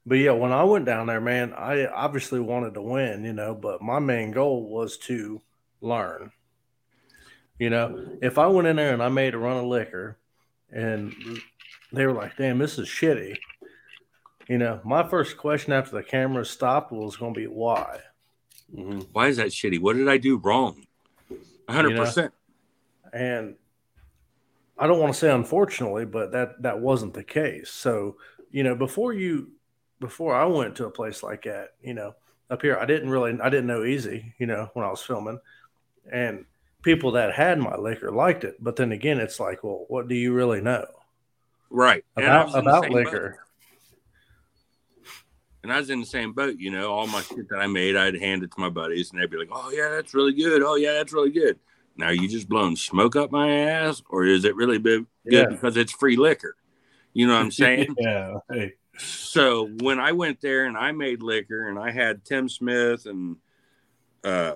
but 0.06 0.16
yeah, 0.16 0.32
when 0.32 0.52
I 0.52 0.64
went 0.64 0.86
down 0.86 1.08
there, 1.08 1.22
man, 1.22 1.54
I 1.54 1.86
obviously 1.86 2.40
wanted 2.40 2.74
to 2.74 2.82
win, 2.82 3.24
you 3.24 3.34
know, 3.34 3.54
but 3.54 3.82
my 3.82 4.00
main 4.00 4.32
goal 4.32 4.68
was 4.68 4.98
to 5.00 5.42
learn. 5.80 6.32
You 7.62 7.70
know, 7.70 8.18
if 8.24 8.40
I 8.40 8.48
went 8.48 8.68
in 8.68 8.78
there 8.78 8.92
and 8.92 9.04
I 9.04 9.10
made 9.10 9.36
a 9.36 9.38
run 9.38 9.58
of 9.58 9.66
liquor 9.66 10.18
and 10.72 11.14
they 11.94 12.08
were 12.08 12.12
like, 12.12 12.36
damn, 12.36 12.58
this 12.58 12.80
is 12.80 12.88
shitty. 12.88 13.38
You 14.48 14.58
know, 14.58 14.82
my 14.84 15.08
first 15.08 15.38
question 15.38 15.72
after 15.72 15.92
the 15.92 16.02
camera 16.02 16.44
stopped 16.44 16.92
was 16.92 17.18
going 17.18 17.36
to 17.36 17.40
be 17.40 17.46
why? 17.46 18.00
Mhm. 18.76 19.06
Why 19.12 19.28
is 19.28 19.38
that 19.38 19.50
shitty? 19.50 19.80
What 19.80 19.96
did 19.96 20.10
I 20.10 20.18
do 20.18 20.38
wrong? 20.38 20.88
100%. 21.70 22.32
and 23.14 23.56
I 24.80 24.88
don't 24.88 25.00
want 25.00 25.14
to 25.14 25.20
say 25.20 25.30
unfortunately, 25.30 26.06
but 26.06 26.32
that 26.32 26.64
that 26.64 26.80
wasn't 26.80 27.14
the 27.14 27.24
case. 27.24 27.70
So 27.70 28.18
you 28.50 28.64
know, 28.64 28.74
before 28.74 29.14
you 29.14 29.52
before 30.00 30.34
I 30.34 30.46
went 30.46 30.78
to 30.78 30.88
a 30.88 30.90
place 30.90 31.22
like 31.22 31.44
that, 31.44 31.76
you 31.84 31.94
know, 31.94 32.16
up 32.50 32.64
here, 32.64 32.76
I 32.76 32.88
didn't 32.88 33.12
really 33.12 33.40
I 33.40 33.50
didn't 33.52 33.68
know 33.68 33.84
easy, 33.84 34.34
you 34.40 34.48
know, 34.48 34.72
when 34.74 34.84
I 34.84 34.90
was 34.90 35.04
filming, 35.04 35.40
and 36.12 36.46
people 36.84 37.12
that 37.12 37.34
had 37.34 37.60
my 37.60 37.76
liquor 37.76 38.12
liked 38.12 38.44
it. 38.44 38.56
But 38.60 38.76
then 38.76 38.92
again, 38.92 39.20
it's 39.20 39.40
like, 39.40 39.64
well, 39.64 39.86
what 39.88 40.08
do 40.08 40.16
you 40.16 40.34
really 40.34 40.62
know 40.62 40.86
Right. 41.70 42.04
And 42.18 42.26
I 42.28 42.44
was 42.44 42.54
about 42.54 42.64
about 42.64 42.84
same 42.84 42.92
boat. 42.94 43.06
liquor? 43.06 43.40
And 45.64 45.72
I 45.72 45.78
was 45.80 45.90
in 45.92 46.00
the 46.00 46.06
same 46.08 46.34
boat, 46.34 46.56
you 46.58 46.72
know, 46.72 46.92
all 46.92 47.06
my 47.08 47.22
shit 47.22 47.48
that 47.50 47.58
I 47.60 47.68
made, 47.68 47.96
I'd 47.96 48.20
hand 48.20 48.42
it 48.44 48.52
to 48.52 48.60
my 48.60 48.70
buddies 48.70 49.12
and 49.12 49.22
they'd 49.22 49.30
be 49.30 49.38
like, 49.38 49.50
oh, 49.52 49.70
yeah, 49.72 49.90
that's 49.90 50.14
really 50.16 50.34
good. 50.34 50.64
Oh, 50.64 50.76
yeah, 50.76 50.94
that's 50.94 51.14
really 51.14 51.30
good. 51.30 51.60
Now, 51.98 52.10
you 52.10 52.28
just 52.28 52.50
blowing 52.50 52.76
smoke 52.76 53.16
up 53.16 53.32
my 53.32 53.50
ass, 53.52 54.02
or 54.10 54.26
is 54.26 54.44
it 54.44 54.56
really 54.56 54.80
good 54.80 55.06
Yeah. 55.24 55.46
because 55.46 55.78
it's 55.78 55.92
free 55.92 56.16
liquor? 56.18 56.56
You 57.14 57.28
know 57.28 57.34
what 57.34 57.42
I'm 57.44 57.52
saying? 57.52 57.96
yeah. 58.00 58.38
Hey, 58.50 58.74
so 58.98 59.68
when 59.82 60.00
I 60.00 60.14
went 60.14 60.42
there 60.42 60.66
and 60.66 60.76
I 60.76 60.94
made 60.94 61.22
liquor 61.22 61.70
and 61.70 61.78
I 61.78 61.92
had 61.92 62.26
Tim 62.26 62.50
Smith 62.50 63.06
and 63.06 63.36
uh, 64.24 64.56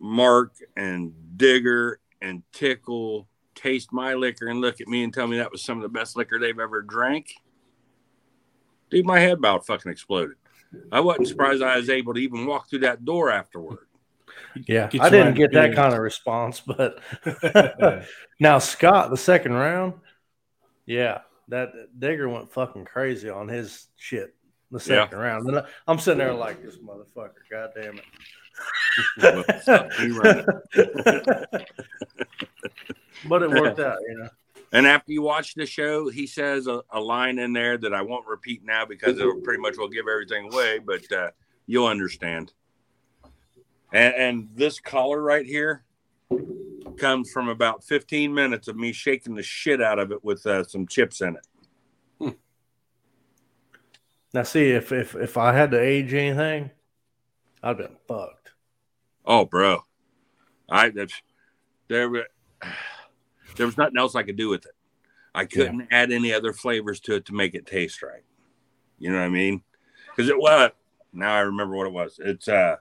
Mark 0.00 0.54
and 0.74 1.12
Digger 1.36 2.00
and 2.22 2.42
Tickle 2.52 3.28
taste 3.54 3.92
my 3.92 4.14
liquor 4.14 4.48
and 4.48 4.60
look 4.60 4.80
at 4.80 4.88
me 4.88 5.02
and 5.04 5.12
tell 5.12 5.26
me 5.26 5.38
that 5.38 5.50
was 5.52 5.62
some 5.62 5.78
of 5.78 5.82
the 5.82 5.88
best 5.88 6.16
liquor 6.16 6.38
they've 6.38 6.58
ever 6.58 6.82
drank, 6.82 7.32
dude, 8.90 9.06
my 9.06 9.18
head 9.20 9.32
about 9.38 9.66
fucking 9.66 9.90
exploded. 9.90 10.36
I 10.92 11.00
wasn't 11.00 11.28
surprised 11.28 11.62
I 11.62 11.76
was 11.76 11.88
able 11.90 12.14
to 12.14 12.20
even 12.20 12.46
walk 12.46 12.68
through 12.68 12.80
that 12.80 13.04
door 13.04 13.30
afterward. 13.30 13.78
Yeah, 14.66 14.88
Get 14.88 15.00
I 15.02 15.08
didn't 15.10 15.34
get 15.34 15.52
that 15.52 15.74
kind 15.74 15.92
of 15.94 16.00
response, 16.00 16.60
but 16.60 16.98
now 18.40 18.58
Scott, 18.58 19.10
the 19.10 19.16
second 19.16 19.52
round, 19.52 19.94
yeah, 20.86 21.20
that 21.48 21.70
Digger 21.98 22.28
went 22.28 22.52
fucking 22.52 22.84
crazy 22.84 23.28
on 23.30 23.48
his 23.48 23.86
shit 23.96 24.34
the 24.70 24.78
Yeah. 24.78 25.04
second 25.04 25.18
round. 25.18 25.48
And 25.48 25.58
I- 25.60 25.66
I'm 25.86 25.98
sitting 25.98 26.18
there 26.18 26.34
like 26.34 26.62
this 26.62 26.78
motherfucker, 26.78 27.32
god 27.50 27.70
damn 27.74 27.94
He 27.94 28.00
running. 29.18 30.46
but 33.28 33.42
it 33.42 33.50
worked 33.50 33.80
out, 33.80 33.98
you 34.08 34.18
know. 34.18 34.28
And 34.72 34.86
after 34.86 35.12
you 35.12 35.22
watch 35.22 35.54
the 35.54 35.66
show, 35.66 36.08
he 36.08 36.26
says 36.26 36.66
a, 36.66 36.82
a 36.90 37.00
line 37.00 37.38
in 37.38 37.52
there 37.52 37.78
that 37.78 37.94
I 37.94 38.02
won't 38.02 38.26
repeat 38.26 38.64
now 38.64 38.84
because 38.84 39.18
it 39.18 39.44
pretty 39.44 39.60
much 39.60 39.76
will 39.78 39.88
give 39.88 40.06
everything 40.08 40.52
away, 40.52 40.80
but 40.80 41.10
uh, 41.12 41.30
you'll 41.66 41.86
understand. 41.86 42.52
And, 43.92 44.14
and 44.14 44.48
this 44.54 44.80
collar 44.80 45.22
right 45.22 45.46
here 45.46 45.84
comes 46.98 47.30
from 47.30 47.48
about 47.48 47.84
15 47.84 48.34
minutes 48.34 48.66
of 48.68 48.76
me 48.76 48.92
shaking 48.92 49.34
the 49.34 49.42
shit 49.42 49.80
out 49.80 49.98
of 49.98 50.10
it 50.10 50.24
with 50.24 50.44
uh, 50.46 50.64
some 50.64 50.86
chips 50.86 51.20
in 51.20 51.36
it. 51.36 51.46
Now 54.36 54.42
see 54.42 54.72
if 54.72 54.92
if 54.92 55.14
if 55.14 55.38
I 55.38 55.54
had 55.54 55.70
to 55.70 55.80
age 55.80 56.12
anything, 56.12 56.70
I'd 57.62 57.78
been 57.78 57.96
fucked. 58.06 58.35
Oh, 59.26 59.44
bro, 59.44 59.82
I 60.68 60.90
there 60.90 61.08
there 63.56 63.66
was 63.66 63.76
nothing 63.76 63.98
else 63.98 64.14
I 64.14 64.22
could 64.22 64.36
do 64.36 64.48
with 64.48 64.66
it. 64.66 64.72
I 65.34 65.44
couldn't 65.44 65.88
add 65.90 66.12
any 66.12 66.32
other 66.32 66.52
flavors 66.52 67.00
to 67.00 67.16
it 67.16 67.26
to 67.26 67.34
make 67.34 67.54
it 67.54 67.66
taste 67.66 68.02
right. 68.02 68.22
You 68.98 69.10
know 69.10 69.18
what 69.18 69.24
I 69.24 69.28
mean? 69.28 69.62
Because 70.08 70.30
it 70.30 70.38
was 70.38 70.70
now 71.12 71.34
I 71.34 71.40
remember 71.40 71.76
what 71.76 71.86
it 71.86 71.92
was. 71.92 72.18
It's 72.22 72.48
uh 72.48 72.76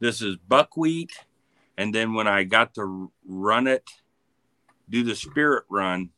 this 0.00 0.22
is 0.22 0.36
buckwheat, 0.36 1.12
and 1.76 1.94
then 1.94 2.14
when 2.14 2.26
I 2.26 2.44
got 2.44 2.74
to 2.74 3.12
run 3.26 3.66
it, 3.66 3.88
do 4.88 5.04
the 5.04 5.14
spirit 5.14 5.64
run. 5.68 6.10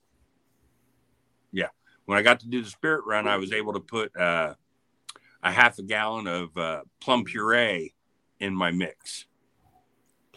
Yeah, 1.50 1.68
when 2.06 2.16
I 2.16 2.22
got 2.22 2.40
to 2.40 2.48
do 2.48 2.62
the 2.62 2.70
spirit 2.70 3.04
run, 3.06 3.26
I 3.26 3.36
was 3.36 3.52
able 3.52 3.72
to 3.72 3.80
put 3.80 4.16
uh, 4.16 4.54
a 5.42 5.52
half 5.52 5.78
a 5.78 5.82
gallon 5.82 6.26
of 6.26 6.56
uh, 6.56 6.82
plum 7.00 7.24
puree 7.24 7.92
in 8.38 8.54
my 8.54 8.70
mix. 8.70 9.26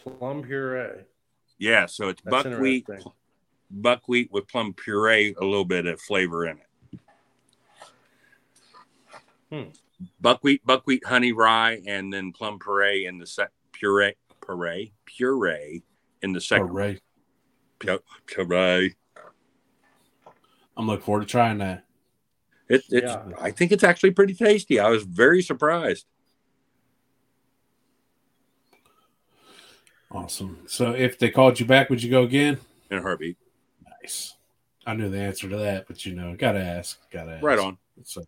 Plum 0.06 0.42
puree. 0.42 1.04
Yeah, 1.58 1.86
so 1.86 2.08
it's 2.08 2.22
That's 2.22 2.44
buckwheat, 2.44 2.86
buckwheat 3.70 4.30
with 4.30 4.46
plum 4.46 4.72
puree, 4.74 5.34
a 5.40 5.44
little 5.44 5.64
bit 5.64 5.86
of 5.86 6.00
flavor 6.00 6.46
in 6.46 6.58
it. 6.58 7.00
Hmm. 9.50 9.70
Buckwheat, 10.20 10.64
buckwheat, 10.64 11.04
honey 11.06 11.32
rye, 11.32 11.80
and 11.86 12.12
then 12.12 12.32
plum 12.32 12.58
puree 12.58 13.06
in 13.06 13.18
the 13.18 13.26
set 13.26 13.50
puree, 13.72 14.14
puree, 14.44 14.92
puree 15.06 15.82
in 16.22 16.32
the 16.32 16.40
second 16.40 16.68
Hooray. 16.68 17.00
pu- 17.78 18.02
puree. 18.26 18.94
I'm 20.76 20.86
looking 20.86 21.04
forward 21.04 21.22
to 21.22 21.26
trying 21.26 21.58
that. 21.58 21.84
It, 22.68 22.82
it's, 22.90 23.06
Yeah. 23.06 23.24
I 23.40 23.50
think 23.50 23.72
it's 23.72 23.84
actually 23.84 24.10
pretty 24.10 24.34
tasty. 24.34 24.78
I 24.78 24.90
was 24.90 25.04
very 25.04 25.40
surprised. 25.40 26.06
Awesome. 30.16 30.58
So 30.66 30.92
if 30.92 31.18
they 31.18 31.30
called 31.30 31.60
you 31.60 31.66
back, 31.66 31.90
would 31.90 32.02
you 32.02 32.10
go 32.10 32.22
again? 32.22 32.58
In 32.90 32.98
a 32.98 33.02
heartbeat. 33.02 33.36
Nice. 34.02 34.34
I 34.86 34.94
knew 34.94 35.10
the 35.10 35.20
answer 35.20 35.48
to 35.48 35.56
that, 35.56 35.86
but 35.88 36.06
you 36.06 36.14
know, 36.14 36.34
gotta 36.36 36.60
ask. 36.60 36.98
Gotta 37.10 37.32
ask. 37.32 37.44
Right 37.44 37.58
on. 37.58 37.76
So, 38.02 38.22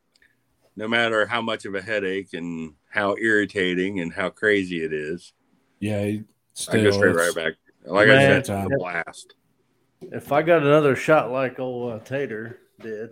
No 0.77 0.87
matter 0.87 1.27
how 1.27 1.41
much 1.41 1.65
of 1.65 1.75
a 1.75 1.81
headache 1.81 2.35
and 2.35 2.75
how 2.91 3.17
irritating 3.17 4.01
and 4.01 4.13
how 4.13 4.29
crazy 4.29 4.85
it 4.85 4.93
is, 4.93 5.33
yeah, 5.81 5.99
I 5.99 6.25
still, 6.53 6.85
go 6.85 6.91
straight 6.91 7.17
right 7.17 7.35
back. 7.35 7.55
Like 7.85 8.09
I 8.09 8.17
Man, 8.17 8.21
said, 8.21 8.39
it's 8.39 8.49
a 8.49 8.69
blast. 8.77 9.35
If 10.03 10.31
I 10.31 10.43
got 10.43 10.63
another 10.63 10.95
shot 10.95 11.31
like 11.31 11.59
old 11.59 11.93
uh, 11.93 11.99
Tater 12.01 12.59
did, 12.81 13.11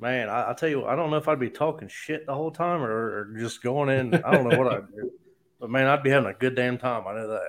man, 0.00 0.28
I, 0.28 0.50
I 0.50 0.54
tell 0.54 0.68
you, 0.68 0.80
what, 0.80 0.90
I 0.90 0.96
don't 0.96 1.10
know 1.10 1.16
if 1.16 1.28
I'd 1.28 1.38
be 1.38 1.50
talking 1.50 1.88
shit 1.88 2.26
the 2.26 2.34
whole 2.34 2.50
time 2.50 2.82
or, 2.82 2.90
or 2.90 3.34
just 3.38 3.62
going 3.62 3.88
in. 3.88 4.14
I 4.14 4.32
don't 4.32 4.48
know 4.48 4.58
what 4.58 4.72
I'd 4.72 4.88
do, 4.88 5.12
but 5.60 5.70
man, 5.70 5.86
I'd 5.86 6.02
be 6.02 6.10
having 6.10 6.30
a 6.30 6.34
good 6.34 6.56
damn 6.56 6.78
time. 6.78 7.06
I 7.06 7.14
know 7.14 7.28
that. 7.28 7.42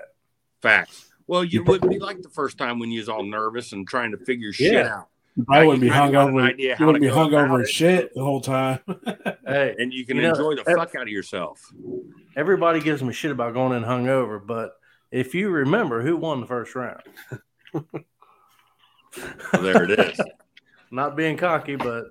Facts. 0.61 1.05
Well, 1.27 1.43
you 1.43 1.63
wouldn't 1.63 1.91
be 1.91 1.99
like 1.99 2.21
the 2.21 2.29
first 2.29 2.57
time 2.57 2.79
when 2.79 2.91
you 2.91 2.99
was 2.99 3.09
all 3.09 3.23
nervous 3.23 3.71
and 3.71 3.87
trying 3.87 4.11
to 4.11 4.17
figure 4.17 4.51
shit 4.51 4.73
Yeah. 4.73 4.95
out. 4.97 5.07
I 5.37 5.43
probably 5.45 5.67
wouldn't 5.67 5.81
be 5.81 5.87
you 5.87 5.93
kinda 5.93 6.11
got 6.11 6.29
an 6.29 6.33
hungover. 6.35 6.49
idea 6.49 6.69
You 6.69 6.75
how 6.75 6.85
wouldn't 6.87 7.03
to 7.03 7.09
be 7.09 7.13
hung 7.13 7.33
over 7.33 7.47
hungover 7.47 7.59
and 7.59 7.67
shit 7.67 8.13
the 8.13 8.23
whole 8.23 8.41
time. 8.41 8.79
Hey, 9.47 9.75
And 9.77 9.93
you 9.93 10.05
can 10.05 10.17
You 10.17 10.23
know, 10.23 10.29
enjoy 10.29 10.55
the 10.55 10.63
fuck 10.65 10.95
out 10.95 11.03
of 11.03 11.07
yourself. 11.09 11.61
everybody 12.35 12.79
gives 12.81 13.01
me 13.03 13.13
shit 13.13 13.31
about 13.31 13.53
going 13.53 13.77
in 13.77 13.83
hungover, 13.87 14.45
but 14.45 14.73
if 15.11 15.33
you 15.35 15.49
remember 15.49 16.01
who 16.01 16.17
won 16.17 16.41
the 16.41 16.47
first 16.47 16.75
round, 16.75 17.01
So 19.51 19.61
there 19.61 19.83
it 19.83 19.91
is. 19.99 20.19
not 20.91 21.15
being 21.15 21.37
cocky, 21.37 21.75
but 21.75 22.05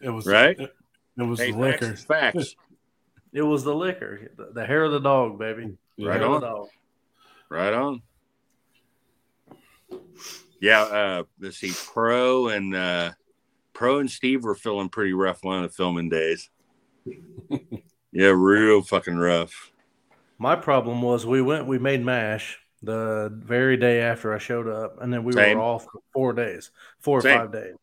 It 0.00 0.10
was 0.10 0.26
Right? 0.26 0.58
It, 0.58 0.72
it 1.18 1.22
was 1.22 1.40
hey, 1.40 1.50
the 1.52 1.58
facts 1.58 1.80
liquor. 1.82 1.96
facts. 1.96 2.56
it 3.32 3.42
was 3.42 3.64
the 3.64 3.74
liquor, 3.74 4.30
the, 4.36 4.50
the 4.52 4.66
hair 4.66 4.84
of 4.84 4.92
the 4.92 5.00
dog, 5.00 5.38
baby. 5.38 5.76
Yeah. 5.96 6.10
Right 6.10 6.20
Hair 6.20 6.28
of 6.30 6.42
on. 6.44 6.68
Right 7.50 7.72
on. 7.72 8.02
Yeah, 10.60 10.82
uh 10.82 11.22
let's 11.40 11.58
see, 11.58 11.72
Pro 11.92 12.48
and 12.48 12.74
uh 12.74 13.12
Pro 13.72 13.98
and 13.98 14.10
Steve 14.10 14.44
were 14.44 14.54
feeling 14.54 14.88
pretty 14.88 15.12
rough 15.12 15.42
one 15.42 15.62
of 15.62 15.70
the 15.70 15.76
filming 15.76 16.08
days. 16.08 16.48
yeah, 18.12 18.28
real 18.28 18.82
fucking 18.82 19.16
rough. 19.16 19.72
My 20.38 20.56
problem 20.56 21.02
was 21.02 21.26
we 21.26 21.42
went, 21.42 21.66
we 21.66 21.78
made 21.78 22.04
MASH 22.04 22.58
the 22.82 23.30
very 23.32 23.76
day 23.76 24.00
after 24.00 24.34
I 24.34 24.38
showed 24.38 24.68
up, 24.68 25.00
and 25.00 25.12
then 25.12 25.24
we 25.24 25.32
Same. 25.32 25.58
were 25.58 25.64
off 25.64 25.84
for 25.84 26.00
four 26.12 26.32
days, 26.32 26.70
four 27.00 27.18
or 27.18 27.22
five 27.22 27.52
days. 27.52 27.74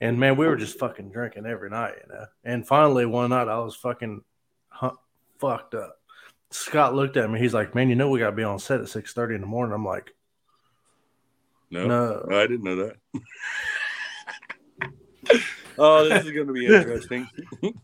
And 0.00 0.18
man, 0.18 0.36
we 0.36 0.46
were 0.46 0.56
just 0.56 0.78
fucking 0.78 1.10
drinking 1.10 1.46
every 1.46 1.70
night, 1.70 1.94
you 2.02 2.14
know. 2.14 2.26
And 2.44 2.66
finally, 2.66 3.06
one 3.06 3.30
night, 3.30 3.48
I 3.48 3.58
was 3.58 3.74
fucking 3.76 4.22
hu- 4.70 4.98
fucked 5.38 5.74
up. 5.74 5.98
Scott 6.56 6.94
looked 6.94 7.16
at 7.16 7.30
me. 7.30 7.38
He's 7.38 7.54
like, 7.54 7.74
"Man, 7.74 7.88
you 7.88 7.94
know 7.96 8.08
we 8.08 8.18
got 8.18 8.30
to 8.30 8.36
be 8.36 8.42
on 8.42 8.58
set 8.58 8.80
at 8.80 8.88
six 8.88 9.12
thirty 9.12 9.34
in 9.34 9.40
the 9.40 9.46
morning." 9.46 9.74
I'm 9.74 9.84
like, 9.84 10.14
No, 11.70 11.86
"No." 11.86 12.26
I 12.30 12.46
didn't 12.46 12.64
know 12.64 12.76
that. 12.76 12.96
oh, 15.78 16.08
this 16.08 16.24
is 16.24 16.32
going 16.32 16.46
to 16.46 16.52
be 16.52 16.66
interesting. 16.74 17.28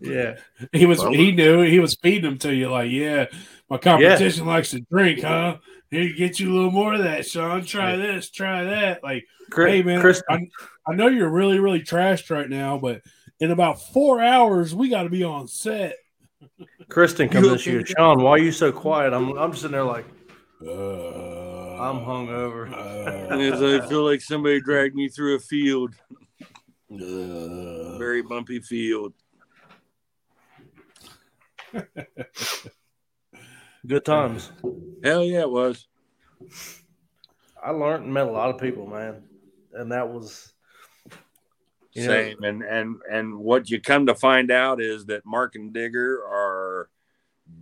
Yeah, 0.01 0.37
He 0.73 0.87
was 0.87 1.01
Well- 1.01 1.12
he 1.12 1.33
knew 1.33 1.62
he 1.62 1.81
was 1.81 1.97
feeding 2.03 2.23
them 2.23 2.39
to 2.39 2.55
you 2.55 2.70
like, 2.70 2.91
yeah, 2.91 3.27
my 3.68 3.79
competition 3.79 4.47
likes 4.47 4.70
to 4.70 4.81
drink, 4.81 5.23
huh? 5.23 5.59
Here, 5.91 6.12
get 6.14 6.41
you 6.41 6.51
a 6.51 6.55
little 6.55 6.70
more 6.70 6.95
of 6.95 7.03
that, 7.03 7.27
Sean. 7.27 7.64
Try 7.66 7.97
this, 7.97 8.31
try 8.31 8.64
that. 8.64 9.03
Like, 9.05 9.27
Chris, 9.51 9.70
hey 9.70 9.83
man, 9.83 10.01
Chris, 10.01 10.23
I, 10.31 10.49
I 10.87 10.95
know 10.95 11.09
you're 11.09 11.29
really, 11.29 11.59
really 11.59 11.83
trashed 11.83 12.31
right 12.31 12.49
now, 12.49 12.79
but 12.79 13.03
in 13.41 13.51
about 13.51 13.83
four 13.93 14.23
hours, 14.23 14.75
we 14.75 14.89
got 14.89 15.03
to 15.03 15.11
be 15.11 15.23
on 15.23 15.49
set. 15.49 15.97
Kristen 16.88 17.28
comes 17.28 17.49
in. 17.49 17.59
She 17.59 17.72
goes, 17.72 17.88
"Sean, 17.88 18.22
why 18.22 18.32
are 18.32 18.38
you 18.38 18.53
so 18.53 18.72
quiet?" 18.72 19.12
I'm, 19.12 19.36
I'm 19.38 19.55
sitting 19.55 19.72
there 19.72 19.84
like, 19.84 20.07
Uh, 20.61 21.80
I'm 21.80 22.05
hungover. 22.05 22.70
As 23.30 23.62
I 23.62 23.86
feel 23.88 24.05
like 24.05 24.20
somebody 24.20 24.61
dragged 24.61 24.95
me 24.95 25.09
through 25.09 25.36
a 25.36 25.40
field, 25.40 25.95
Uh, 26.93 27.99
very 27.99 28.22
bumpy 28.22 28.61
field. 28.61 29.14
"Good 33.86 34.05
times." 34.05 34.53
Hell 35.03 35.24
yeah, 35.24 35.40
it 35.40 35.51
was. 35.51 35.88
I 37.62 37.70
learned 37.70 38.05
and 38.05 38.12
met 38.12 38.26
a 38.26 38.30
lot 38.30 38.51
of 38.51 38.61
people, 38.61 38.86
man, 38.86 39.22
and 39.72 39.93
that 39.93 40.09
was 40.09 40.51
you 41.93 42.07
know, 42.07 42.09
Same. 42.12 42.43
And 42.43 42.62
and 42.62 42.97
and 43.11 43.38
what 43.38 43.68
you 43.70 43.80
come 43.80 44.07
to 44.07 44.14
find 44.14 44.51
out 44.51 44.80
is 44.80 45.07
that 45.07 45.26
Mark 45.26 45.55
and 45.57 45.72
Digger 45.72 46.18
are 46.24 46.88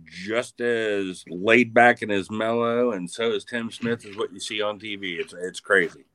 just 0.05 0.61
as 0.61 1.23
laid 1.27 1.73
back 1.73 2.01
and 2.01 2.11
as 2.11 2.29
mellow, 2.31 2.91
and 2.91 3.09
so 3.09 3.31
is 3.33 3.43
Tim 3.43 3.69
Smith, 3.71 4.05
is 4.05 4.15
what 4.15 4.31
you 4.33 4.39
see 4.39 4.61
on 4.61 4.79
TV. 4.79 5.19
It's 5.19 5.33
it's 5.33 5.59
crazy. 5.59 6.05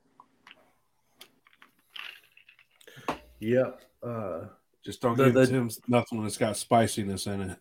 yeah. 3.39 3.71
Uh, 4.03 4.47
just 4.85 5.01
don't 5.01 5.17
The- 5.17 5.25
give 5.27 5.35
the- 5.35 5.47
Tim 5.47 5.71
nothing 5.89 6.23
that's 6.23 6.37
got 6.39 6.57
spiciness 6.57 7.27
in 7.27 7.57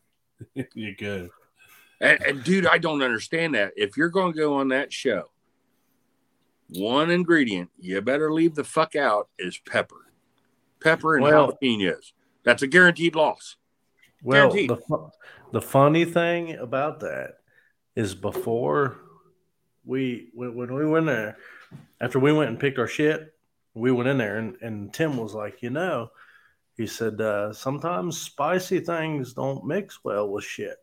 it. 0.55 0.69
you're 0.73 0.93
good. 0.93 1.29
And, 2.01 2.21
and 2.23 2.43
dude, 2.43 2.67
I 2.67 2.77
don't 2.77 3.01
understand 3.01 3.55
that. 3.55 3.73
If 3.75 3.97
you're 3.97 4.09
going 4.09 4.33
to 4.33 4.37
go 4.39 4.55
on 4.55 4.67
that 4.69 4.91
show, 4.91 5.29
one 6.69 7.09
ingredient 7.09 7.69
you 7.79 7.99
better 8.01 8.31
leave 8.33 8.55
the 8.55 8.63
fuck 8.63 8.95
out 8.95 9.29
is 9.39 9.57
pepper, 9.57 10.04
pepper 10.85 11.15
and 11.15 11.23
Well- 11.23 11.51
jalapenos. 11.51 12.13
That's 12.43 12.61
a 12.61 12.67
guaranteed 12.67 13.15
loss. 13.15 13.57
well, 14.23 14.49
Guaranteed. 14.49 14.69
the 14.69 14.77
fu- 14.77 15.09
the 15.51 15.61
funny 15.61 16.05
thing 16.05 16.53
about 16.55 16.99
that 17.01 17.37
is 17.95 18.13
before 18.15 18.97
we 19.83 20.29
when, 20.33 20.53
when 20.55 20.73
we 20.73 20.85
went 20.85 21.05
there, 21.07 21.37
after 21.99 22.19
we 22.19 22.31
went 22.31 22.49
and 22.51 22.59
picked 22.59 22.77
our 22.79 22.87
shit, 22.87 23.33
we 23.73 23.91
went 23.91 24.07
in 24.09 24.17
there 24.17 24.37
and, 24.37 24.57
and 24.61 24.93
Tim 24.93 25.17
was 25.17 25.33
like, 25.33 25.61
you 25.63 25.69
know, 25.71 26.11
he 26.77 26.85
said 26.87 27.19
uh, 27.21 27.51
sometimes 27.53 28.19
spicy 28.21 28.79
things 28.79 29.33
don't 29.33 29.65
mix 29.65 30.03
well 30.03 30.29
with 30.29 30.43
shit, 30.43 30.77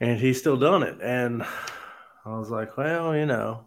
and 0.00 0.18
he's 0.18 0.38
still 0.38 0.56
done 0.56 0.82
it, 0.82 0.98
and 1.02 1.42
I 2.24 2.38
was 2.38 2.50
like, 2.50 2.76
well, 2.76 3.14
you 3.16 3.26
know, 3.26 3.66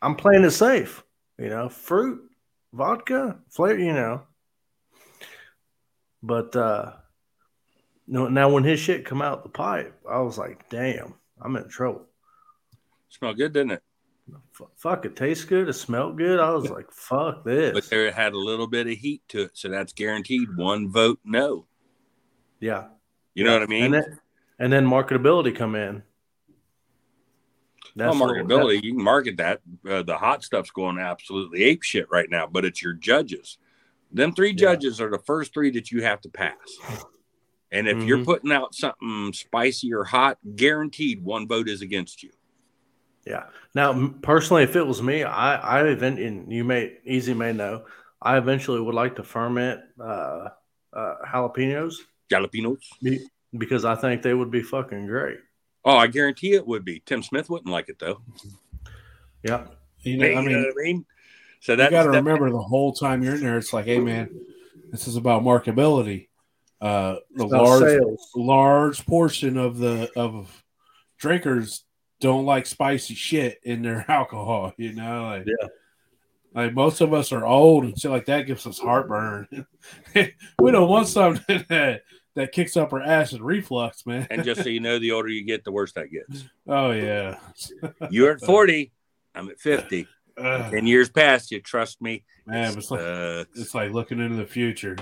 I'm 0.00 0.14
playing 0.16 0.44
it 0.44 0.50
safe, 0.52 1.02
you 1.38 1.48
know, 1.48 1.68
fruit, 1.68 2.20
vodka, 2.72 3.38
flair, 3.50 3.78
you 3.78 3.92
know. 3.92 4.22
But 6.22 6.54
uh 6.56 6.92
no, 8.06 8.28
now 8.28 8.50
when 8.50 8.64
his 8.64 8.80
shit 8.80 9.04
come 9.04 9.22
out 9.22 9.42
the 9.42 9.48
pipe, 9.48 9.94
I 10.08 10.20
was 10.20 10.36
like, 10.36 10.68
damn, 10.68 11.14
I'm 11.40 11.56
in 11.56 11.68
trouble. 11.68 12.06
Smell 13.08 13.34
good, 13.34 13.52
didn't 13.52 13.72
it? 13.72 13.82
F- 14.60 14.68
fuck, 14.76 15.04
it 15.04 15.16
tastes 15.16 15.44
good, 15.44 15.68
it 15.68 15.72
smelled 15.74 16.18
good. 16.18 16.40
I 16.40 16.50
was 16.50 16.70
like, 16.70 16.90
fuck 16.92 17.44
this. 17.44 17.72
But 17.72 17.88
there 17.90 18.10
had 18.10 18.32
a 18.32 18.38
little 18.38 18.66
bit 18.66 18.86
of 18.86 18.92
heat 18.94 19.22
to 19.28 19.42
it, 19.42 19.50
so 19.54 19.68
that's 19.68 19.92
guaranteed 19.92 20.56
one 20.56 20.90
vote 20.90 21.20
no. 21.24 21.66
yeah. 22.60 22.88
You 23.34 23.44
know 23.44 23.54
what 23.54 23.62
I 23.62 23.66
mean? 23.66 23.84
And 23.84 23.94
then 23.94 24.18
and 24.58 24.72
then 24.72 24.86
marketability 24.86 25.56
come 25.56 25.74
in. 25.74 26.02
Well, 27.96 28.18
what- 28.18 28.30
marketability, 28.30 28.82
you 28.82 28.94
can 28.94 29.02
market 29.02 29.36
that. 29.38 29.60
Uh, 29.88 30.02
the 30.02 30.16
hot 30.16 30.42
stuff's 30.44 30.70
going 30.70 30.98
absolutely 30.98 31.62
ape 31.64 31.82
shit 31.82 32.06
right 32.10 32.28
now, 32.30 32.46
but 32.46 32.64
it's 32.64 32.82
your 32.82 32.92
judges. 32.94 33.58
Them 34.10 34.32
three 34.32 34.50
Yeah. 34.50 34.56
judges 34.74 35.00
are 35.00 35.10
the 35.10 35.18
first 35.18 35.54
three 35.54 35.70
that 35.70 35.90
you 35.90 36.02
have 36.02 36.20
to 36.22 36.28
pass. 36.28 36.56
And 37.70 37.88
if 37.88 38.02
you're 38.04 38.18
Mhm. 38.18 38.24
putting 38.26 38.52
out 38.52 38.74
something 38.74 39.32
spicy 39.32 39.94
or 39.94 40.04
hot, 40.04 40.38
guaranteed 40.56 41.24
one 41.24 41.48
vote 41.48 41.68
is 41.68 41.80
against 41.80 42.22
you. 42.22 42.30
Yeah. 43.26 43.44
Now, 43.74 44.08
personally, 44.20 44.64
if 44.64 44.76
it 44.76 44.86
was 44.86 45.00
me, 45.02 45.22
I, 45.22 45.56
I 45.56 45.86
event, 45.88 46.18
and 46.18 46.52
you 46.52 46.64
may 46.64 46.98
easy 47.06 47.32
may 47.32 47.52
know, 47.54 47.86
I 48.20 48.36
eventually 48.36 48.80
would 48.80 48.94
like 48.94 49.16
to 49.16 49.22
ferment 49.22 49.80
uh, 49.98 50.48
uh, 50.92 51.14
jalapenos 51.26 51.94
Jalapenos. 52.30 52.80
be- 53.02 53.26
because 53.56 53.84
I 53.86 53.94
think 53.94 54.22
they 54.22 54.34
would 54.34 54.50
be 54.50 54.62
fucking 54.62 55.06
great. 55.06 55.38
Oh, 55.84 55.96
I 55.96 56.06
guarantee 56.06 56.52
it 56.54 56.66
would 56.66 56.84
be. 56.84 57.02
Tim 57.04 57.22
Smith 57.22 57.50
wouldn't 57.50 57.70
like 57.70 57.88
it 57.88 57.98
though. 57.98 58.20
Yeah. 59.42 59.66
You 60.00 60.16
know, 60.18 60.26
You 60.26 60.32
I 60.32 60.34
know 60.36 60.42
mean, 60.42 60.58
what 60.62 60.68
I 60.80 60.82
mean? 60.84 61.06
So 61.60 61.72
you 61.72 61.76
that's 61.78 61.90
got 61.90 62.04
to 62.04 62.10
remember 62.10 62.50
the 62.50 62.58
whole 62.62 62.92
time 62.92 63.22
you're 63.22 63.34
in 63.34 63.40
there, 63.40 63.58
it's 63.58 63.72
like, 63.72 63.84
hey 63.86 63.98
man, 64.00 64.28
this 64.90 65.06
is 65.08 65.16
about 65.16 65.42
marketability. 65.42 66.28
Uh, 66.80 67.16
the 67.36 67.46
large 67.46 67.82
sales. 67.82 68.30
large 68.34 69.06
portion 69.06 69.56
of 69.56 69.78
the 69.78 70.10
of 70.16 70.64
drinkers 71.18 71.84
don't 72.20 72.44
like 72.44 72.66
spicy 72.66 73.14
shit 73.14 73.60
in 73.62 73.82
their 73.82 74.04
alcohol. 74.10 74.72
You 74.76 74.92
know, 74.92 75.24
like 75.26 75.44
Yeah. 75.46 75.68
like 76.54 76.74
most 76.74 77.00
of 77.00 77.14
us 77.14 77.30
are 77.30 77.46
old 77.46 77.84
and 77.84 77.96
shit 77.98 78.10
like 78.10 78.26
that 78.26 78.46
gives 78.46 78.66
us 78.66 78.80
heartburn. 78.80 79.66
we 80.14 80.70
don't 80.72 80.88
want 80.88 81.06
something 81.06 81.64
that 81.68 82.02
that 82.34 82.52
kicks 82.52 82.76
up 82.76 82.92
our 82.92 83.02
acid 83.02 83.40
reflux, 83.42 84.06
man. 84.06 84.26
and 84.30 84.44
just 84.44 84.62
so 84.62 84.68
you 84.68 84.80
know, 84.80 84.98
the 84.98 85.12
older 85.12 85.28
you 85.28 85.44
get, 85.44 85.64
the 85.64 85.72
worse 85.72 85.92
that 85.92 86.10
gets. 86.10 86.44
oh 86.66 86.90
yeah, 86.92 87.38
You're 88.10 88.32
at 88.32 88.40
40, 88.40 88.90
I'm 89.34 89.48
at 89.50 89.58
50. 89.60 90.06
Ugh, 90.38 90.70
10 90.72 90.86
years 90.86 91.10
past 91.10 91.50
you, 91.50 91.60
trust 91.60 92.00
me. 92.00 92.24
man, 92.46 92.72
It 92.72 92.78
it's 92.78 92.90
like 92.90 93.00
sucks. 93.00 93.58
it's 93.60 93.74
like 93.74 93.92
looking 93.92 94.18
into 94.18 94.36
the 94.36 94.46
future. 94.46 94.96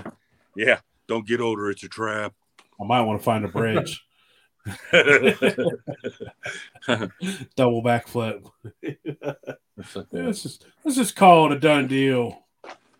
yeah, 0.55 0.79
don't 1.07 1.25
get 1.27 1.39
older, 1.41 1.69
it's 1.69 1.83
a 1.83 1.87
trap. 1.89 2.33
I 2.81 2.85
might 2.85 3.01
want 3.01 3.19
to 3.19 3.23
find 3.23 3.45
a 3.45 3.47
bridge, 3.47 4.03
double 7.55 7.83
backflip. 7.83 8.45
Let's 10.11 10.43
just 10.43 10.65
let's 10.83 10.97
just 10.97 11.15
call 11.15 11.45
it 11.45 11.55
a 11.55 11.59
done 11.59 11.87
deal. 11.87 12.43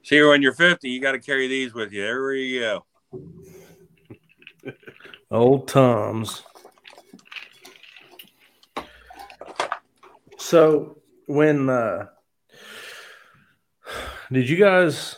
See, 0.03 0.21
when 0.23 0.41
you're 0.41 0.53
50, 0.53 0.89
you 0.89 0.99
got 1.01 1.11
to 1.13 1.19
carry 1.19 1.47
these 1.47 1.73
with 1.73 1.91
you. 1.91 2.05
Everywhere 2.05 2.33
you 2.33 2.59
go. 2.61 2.85
Old 5.31 5.67
Tom's. 5.67 6.43
So 10.37 10.97
when 11.27 11.69
uh 11.69 12.07
did 14.31 14.49
you 14.49 14.57
guys 14.57 15.17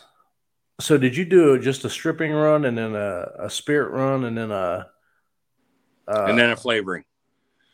so 0.80 0.98
did 0.98 1.16
you 1.16 1.26
do 1.26 1.60
just 1.60 1.86
a 1.86 1.90
stripping 1.90 2.32
run 2.32 2.66
and 2.66 2.78
then 2.78 2.96
a, 2.96 3.26
a 3.40 3.50
spirit 3.50 3.92
run 3.92 4.26
and 4.26 4.38
then 4.38 4.52
a 4.52 4.88
uh, 6.08 6.26
and 6.26 6.38
then 6.38 6.52
a 6.52 6.56
flavoring. 6.56 7.04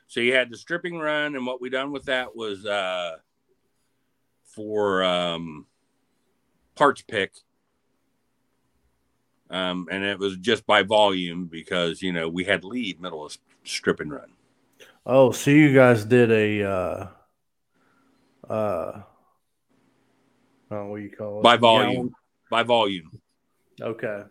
So 0.07 0.19
you 0.19 0.33
had 0.33 0.49
the 0.49 0.57
stripping 0.57 0.97
run, 0.97 1.35
and 1.35 1.45
what 1.45 1.61
we 1.61 1.69
done 1.69 1.91
with 1.91 2.05
that 2.05 2.35
was 2.35 2.65
uh, 2.65 3.17
for 4.43 5.03
um, 5.03 5.65
parts 6.75 7.01
pick, 7.01 7.33
um, 9.49 9.87
and 9.91 10.03
it 10.03 10.19
was 10.19 10.37
just 10.37 10.65
by 10.65 10.83
volume 10.83 11.45
because 11.45 12.01
you 12.01 12.11
know 12.11 12.27
we 12.29 12.43
had 12.43 12.63
lead 12.63 13.01
middle 13.01 13.25
of 13.25 13.37
strip 13.63 13.99
and 13.99 14.11
run. 14.11 14.31
oh 15.05 15.31
so 15.31 15.51
you 15.51 15.73
guys 15.73 16.05
did 16.05 16.31
a 16.31 16.63
uh 16.63 17.07
uh 18.49 19.01
oh, 20.71 20.85
what 20.87 20.97
do 20.97 21.03
you 21.03 21.11
call 21.11 21.39
it 21.39 21.43
By 21.43 21.57
volume. 21.57 22.13
By 22.49 22.63
volume, 22.63 23.19
okay 23.79 24.23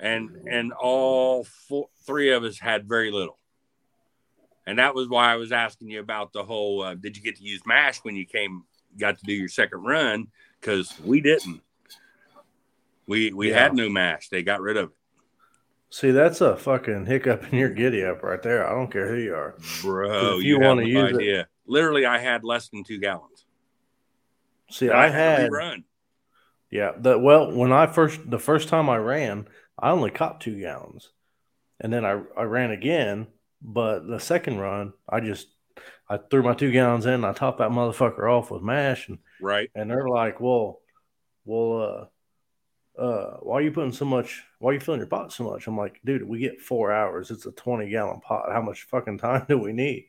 and 0.00 0.30
and 0.50 0.72
all 0.72 1.44
four, 1.44 1.88
three 2.06 2.32
of 2.32 2.44
us 2.44 2.58
had 2.58 2.88
very 2.88 3.10
little. 3.10 3.38
And 4.68 4.80
that 4.80 4.96
was 4.96 5.08
why 5.08 5.32
I 5.32 5.36
was 5.36 5.52
asking 5.52 5.90
you 5.90 6.00
about 6.00 6.32
the 6.32 6.42
whole. 6.42 6.82
Uh, 6.82 6.94
did 6.96 7.16
you 7.16 7.22
get 7.22 7.36
to 7.36 7.44
use 7.44 7.60
mash 7.64 7.98
when 7.98 8.16
you 8.16 8.26
came, 8.26 8.64
got 8.98 9.16
to 9.16 9.24
do 9.24 9.32
your 9.32 9.48
second 9.48 9.84
run? 9.84 10.26
because 10.60 10.92
we 11.04 11.20
didn't. 11.20 11.60
We 13.06 13.32
we 13.32 13.50
Yeah. 13.50 13.62
had 13.62 13.74
no 13.74 13.88
mash. 13.88 14.28
They 14.28 14.42
got 14.42 14.60
rid 14.60 14.76
of 14.76 14.90
it, 14.90 14.94
See, 15.90 16.10
that's 16.10 16.40
a 16.40 16.56
fucking 16.56 17.06
hiccup 17.06 17.52
in 17.52 17.58
your 17.58 17.68
giddy 17.70 18.04
up 18.04 18.22
right 18.22 18.42
there. 18.42 18.66
I 18.66 18.72
don't 18.72 18.90
care 18.90 19.08
who 19.08 19.20
you 19.20 19.34
are. 19.34 19.54
bro. 19.82 20.38
if 20.38 20.44
You, 20.44 20.56
you 20.56 20.60
wanna 20.60 20.82
no 20.82 20.86
use 20.88 21.12
it- 21.12 21.16
idea. 21.16 21.48
Literally, 21.68 22.04
I 22.06 22.18
had 22.18 22.44
less 22.44 22.68
than 22.68 22.84
two 22.84 22.98
gallons. 22.98 23.44
See, 24.70 24.86
And 24.88 24.96
I 24.96 25.08
had 25.08 25.50
run. 25.52 25.84
yeah. 26.70 26.92
The 26.98 27.18
well, 27.18 27.52
when 27.52 27.72
I 27.72 27.86
first 27.86 28.28
the 28.28 28.38
first 28.38 28.68
time 28.68 28.88
I 28.90 28.96
ran, 28.98 29.48
I 29.78 29.90
only 29.90 30.10
caught 30.10 30.40
two 30.40 30.58
gallons, 30.60 31.12
and 31.80 31.92
then 31.92 32.04
I 32.04 32.20
I 32.36 32.42
ran 32.44 32.70
again. 32.72 33.28
But 33.62 34.06
the 34.06 34.18
second 34.20 34.58
run, 34.58 34.92
I 35.08 35.20
just 35.20 35.48
I 36.08 36.18
threw 36.18 36.42
my 36.42 36.54
two 36.54 36.70
gallons 36.72 37.06
in. 37.06 37.14
And 37.14 37.26
I 37.26 37.32
topped 37.32 37.58
that 37.58 37.70
motherfucker 37.70 38.30
off 38.30 38.50
with 38.50 38.62
mash, 38.62 39.08
and 39.08 39.18
right. 39.40 39.70
and 39.74 39.90
they're 39.90 40.08
like, 40.08 40.40
"Well, 40.40 40.80
well, 41.44 41.82
uh, 41.82 42.04
uh, 42.98 43.36
why 43.40 43.56
are 43.56 43.62
you 43.62 43.70
putting 43.70 43.92
so 43.92 44.04
much? 44.04 44.42
Why 44.58 44.70
are 44.70 44.74
you 44.74 44.80
filling 44.80 45.00
your 45.00 45.08
pot 45.08 45.32
so 45.32 45.44
much?" 45.44 45.66
I'm 45.66 45.76
like, 45.76 46.00
"Dude, 46.04 46.26
we 46.26 46.38
get 46.38 46.60
four 46.60 46.92
hours. 46.92 47.30
It's 47.30 47.46
a 47.46 47.52
20 47.52 47.88
gallon 47.90 48.20
pot. 48.20 48.50
How 48.52 48.62
much 48.62 48.84
fucking 48.84 49.18
time 49.18 49.44
do 49.48 49.58
we 49.58 49.72
need?" 49.72 50.08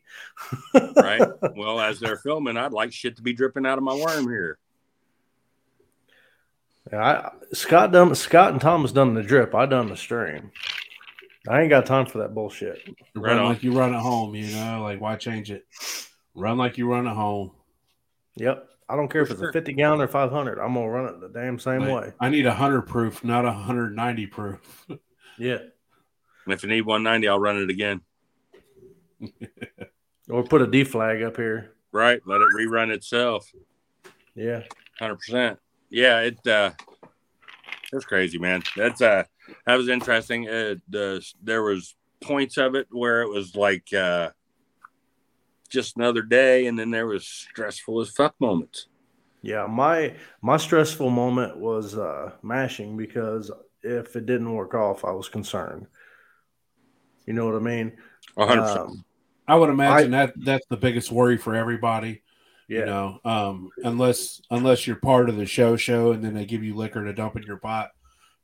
right? 0.74 1.22
well, 1.56 1.80
as 1.80 2.00
they're 2.00 2.18
filming, 2.18 2.58
I'd 2.58 2.74
like 2.74 2.94
shit 2.94 3.18
to 3.18 3.22
be 3.22 3.34
dripping 3.34 3.66
out 3.66 3.78
of 3.78 3.84
my 3.84 3.96
worm 3.96 4.30
here. 4.30 4.58
Yeah, 6.92 7.04
I, 7.04 7.32
Scott 7.54 7.92
done 7.92 8.16
Scott 8.16 8.54
and 8.54 8.62
Thomas 8.62 8.92
done 8.92 9.14
the 9.14 9.24
drip. 9.24 9.54
I 9.54 9.66
done 9.66 9.90
the 9.90 9.98
stream. 9.98 10.52
I 11.50 11.62
ain't 11.62 11.70
got 11.70 11.86
time 11.86 12.06
for 12.06 12.20
that 12.20 12.34
bullshit. 12.34 12.80
Right 13.16 13.32
run 13.32 13.40
on. 13.40 13.46
like 13.46 13.64
you 13.64 13.72
run 13.72 13.94
at 13.94 14.02
home, 14.02 14.36
you 14.36 14.48
know, 14.48 14.82
like 14.82 15.00
why 15.00 15.16
change 15.16 15.52
it? 15.52 15.66
Run 16.36 16.58
like 16.58 16.78
you 16.78 16.90
run 16.90 17.08
at 17.08 17.16
home. 17.16 17.52
Yep. 18.36 18.70
I 18.90 18.96
don't 18.96 19.10
care 19.10 19.26
For 19.26 19.32
if 19.34 19.40
it's 19.40 19.42
sure. 19.42 19.50
a 19.50 19.54
50 19.54 19.74
gallon 19.74 20.02
or 20.02 20.08
500. 20.08 20.60
I'm 20.60 20.74
gonna 20.74 20.88
run 20.90 21.14
it 21.14 21.20
the 21.20 21.28
damn 21.30 21.60
same 21.60 21.82
Like, 21.82 22.04
way. 22.06 22.14
I 22.22 22.30
need 22.30 22.46
a 22.46 22.54
hundred 22.54 22.84
proof, 22.84 23.24
not 23.24 23.44
a 23.46 23.52
hundred 23.52 23.96
ninety 23.96 24.28
proof. 24.28 24.86
Yeah. 25.40 25.58
And 26.46 26.54
if 26.54 26.64
you 26.64 26.70
need 26.70 26.82
190, 26.82 27.28
I'll 27.28 27.40
run 27.40 27.58
it 27.62 27.70
again. 27.70 28.02
Or 30.30 30.44
put 30.44 30.62
a 30.62 30.68
D 30.68 30.84
flag 30.84 31.22
up 31.24 31.38
here. 31.38 31.74
Right? 31.94 32.22
Let 32.26 32.42
it 32.42 32.50
rerun 32.58 32.90
itself. 32.92 33.50
Yeah. 34.36 34.64
Hundred 35.00 35.16
percent. 35.18 35.60
Yeah, 35.90 36.20
it 36.22 36.46
uh 36.46 36.72
that's 37.92 38.04
crazy, 38.06 38.38
man. 38.38 38.62
That's 38.76 39.02
uh 39.02 39.24
that 39.66 39.76
was 39.76 39.88
interesting. 39.88 40.50
Uh, 40.50 40.76
the 40.90 41.26
there 41.42 41.64
was 41.64 41.96
points 42.22 42.58
of 42.58 42.76
it 42.76 42.88
where 42.92 43.22
it 43.22 43.30
was 43.30 43.56
like 43.56 43.94
uh 43.94 44.32
just 45.70 45.98
another 45.98 46.22
day, 46.22 46.68
and 46.68 46.78
then 46.78 46.92
there 46.92 47.08
was 47.08 47.28
stressful 47.28 48.02
as 48.02 48.10
fuck 48.10 48.36
moments. 48.40 48.88
Yeah. 49.42 49.68
My 49.68 50.16
my 50.42 50.58
stressful 50.58 51.10
moment 51.10 51.58
was 51.58 51.98
uh 51.98 52.32
mashing 52.42 52.98
because 52.98 53.52
if 53.84 54.16
it 54.16 54.26
didn't 54.26 54.54
work 54.54 54.74
off, 54.74 55.06
I 55.06 55.12
was 55.12 55.30
concerned. 55.30 55.88
You 57.26 57.34
know 57.34 57.46
what 57.46 57.56
I 57.56 57.60
mean? 57.60 57.98
hundred 58.38 58.62
percent. 58.62 58.80
Um, 58.80 59.06
I 59.48 59.56
would 59.56 59.70
imagine 59.70 60.12
that 60.12 60.34
that's 60.36 60.66
the 60.68 60.78
biggest 60.78 61.12
worry 61.12 61.38
for 61.38 61.56
everybody. 61.56 62.24
yeah. 62.68 62.80
You 62.80 62.86
know, 62.86 63.20
um, 63.24 63.70
unless 63.84 64.42
unless 64.52 64.86
you're 64.86 64.98
part 64.98 65.30
of 65.30 65.38
the 65.38 65.46
show 65.46 65.78
show 65.78 66.12
and 66.12 66.24
then 66.24 66.34
they 66.34 66.46
give 66.46 66.64
you 66.64 66.76
liquor 66.76 67.04
to 67.06 67.14
dump 67.14 67.36
in 67.38 67.44
your 67.44 67.58
pot 67.58 67.92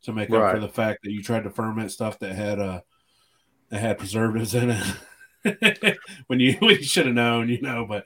to 0.03 0.13
make 0.13 0.29
up 0.31 0.51
for 0.51 0.59
the 0.59 0.69
fact 0.69 0.99
that 1.03 1.11
you 1.11 1.23
tried 1.23 1.43
to 1.43 1.49
ferment 1.49 1.91
stuff 1.91 2.19
that 2.19 2.35
had 2.35 2.59
uh 2.59 2.81
that 3.69 3.79
had 3.79 3.97
preservatives 3.97 4.53
in 4.53 4.69
it. 4.69 4.83
when 6.27 6.39
you 6.39 6.53
when 6.59 6.75
you 6.75 6.83
should 6.83 7.05
have 7.05 7.15
known, 7.15 7.49
you 7.49 7.61
know, 7.61 7.85
but 7.87 8.05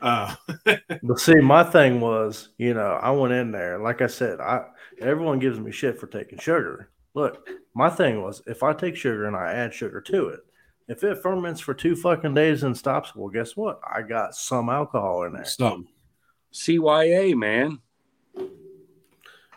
uh 0.00 0.34
But 1.02 1.18
see, 1.18 1.36
my 1.36 1.64
thing 1.64 2.00
was, 2.00 2.48
you 2.58 2.74
know, 2.74 2.98
I 3.00 3.10
went 3.10 3.32
in 3.32 3.52
there. 3.52 3.78
Like 3.78 4.02
I 4.02 4.06
said, 4.06 4.40
I 4.40 4.66
everyone 5.00 5.38
gives 5.38 5.58
me 5.58 5.72
shit 5.72 5.98
for 5.98 6.06
taking 6.06 6.38
sugar. 6.38 6.90
Look, 7.14 7.48
my 7.74 7.90
thing 7.90 8.22
was, 8.22 8.42
if 8.46 8.62
I 8.62 8.72
take 8.72 8.96
sugar 8.96 9.26
and 9.26 9.36
I 9.36 9.52
add 9.52 9.74
sugar 9.74 10.00
to 10.00 10.28
it, 10.28 10.40
if 10.88 11.04
it 11.04 11.22
ferments 11.22 11.60
for 11.60 11.74
two 11.74 11.94
fucking 11.94 12.34
days 12.34 12.62
and 12.62 12.76
stops, 12.76 13.14
well, 13.14 13.28
guess 13.28 13.56
what? 13.56 13.80
I 13.86 14.02
got 14.02 14.34
some 14.34 14.68
alcohol 14.68 15.24
in 15.24 15.34
there. 15.34 15.44
something. 15.44 15.88
CYA, 16.52 17.34
man. 17.36 17.78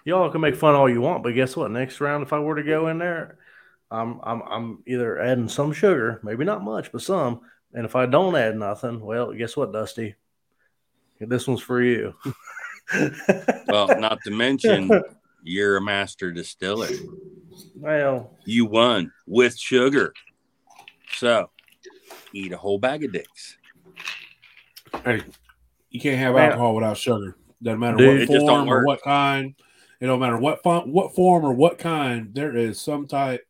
Y'all 0.04 0.30
can 0.30 0.42
make 0.42 0.56
fun 0.56 0.76
all 0.76 0.90
you 0.90 1.02
want, 1.02 1.24
but 1.24 1.34
guess 1.34 1.56
what? 1.56 1.72
Next 1.72 2.00
round, 2.00 2.24
if 2.24 2.32
I 2.32 2.40
were 2.40 2.56
to 2.56 2.64
go 2.64 2.88
in 2.88 3.00
there, 3.00 3.40
I'm 3.92 4.20
I'm 4.24 4.42
I'm 4.44 4.84
either 4.88 5.20
adding 5.20 5.48
some 5.50 5.72
sugar, 5.74 6.20
maybe 6.24 6.44
not 6.44 6.64
much, 6.64 6.92
but 6.92 7.02
some. 7.02 7.42
And 7.74 7.86
if 7.86 7.96
I 7.96 8.06
don't 8.06 8.36
add 8.36 8.58
nothing, 8.58 9.00
well, 9.00 9.34
guess 9.34 9.56
what, 9.58 9.74
Dusty? 9.74 10.16
This 11.20 11.48
one's 11.48 11.62
for 11.62 11.82
you. 11.82 12.14
Well, 13.68 14.00
not 14.00 14.20
to 14.26 14.32
mention 14.32 14.92
you're 15.44 15.78
a 15.78 15.82
master 15.82 16.32
distiller. 16.32 16.90
well, 17.76 18.38
You 18.46 18.66
won 18.66 19.12
with 19.26 19.58
sugar. 19.58 20.14
So 21.14 21.50
eat 22.32 22.52
a 22.52 22.58
whole 22.58 22.78
bag 22.78 23.04
of 23.04 23.12
dicks. 23.12 23.58
Hey, 25.04 25.24
you 25.90 26.00
can't 26.00 26.20
have 26.20 26.36
Man. 26.36 26.52
alcohol 26.52 26.76
without 26.76 26.98
sugar. 26.98 27.38
Doesn't 27.62 27.80
matter 27.80 27.98
Dude, 27.98 28.30
what 28.30 28.40
form 28.40 28.70
or 28.70 28.86
what 28.86 29.02
kind. 29.02 29.56
It 30.00 30.06
don't 30.06 30.20
matter 30.20 30.38
what 30.38 30.62
fun, 30.62 30.92
what 30.92 31.16
form 31.16 31.44
or 31.44 31.54
what 31.54 31.80
kind. 31.80 32.34
There 32.34 32.56
is 32.56 32.80
some 32.80 33.08
type 33.08 33.42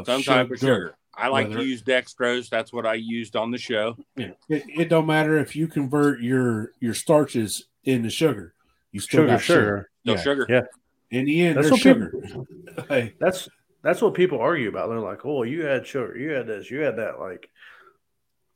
of 0.00 0.06
Some 0.06 0.22
type 0.22 0.50
of 0.50 0.58
sugar. 0.58 0.96
I 1.14 1.28
like 1.28 1.48
Whether- 1.48 1.60
to 1.60 1.66
use 1.66 1.82
dextrose. 1.82 2.48
That's 2.50 2.72
what 2.72 2.84
I 2.86 2.94
used 2.94 3.36
on 3.36 3.50
the 3.50 3.58
show. 3.58 3.96
Yeah. 4.16 4.32
It, 4.48 4.64
it 4.68 4.88
don't 4.90 5.06
matter 5.06 5.38
if 5.38 5.56
you 5.56 5.66
convert 5.66 6.20
your 6.20 6.72
your 6.80 6.92
starches 6.94 7.66
into 7.84 8.10
sugar. 8.10 8.54
You 8.92 9.00
still 9.00 9.20
sugar, 9.22 9.26
got 9.28 9.40
sugar. 9.40 9.60
sugar. 9.60 9.90
No 10.04 10.12
Yeah. 10.14 10.20
sugar. 10.20 10.46
Yeah. 10.48 10.62
In 11.10 11.24
the 11.24 11.40
end, 11.40 11.56
That's 11.56 11.68
there's 11.70 11.72
what 11.72 11.80
sugar. 11.80 12.12
hey, 12.88 13.14
That's 13.18 13.48
that's 13.82 14.02
what 14.02 14.14
people 14.14 14.40
argue 14.40 14.68
about. 14.68 14.88
They're 14.88 14.98
like, 15.00 15.24
"Oh, 15.24 15.42
you 15.44 15.64
had 15.64 15.86
sugar, 15.86 16.16
you 16.18 16.30
had 16.32 16.46
this, 16.46 16.70
you 16.70 16.80
had 16.80 16.96
that." 16.96 17.18
Like, 17.20 17.48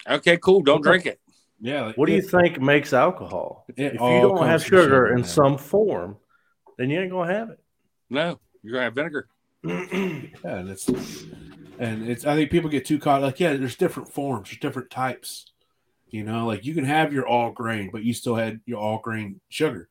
Okay, 0.08 0.36
cool. 0.38 0.62
Don't 0.62 0.82
drink 0.82 1.06
it. 1.06 1.20
yeah. 1.60 1.86
like, 1.86 1.96
what 1.96 2.06
do 2.06 2.12
you 2.12 2.18
it- 2.18 2.30
think 2.30 2.60
makes 2.60 2.92
alcohol? 2.92 3.64
It 3.76 3.78
if 3.78 3.92
you 3.94 3.98
all 4.00 4.20
don't 4.22 4.38
comes 4.38 4.50
have 4.50 4.62
from 4.62 4.68
sugar, 4.68 4.82
sugar, 4.82 5.06
in 5.08 5.14
man. 5.20 5.24
some 5.24 5.56
form, 5.58 6.16
then 6.78 6.90
you 6.90 7.00
ain't 7.00 7.10
gonna 7.10 7.32
have 7.32 7.50
it. 7.50 7.60
No, 8.10 8.38
you're 8.62 8.72
gonna 8.74 8.84
have 8.84 8.94
vinegar. 8.94 9.28
Yeah, 9.64 10.56
and 10.56 10.68
it's 10.70 10.88
and 11.78 12.08
it's. 12.08 12.24
I 12.26 12.34
think 12.34 12.50
people 12.50 12.70
get 12.70 12.84
too 12.84 12.98
caught. 12.98 13.22
Like, 13.22 13.40
yeah, 13.40 13.54
there's 13.54 13.76
different 13.76 14.10
forms, 14.12 14.48
there's 14.48 14.58
different 14.60 14.90
types. 14.90 15.46
You 16.08 16.24
know, 16.24 16.46
like 16.46 16.64
you 16.64 16.74
can 16.74 16.84
have 16.84 17.12
your 17.12 17.26
all 17.26 17.52
grain, 17.52 17.90
but 17.92 18.02
you 18.02 18.12
still 18.14 18.34
had 18.34 18.60
your 18.66 18.78
all 18.78 18.98
grain 18.98 19.40
sugar. 19.48 19.88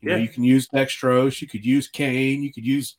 You 0.00 0.10
know, 0.10 0.16
Yeah. 0.16 0.22
you 0.22 0.28
can 0.28 0.44
use 0.44 0.68
dextrose, 0.68 1.40
you 1.40 1.48
could 1.48 1.64
use 1.64 1.88
cane, 1.88 2.42
you 2.42 2.52
could 2.52 2.66
use, 2.66 2.96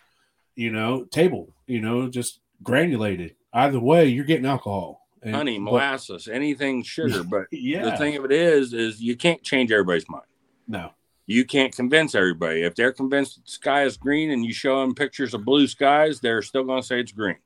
you 0.56 0.72
know, 0.72 1.04
table. 1.06 1.54
You 1.68 1.82
know, 1.82 2.10
just 2.10 2.40
granulated. 2.64 3.36
Either 3.54 3.80
way, 3.80 4.06
you're 4.08 4.26
getting 4.26 4.46
alcohol. 4.48 5.08
And- 5.22 5.36
Honey, 5.36 5.58
but- 5.60 5.64
molasses, 5.66 6.28
anything 6.28 6.82
sugar. 6.84 7.24
But 7.30 7.46
yeah, 7.52 7.86
the 7.86 7.98
thing 7.98 8.16
of 8.16 8.26
it 8.26 8.32
is, 8.32 8.74
is 8.74 9.00
you 9.02 9.16
can't 9.16 9.44
change 9.44 9.72
everybody's 9.72 10.10
mind. 10.10 10.26
no, 10.68 10.92
You 11.28 11.44
can't 11.46 11.76
convince 11.76 12.14
everybody. 12.14 12.62
If 12.64 12.76
they're 12.76 12.94
convinced 12.94 13.44
the 13.44 13.50
sky 13.52 13.84
is 13.84 13.98
green 13.98 14.30
and 14.32 14.46
you 14.46 14.54
show 14.54 14.82
them 14.82 14.94
pictures 14.94 15.34
of 15.34 15.44
blue 15.44 15.68
skies, 15.68 16.20
they're 16.20 16.42
still 16.44 16.64
gonna 16.64 16.84
say 16.84 17.00
it's 17.00 17.12
green. 17.12 17.38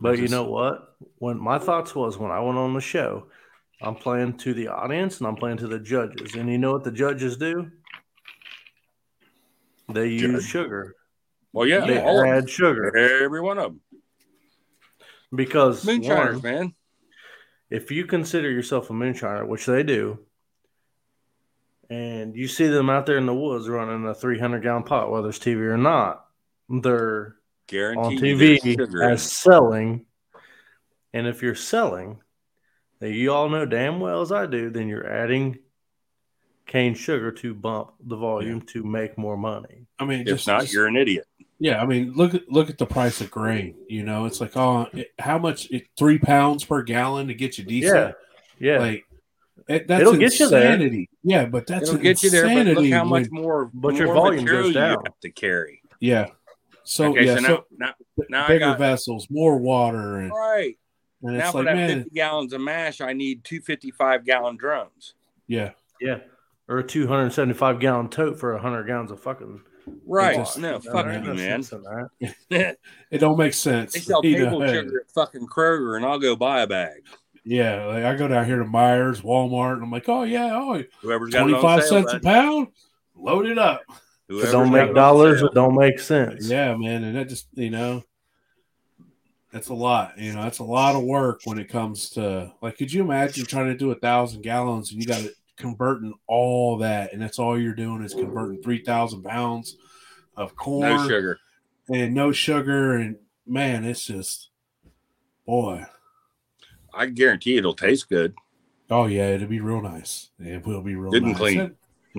But 0.00 0.18
you 0.18 0.28
know 0.28 0.44
what? 0.44 0.96
When 1.18 1.38
my 1.38 1.58
thoughts 1.58 1.94
was 1.94 2.16
when 2.18 2.30
I 2.30 2.40
went 2.40 2.58
on 2.58 2.74
the 2.74 2.80
show, 2.80 3.26
I'm 3.82 3.94
playing 3.94 4.38
to 4.38 4.54
the 4.54 4.68
audience 4.68 5.18
and 5.18 5.26
I'm 5.26 5.36
playing 5.36 5.58
to 5.58 5.68
the 5.68 5.78
judges. 5.78 6.34
And 6.34 6.48
you 6.50 6.56
know 6.58 6.72
what 6.72 6.84
the 6.84 6.90
judges 6.90 7.36
do? 7.36 7.70
They 9.88 10.08
use 10.08 10.42
Judge. 10.44 10.50
sugar. 10.50 10.96
Well, 11.52 11.66
yeah, 11.66 11.84
They 11.86 12.00
all 12.00 12.24
add 12.24 12.48
sugar 12.48 12.96
every 12.96 13.40
one 13.40 13.58
of 13.58 13.64
them. 13.72 13.80
because 15.34 15.84
Moonshiners, 15.84 16.42
one, 16.42 16.42
man. 16.42 16.74
if 17.68 17.90
you 17.90 18.06
consider 18.06 18.50
yourself 18.50 18.88
a 18.88 18.92
moonshiner, 18.94 19.46
which 19.46 19.66
they 19.66 19.82
do, 19.82 20.18
and 21.92 22.34
you 22.34 22.48
see 22.48 22.68
them 22.68 22.88
out 22.88 23.04
there 23.04 23.18
in 23.18 23.26
the 23.26 23.34
woods 23.34 23.68
running 23.68 24.06
a 24.06 24.14
300 24.14 24.62
gallon 24.62 24.82
pot, 24.82 25.10
whether 25.10 25.28
it's 25.28 25.38
TV 25.38 25.56
or 25.58 25.76
not, 25.76 26.24
they're 26.68 27.36
Guarantee 27.66 28.00
on 28.00 28.16
TV 28.16 29.02
as 29.12 29.22
selling. 29.22 30.06
And 31.12 31.26
if 31.26 31.42
you're 31.42 31.54
selling, 31.54 32.20
that 33.00 33.12
you 33.12 33.32
all 33.32 33.50
know 33.50 33.66
damn 33.66 34.00
well 34.00 34.22
as 34.22 34.32
I 34.32 34.46
do, 34.46 34.70
then 34.70 34.88
you're 34.88 35.06
adding 35.06 35.58
cane 36.66 36.94
sugar 36.94 37.30
to 37.32 37.52
bump 37.52 37.92
the 38.02 38.16
volume 38.16 38.62
to 38.62 38.82
make 38.82 39.18
more 39.18 39.36
money. 39.36 39.86
I 39.98 40.06
mean, 40.06 40.20
If 40.20 40.28
just, 40.28 40.46
not, 40.46 40.62
just- 40.62 40.72
you're 40.72 40.86
an 40.86 40.96
idiot. 40.96 41.26
yeah. 41.58 41.82
I 41.82 41.84
mean, 41.84 42.14
look 42.14 42.32
at 42.34 42.48
look 42.48 42.70
at 42.70 42.78
the 42.78 42.86
price 42.86 43.20
of 43.20 43.30
grain. 43.30 43.74
You 43.86 44.04
know, 44.04 44.24
it's 44.24 44.40
like, 44.40 44.56
oh, 44.56 44.86
it, 44.94 45.12
how 45.18 45.36
much? 45.38 45.70
It, 45.70 45.88
three 45.98 46.18
pounds 46.18 46.64
per 46.64 46.82
gallon 46.82 47.26
to 47.28 47.34
get 47.34 47.58
you 47.58 47.64
decent. 47.64 48.14
Yeah. 48.58 48.78
Like 48.78 49.04
it, 49.68 49.86
that's 49.88 50.00
It'll 50.02 50.16
get 50.16 50.38
you 50.38 50.48
there. 50.48 50.72
insanity. 50.72 51.08
Yeah, 51.22 51.46
but 51.46 51.66
that's 51.66 51.88
It'll 51.88 52.00
get 52.00 52.22
you 52.22 52.30
there, 52.30 52.44
but 52.46 52.66
look 52.82 52.90
how 52.92 53.04
much 53.04 53.28
when- 53.30 53.42
more, 53.42 53.70
But 53.72 53.94
your 53.96 54.06
more 54.06 54.14
volume 54.14 54.44
goes 54.44 54.74
down. 54.74 54.90
you 54.92 55.02
have 55.04 55.20
to 55.20 55.30
carry. 55.30 55.82
yeah. 56.00 56.26
So 56.84 57.10
okay, 57.12 57.26
yeah, 57.26 57.36
so 57.36 57.40
now, 57.40 57.46
so 57.48 57.64
now, 57.78 57.92
now 58.28 58.44
I 58.44 58.48
bigger 58.48 58.58
got 58.66 58.78
vessels, 58.78 59.28
more 59.30 59.56
water, 59.56 60.16
and, 60.18 60.30
right 60.32 60.76
and 61.22 61.38
now 61.38 61.44
it's 61.44 61.52
for 61.52 61.58
like, 61.58 61.66
that 61.66 61.76
man, 61.76 61.98
50 62.02 62.10
gallons 62.10 62.52
of 62.52 62.60
mash, 62.60 63.00
I 63.00 63.12
need 63.12 63.44
two 63.44 63.60
55 63.60 64.24
gallon 64.24 64.56
drums. 64.56 65.14
yeah, 65.46 65.70
Yeah. 66.00 66.18
or 66.68 66.78
a 66.78 66.82
275 66.86 67.78
gallon 67.78 68.08
tote 68.08 68.40
for 68.40 68.52
100 68.54 68.84
gallons 68.88 69.12
of 69.12 69.20
fucking. 69.20 69.60
Right. 70.04 70.36
just- 70.36 70.58
no, 70.58 70.72
No, 70.72 70.80
fuck 70.80 71.06
you, 71.06 71.20
no 71.20 71.34
man. 71.34 71.62
sense. 71.62 71.84
It 72.50 73.18
don't 73.18 73.38
make 73.38 73.54
sense. 73.54 73.92
They 73.94 74.00
sell 74.00 74.20
You 74.24 74.38
know, 74.38 74.44
table 74.46 74.60
hey, 74.62 74.72
sugar 74.74 75.00
at 75.06 75.10
fucking 75.12 75.46
Kroger, 75.46 75.96
and 75.96 76.04
I'll 76.04 76.18
go 76.18 76.34
buy 76.34 76.62
a 76.62 76.66
bag. 76.66 77.02
Yeah, 77.44 77.86
like 77.86 78.04
I 78.04 78.14
go 78.14 78.28
down 78.28 78.46
here 78.46 78.58
to 78.58 78.64
Meijer's, 78.64 79.20
Walmart, 79.22 79.74
and 79.74 79.82
I'm 79.82 79.90
like, 79.90 80.08
oh 80.08 80.22
yeah, 80.22 80.54
oh, 80.54 80.82
Whoever's 81.00 81.32
got 81.32 81.42
25 81.42 81.80
sale, 81.82 81.88
cents 81.88 82.12
a 82.12 82.20
pound, 82.20 82.68
load 83.16 83.46
it 83.46 83.58
up. 83.58 83.82
Whoever's 84.28 84.50
it 84.50 84.52
don't 84.52 84.70
make 84.70 84.94
dollars, 84.94 85.40
sale. 85.40 85.48
it 85.48 85.54
don't 85.54 85.74
make 85.74 85.98
sense. 85.98 86.48
Yeah, 86.48 86.76
man, 86.76 87.02
and 87.02 87.16
that 87.16 87.28
just 87.28 87.48
you 87.54 87.70
know, 87.70 88.04
that's 89.52 89.68
a 89.68 89.74
lot. 89.74 90.18
You 90.18 90.32
know, 90.32 90.42
that's 90.42 90.60
a 90.60 90.64
lot 90.64 90.94
of 90.94 91.02
work 91.02 91.40
when 91.44 91.58
it 91.58 91.68
comes 91.68 92.10
to 92.10 92.52
like. 92.62 92.78
Could 92.78 92.92
you 92.92 93.02
imagine 93.02 93.44
trying 93.44 93.66
to 93.66 93.76
do 93.76 93.90
a 93.90 93.96
thousand 93.96 94.42
gallons 94.42 94.92
and 94.92 95.00
you 95.00 95.06
got 95.06 95.20
to 95.22 95.32
converting 95.56 96.14
all 96.28 96.78
that, 96.78 97.12
and 97.12 97.20
that's 97.20 97.38
all 97.38 97.58
you're 97.58 97.74
doing 97.74 98.02
is 98.02 98.14
converting 98.14 98.62
three 98.62 98.84
thousand 98.84 99.22
pounds 99.24 99.76
of 100.36 100.54
corn 100.56 100.96
No 100.96 101.08
sugar. 101.08 101.38
and 101.92 102.14
no 102.14 102.30
sugar, 102.30 102.94
and 102.94 103.16
man, 103.46 103.84
it's 103.84 104.06
just 104.06 104.50
boy. 105.44 105.84
I 106.94 107.06
guarantee 107.06 107.56
it'll 107.56 107.74
taste 107.74 108.08
good. 108.08 108.34
Oh 108.90 109.06
yeah, 109.06 109.28
it'll 109.28 109.48
be 109.48 109.60
real 109.60 109.80
nice. 109.80 110.30
It 110.38 110.66
will 110.66 110.82
be 110.82 110.94
real 110.94 111.10
Good 111.12 111.22
and 111.22 111.36
clean. 111.36 111.60
And 111.60 111.74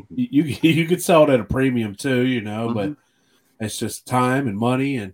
You 0.09 0.43
you 0.61 0.87
could 0.87 1.01
sell 1.01 1.23
it 1.23 1.29
at 1.29 1.39
a 1.39 1.43
premium 1.43 1.95
too, 1.95 2.25
you 2.25 2.41
know, 2.41 2.67
Mm-hmm. 2.69 2.73
but 2.93 3.65
it's 3.65 3.77
just 3.77 4.05
time 4.07 4.47
and 4.47 4.57
money, 4.57 4.97
and 4.97 5.13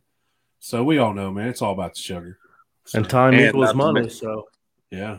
so 0.59 0.83
we 0.83 0.97
all 0.97 1.13
know, 1.13 1.31
man, 1.31 1.49
it's 1.49 1.61
all 1.61 1.73
about 1.73 1.93
the 1.95 1.99
sugar. 2.01 2.37
And 2.93 3.07
time 3.07 3.33
And 3.33 3.47
equals 3.47 3.75
money. 3.75 4.01
mention- 4.01 4.17
So 4.17 4.47
Yeah, 4.89 5.17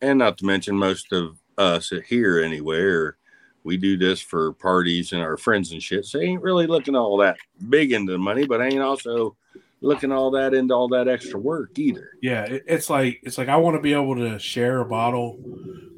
And 0.00 0.18
not 0.20 0.38
to 0.38 0.46
mention, 0.46 0.76
most 0.76 1.12
of 1.12 1.36
us 1.58 1.92
here 2.08 2.40
anywhere, 2.40 3.18
we 3.64 3.76
do 3.76 3.98
this 3.98 4.20
for 4.20 4.54
parties 4.54 5.12
and 5.12 5.20
our 5.20 5.36
friends 5.36 5.72
and 5.72 5.82
shit. 5.82 6.06
So 6.06 6.18
ain't 6.20 6.40
really 6.42 6.66
looking 6.66 6.96
all 6.96 7.18
that 7.18 7.36
big 7.68 7.92
into 7.92 8.12
the 8.12 8.18
money, 8.18 8.46
but 8.46 8.62
ain't 8.62 8.80
also 8.80 9.36
looking 9.82 10.12
all 10.12 10.30
that 10.32 10.54
into 10.54 10.74
all 10.74 10.88
that 10.88 11.08
extra 11.08 11.38
work 11.38 11.78
either. 11.78 12.10
yeah. 12.22 12.44
It, 12.44 12.64
it's 12.66 12.90
like 12.90 13.20
it's 13.22 13.38
like 13.38 13.48
I 13.48 13.56
want 13.56 13.76
to 13.76 13.82
be 13.82 13.92
able 13.92 14.16
to 14.16 14.38
share 14.38 14.80
a 14.80 14.84
bottle 14.84 15.38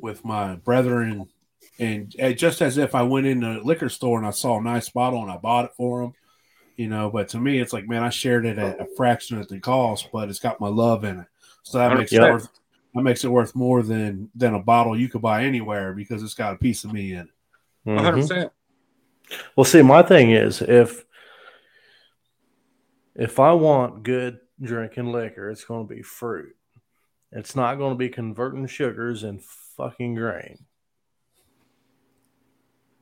with 0.01 0.25
my 0.25 0.57
brethren, 0.57 1.29
and, 1.79 2.15
and 2.19 2.39
just 2.39 2.63
as 2.63 2.79
if 2.79 2.95
I 2.95 3.03
went 3.03 3.27
in 3.27 3.41
the 3.41 3.61
liquor 3.63 3.89
store 3.89 4.19
and 4.19 4.27
I 4.27 4.31
saw 4.31 4.59
a 4.59 4.63
nice 4.63 4.89
bottle 4.89 5.23
and 5.23 5.31
I 5.31 5.37
bought 5.37 5.67
it 5.67 5.73
for 5.77 6.03
them, 6.03 6.13
you 6.77 6.89
know. 6.89 7.11
But 7.11 7.29
to 7.31 7.39
me, 7.39 7.61
it's 7.61 7.73
like, 7.73 7.89
man, 7.89 8.03
I 8.03 8.11
shared 8.11 8.47
it 8.47 8.59
at 8.59 8.81
a 8.81 8.87
fraction 8.97 9.39
of 9.39 9.49
the 9.49 9.61
cost, 9.61 10.09
but 10.13 10.29
it's 10.29 10.41
got 10.41 10.61
my 10.61 10.69
love 10.69 11.05
in 11.05 11.21
it, 11.21 11.27
so 11.63 11.79
that 11.79 11.97
makes 11.97 12.13
it 12.13 12.21
worth 12.21 12.49
that 12.95 13.03
makes 13.03 13.25
it 13.25 13.29
worth 13.29 13.55
more 13.55 13.83
than 13.83 14.31
than 14.35 14.55
a 14.55 14.63
bottle 14.63 14.99
you 14.99 15.09
could 15.09 15.23
buy 15.23 15.45
anywhere 15.45 15.93
because 15.93 16.23
it's 16.23 16.35
got 16.35 16.55
a 16.55 16.59
piece 16.59 16.85
of 16.85 16.93
me 16.93 17.13
in 17.13 17.21
it. 17.21 17.29
One 17.85 17.97
mhm. 17.97 18.01
hundred 18.01 18.21
percent. 18.23 18.53
Well, 19.57 19.65
see, 19.65 19.83
my 19.83 20.03
thing 20.03 20.31
is 20.33 20.61
if 20.63 21.05
if 23.15 23.39
I 23.41 23.53
want 23.53 24.03
good 24.03 24.39
drinking 24.61 25.13
liquor, 25.13 25.51
it's 25.51 25.65
going 25.65 25.87
to 25.87 25.95
be 25.95 26.03
fruit. 26.03 26.55
It's 27.31 27.57
not 27.57 27.79
going 27.79 27.93
to 27.93 27.99
be 27.99 28.09
converting 28.09 28.67
sugars 28.67 29.23
and 29.23 29.43
fucking 29.77 30.15
grain. 30.15 30.67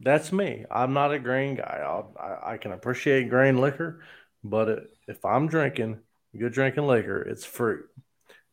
That's 0.01 0.33
me. 0.33 0.65
I'm 0.71 0.95
not 0.95 1.13
a 1.13 1.19
grain 1.19 1.57
guy. 1.57 1.83
I'll, 1.85 2.15
I 2.19 2.53
I 2.53 2.57
can 2.57 2.73
appreciate 2.73 3.29
grain 3.29 3.59
liquor, 3.59 4.01
but 4.43 4.69
it, 4.69 4.91
if 5.09 5.25
I'm 5.25 5.47
drinking 5.47 5.99
good 6.39 6.53
drinking 6.53 6.87
liquor, 6.87 7.21
it's 7.21 7.45
fruit. 7.45 7.87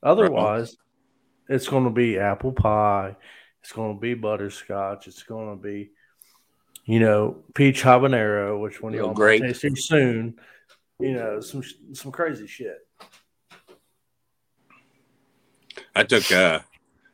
Otherwise, 0.03 0.76
it's 1.47 1.68
going 1.68 1.86
to 1.86 1.89
be 1.89 2.20
apple 2.20 2.51
pie. 2.51 3.16
It's 3.62 3.72
going 3.72 3.95
to 3.95 3.99
be 3.99 4.14
butterscotch. 4.14 5.08
It's 5.08 5.24
going 5.24 5.55
to 5.55 5.62
be, 5.62 5.91
you 6.86 6.99
know, 6.99 7.43
peach 7.53 7.84
habanero, 7.84 8.60
which 8.60 8.82
one 8.82 8.93
of 8.93 8.99
y'all 8.99 9.14
taste 9.16 9.62
here 9.62 9.76
soon. 9.76 10.39
You 11.00 11.14
know, 11.14 11.39
some 11.41 11.64
some 11.93 12.12
crazy 12.12 12.48
shit. 12.48 12.80
I 15.95 16.04
took 16.04 16.32
uh, 16.32 16.60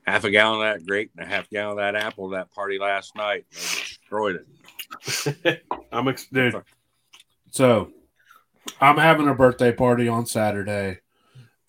half 0.05 0.23
a 0.23 0.31
gallon 0.31 0.65
of 0.67 0.73
that 0.79 0.85
grape 0.87 1.11
and 1.17 1.25
a 1.25 1.29
half 1.29 1.49
gallon 1.49 1.71
of 1.71 1.77
that 1.77 1.95
apple 1.95 2.29
to 2.29 2.35
that 2.37 2.51
party 2.51 2.79
last 2.79 3.15
night. 3.15 3.45
They 3.51 3.57
destroyed 3.59 4.45
it. 5.45 5.63
I'm 5.91 6.07
ex- 6.07 6.27
dude. 6.27 6.61
So 7.51 7.91
I'm 8.79 8.97
having 8.97 9.27
a 9.27 9.35
birthday 9.35 9.73
party 9.73 10.07
on 10.07 10.25
Saturday, 10.25 10.99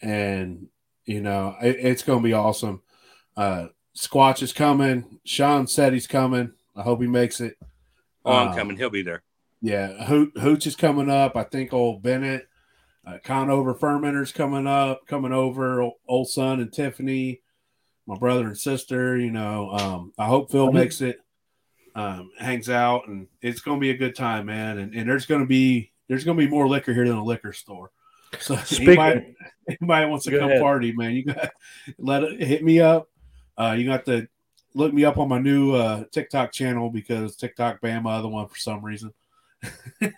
and 0.00 0.68
you 1.06 1.20
know 1.20 1.56
it, 1.60 1.76
it's 1.80 2.02
going 2.04 2.20
to 2.20 2.24
be 2.24 2.32
awesome. 2.32 2.82
Uh, 3.36 3.68
Squatch 3.96 4.40
is 4.42 4.52
coming. 4.52 5.18
Sean 5.24 5.66
said 5.66 5.92
he's 5.92 6.06
coming. 6.06 6.52
I 6.76 6.82
hope 6.82 7.00
he 7.00 7.08
makes 7.08 7.40
it. 7.40 7.56
Oh, 8.24 8.32
I'm 8.32 8.48
Uh, 8.48 8.54
coming. 8.54 8.76
He'll 8.76 8.90
be 8.90 9.02
there. 9.02 9.22
Yeah, 9.60 10.04
Ho- 10.04 10.32
Hooch 10.40 10.66
is 10.66 10.76
coming 10.76 11.10
up. 11.10 11.36
I 11.36 11.44
think 11.44 11.72
old 11.72 12.02
Bennett, 12.02 12.48
uh, 13.06 13.18
Conover 13.22 13.74
Fermenter's 13.74 14.32
coming 14.32 14.66
up, 14.66 15.06
coming 15.06 15.32
over. 15.32 15.80
Old, 15.80 15.94
old 16.06 16.28
son 16.28 16.60
and 16.60 16.72
Tiffany, 16.72 17.40
my 18.06 18.16
brother 18.16 18.46
and 18.46 18.58
sister. 18.58 19.16
You 19.16 19.30
know, 19.30 19.70
um, 19.70 20.12
I 20.18 20.26
hope 20.26 20.50
Phil 20.50 20.70
makes 20.72 21.00
it, 21.00 21.18
um, 21.94 22.30
hangs 22.38 22.68
out, 22.68 23.08
and 23.08 23.28
it's 23.40 23.60
going 23.60 23.78
to 23.78 23.80
be 23.80 23.90
a 23.90 23.96
good 23.96 24.14
time, 24.14 24.46
man. 24.46 24.78
And, 24.78 24.94
and 24.94 25.08
there's 25.08 25.26
going 25.26 25.40
to 25.40 25.46
be 25.46 25.92
there's 26.08 26.24
going 26.24 26.36
to 26.38 26.44
be 26.44 26.50
more 26.50 26.68
liquor 26.68 26.92
here 26.92 27.06
than 27.06 27.16
a 27.16 27.24
liquor 27.24 27.52
store. 27.52 27.90
So 28.40 28.56
Speaking, 28.56 28.98
anybody, 28.98 29.36
anybody 29.68 30.10
wants 30.10 30.24
to 30.24 30.36
come 30.36 30.50
ahead. 30.50 30.60
party, 30.60 30.92
man, 30.92 31.12
you 31.12 31.24
got 31.24 31.50
let 31.98 32.24
it 32.24 32.42
hit 32.42 32.64
me 32.64 32.80
up. 32.80 33.08
Uh, 33.56 33.76
you 33.78 33.86
got 33.86 34.04
to 34.06 34.26
look 34.74 34.92
me 34.92 35.04
up 35.04 35.18
on 35.18 35.28
my 35.28 35.38
new 35.38 35.72
uh, 35.72 36.02
TikTok 36.10 36.50
channel 36.50 36.90
because 36.90 37.36
TikTok 37.36 37.80
banned 37.80 38.02
my 38.02 38.16
other 38.16 38.26
one 38.26 38.48
for 38.48 38.56
some 38.56 38.84
reason. 38.84 39.14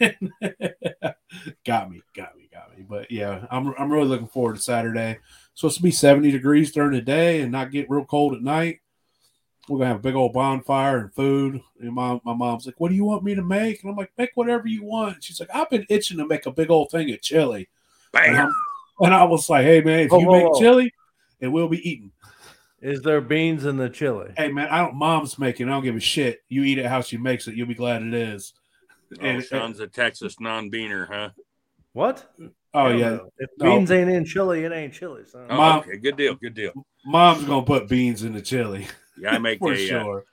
got 1.64 1.90
me, 1.90 2.02
got 2.14 2.36
me, 2.36 2.48
got 2.52 2.76
me. 2.76 2.84
But 2.88 3.10
yeah, 3.10 3.46
I'm 3.50 3.74
I'm 3.78 3.92
really 3.92 4.08
looking 4.08 4.28
forward 4.28 4.56
to 4.56 4.62
Saturday. 4.62 5.18
It's 5.52 5.60
supposed 5.60 5.76
to 5.76 5.82
be 5.82 5.90
70 5.90 6.30
degrees 6.30 6.72
during 6.72 6.92
the 6.92 7.00
day 7.00 7.40
and 7.40 7.52
not 7.52 7.70
get 7.70 7.90
real 7.90 8.04
cold 8.04 8.34
at 8.34 8.42
night. 8.42 8.80
We're 9.68 9.78
gonna 9.78 9.88
have 9.88 9.96
a 9.96 10.02
big 10.02 10.14
old 10.14 10.32
bonfire 10.32 10.98
and 10.98 11.14
food. 11.14 11.60
And 11.80 11.92
my, 11.92 12.20
my 12.24 12.34
mom's 12.34 12.66
like, 12.66 12.78
What 12.78 12.88
do 12.90 12.94
you 12.94 13.04
want 13.04 13.24
me 13.24 13.34
to 13.34 13.42
make? 13.42 13.82
And 13.82 13.90
I'm 13.90 13.96
like, 13.96 14.12
Make 14.16 14.30
whatever 14.34 14.68
you 14.68 14.84
want. 14.84 15.24
She's 15.24 15.40
like, 15.40 15.50
I've 15.54 15.70
been 15.70 15.86
itching 15.88 16.18
to 16.18 16.26
make 16.26 16.46
a 16.46 16.52
big 16.52 16.70
old 16.70 16.90
thing 16.90 17.10
of 17.12 17.20
chili. 17.20 17.68
And, 18.14 18.34
Bam. 18.36 18.36
I'm- 18.36 18.54
and 18.98 19.12
I 19.12 19.24
was 19.24 19.50
like, 19.50 19.64
Hey 19.64 19.80
man, 19.82 20.00
if 20.00 20.10
Whoa, 20.10 20.20
you 20.20 20.26
whoa, 20.26 20.32
make 20.32 20.52
whoa. 20.52 20.60
chili, 20.60 20.94
it 21.40 21.48
will 21.48 21.68
be 21.68 21.86
eaten. 21.88 22.12
is 22.80 23.02
there 23.02 23.20
beans 23.20 23.64
in 23.66 23.76
the 23.76 23.90
chili? 23.90 24.32
Hey 24.36 24.50
man, 24.50 24.68
I 24.68 24.78
don't 24.78 24.94
mom's 24.94 25.38
making, 25.38 25.68
I 25.68 25.72
don't 25.72 25.84
give 25.84 25.96
a 25.96 26.00
shit. 26.00 26.42
You 26.48 26.62
eat 26.64 26.78
it 26.78 26.86
how 26.86 27.00
she 27.02 27.16
makes 27.18 27.46
it, 27.48 27.56
you'll 27.56 27.66
be 27.66 27.74
glad 27.74 28.02
it 28.02 28.14
is. 28.14 28.54
Oh, 29.12 29.24
And- 29.24 29.44
son's 29.44 29.80
a 29.80 29.86
Texas 29.86 30.40
non-beaner, 30.40 31.08
huh? 31.08 31.30
What? 31.92 32.34
Oh 32.74 32.88
Hell 32.90 32.98
yeah. 32.98 33.08
no. 33.10 33.30
If 33.38 33.50
No. 33.58 33.76
beans 33.78 33.90
ain't 33.90 34.10
in 34.10 34.24
chili, 34.24 34.64
it 34.64 34.72
ain't 34.72 34.92
chili, 34.92 35.24
son. 35.24 35.46
Oh, 35.48 35.56
Mom- 35.56 35.78
okay, 35.80 35.96
good 35.96 36.16
deal, 36.16 36.34
good 36.34 36.54
deal. 36.54 36.72
Mom's 37.04 37.44
gonna 37.44 37.64
put 37.64 37.88
beans 37.88 38.22
in 38.22 38.32
the 38.34 38.42
chili 38.42 38.86
Yeah, 39.18 39.30
I 39.30 39.38
make 39.38 39.58
for 39.60 39.72
a, 39.72 39.74
uh, 39.74 40.02
sure. 40.02 40.24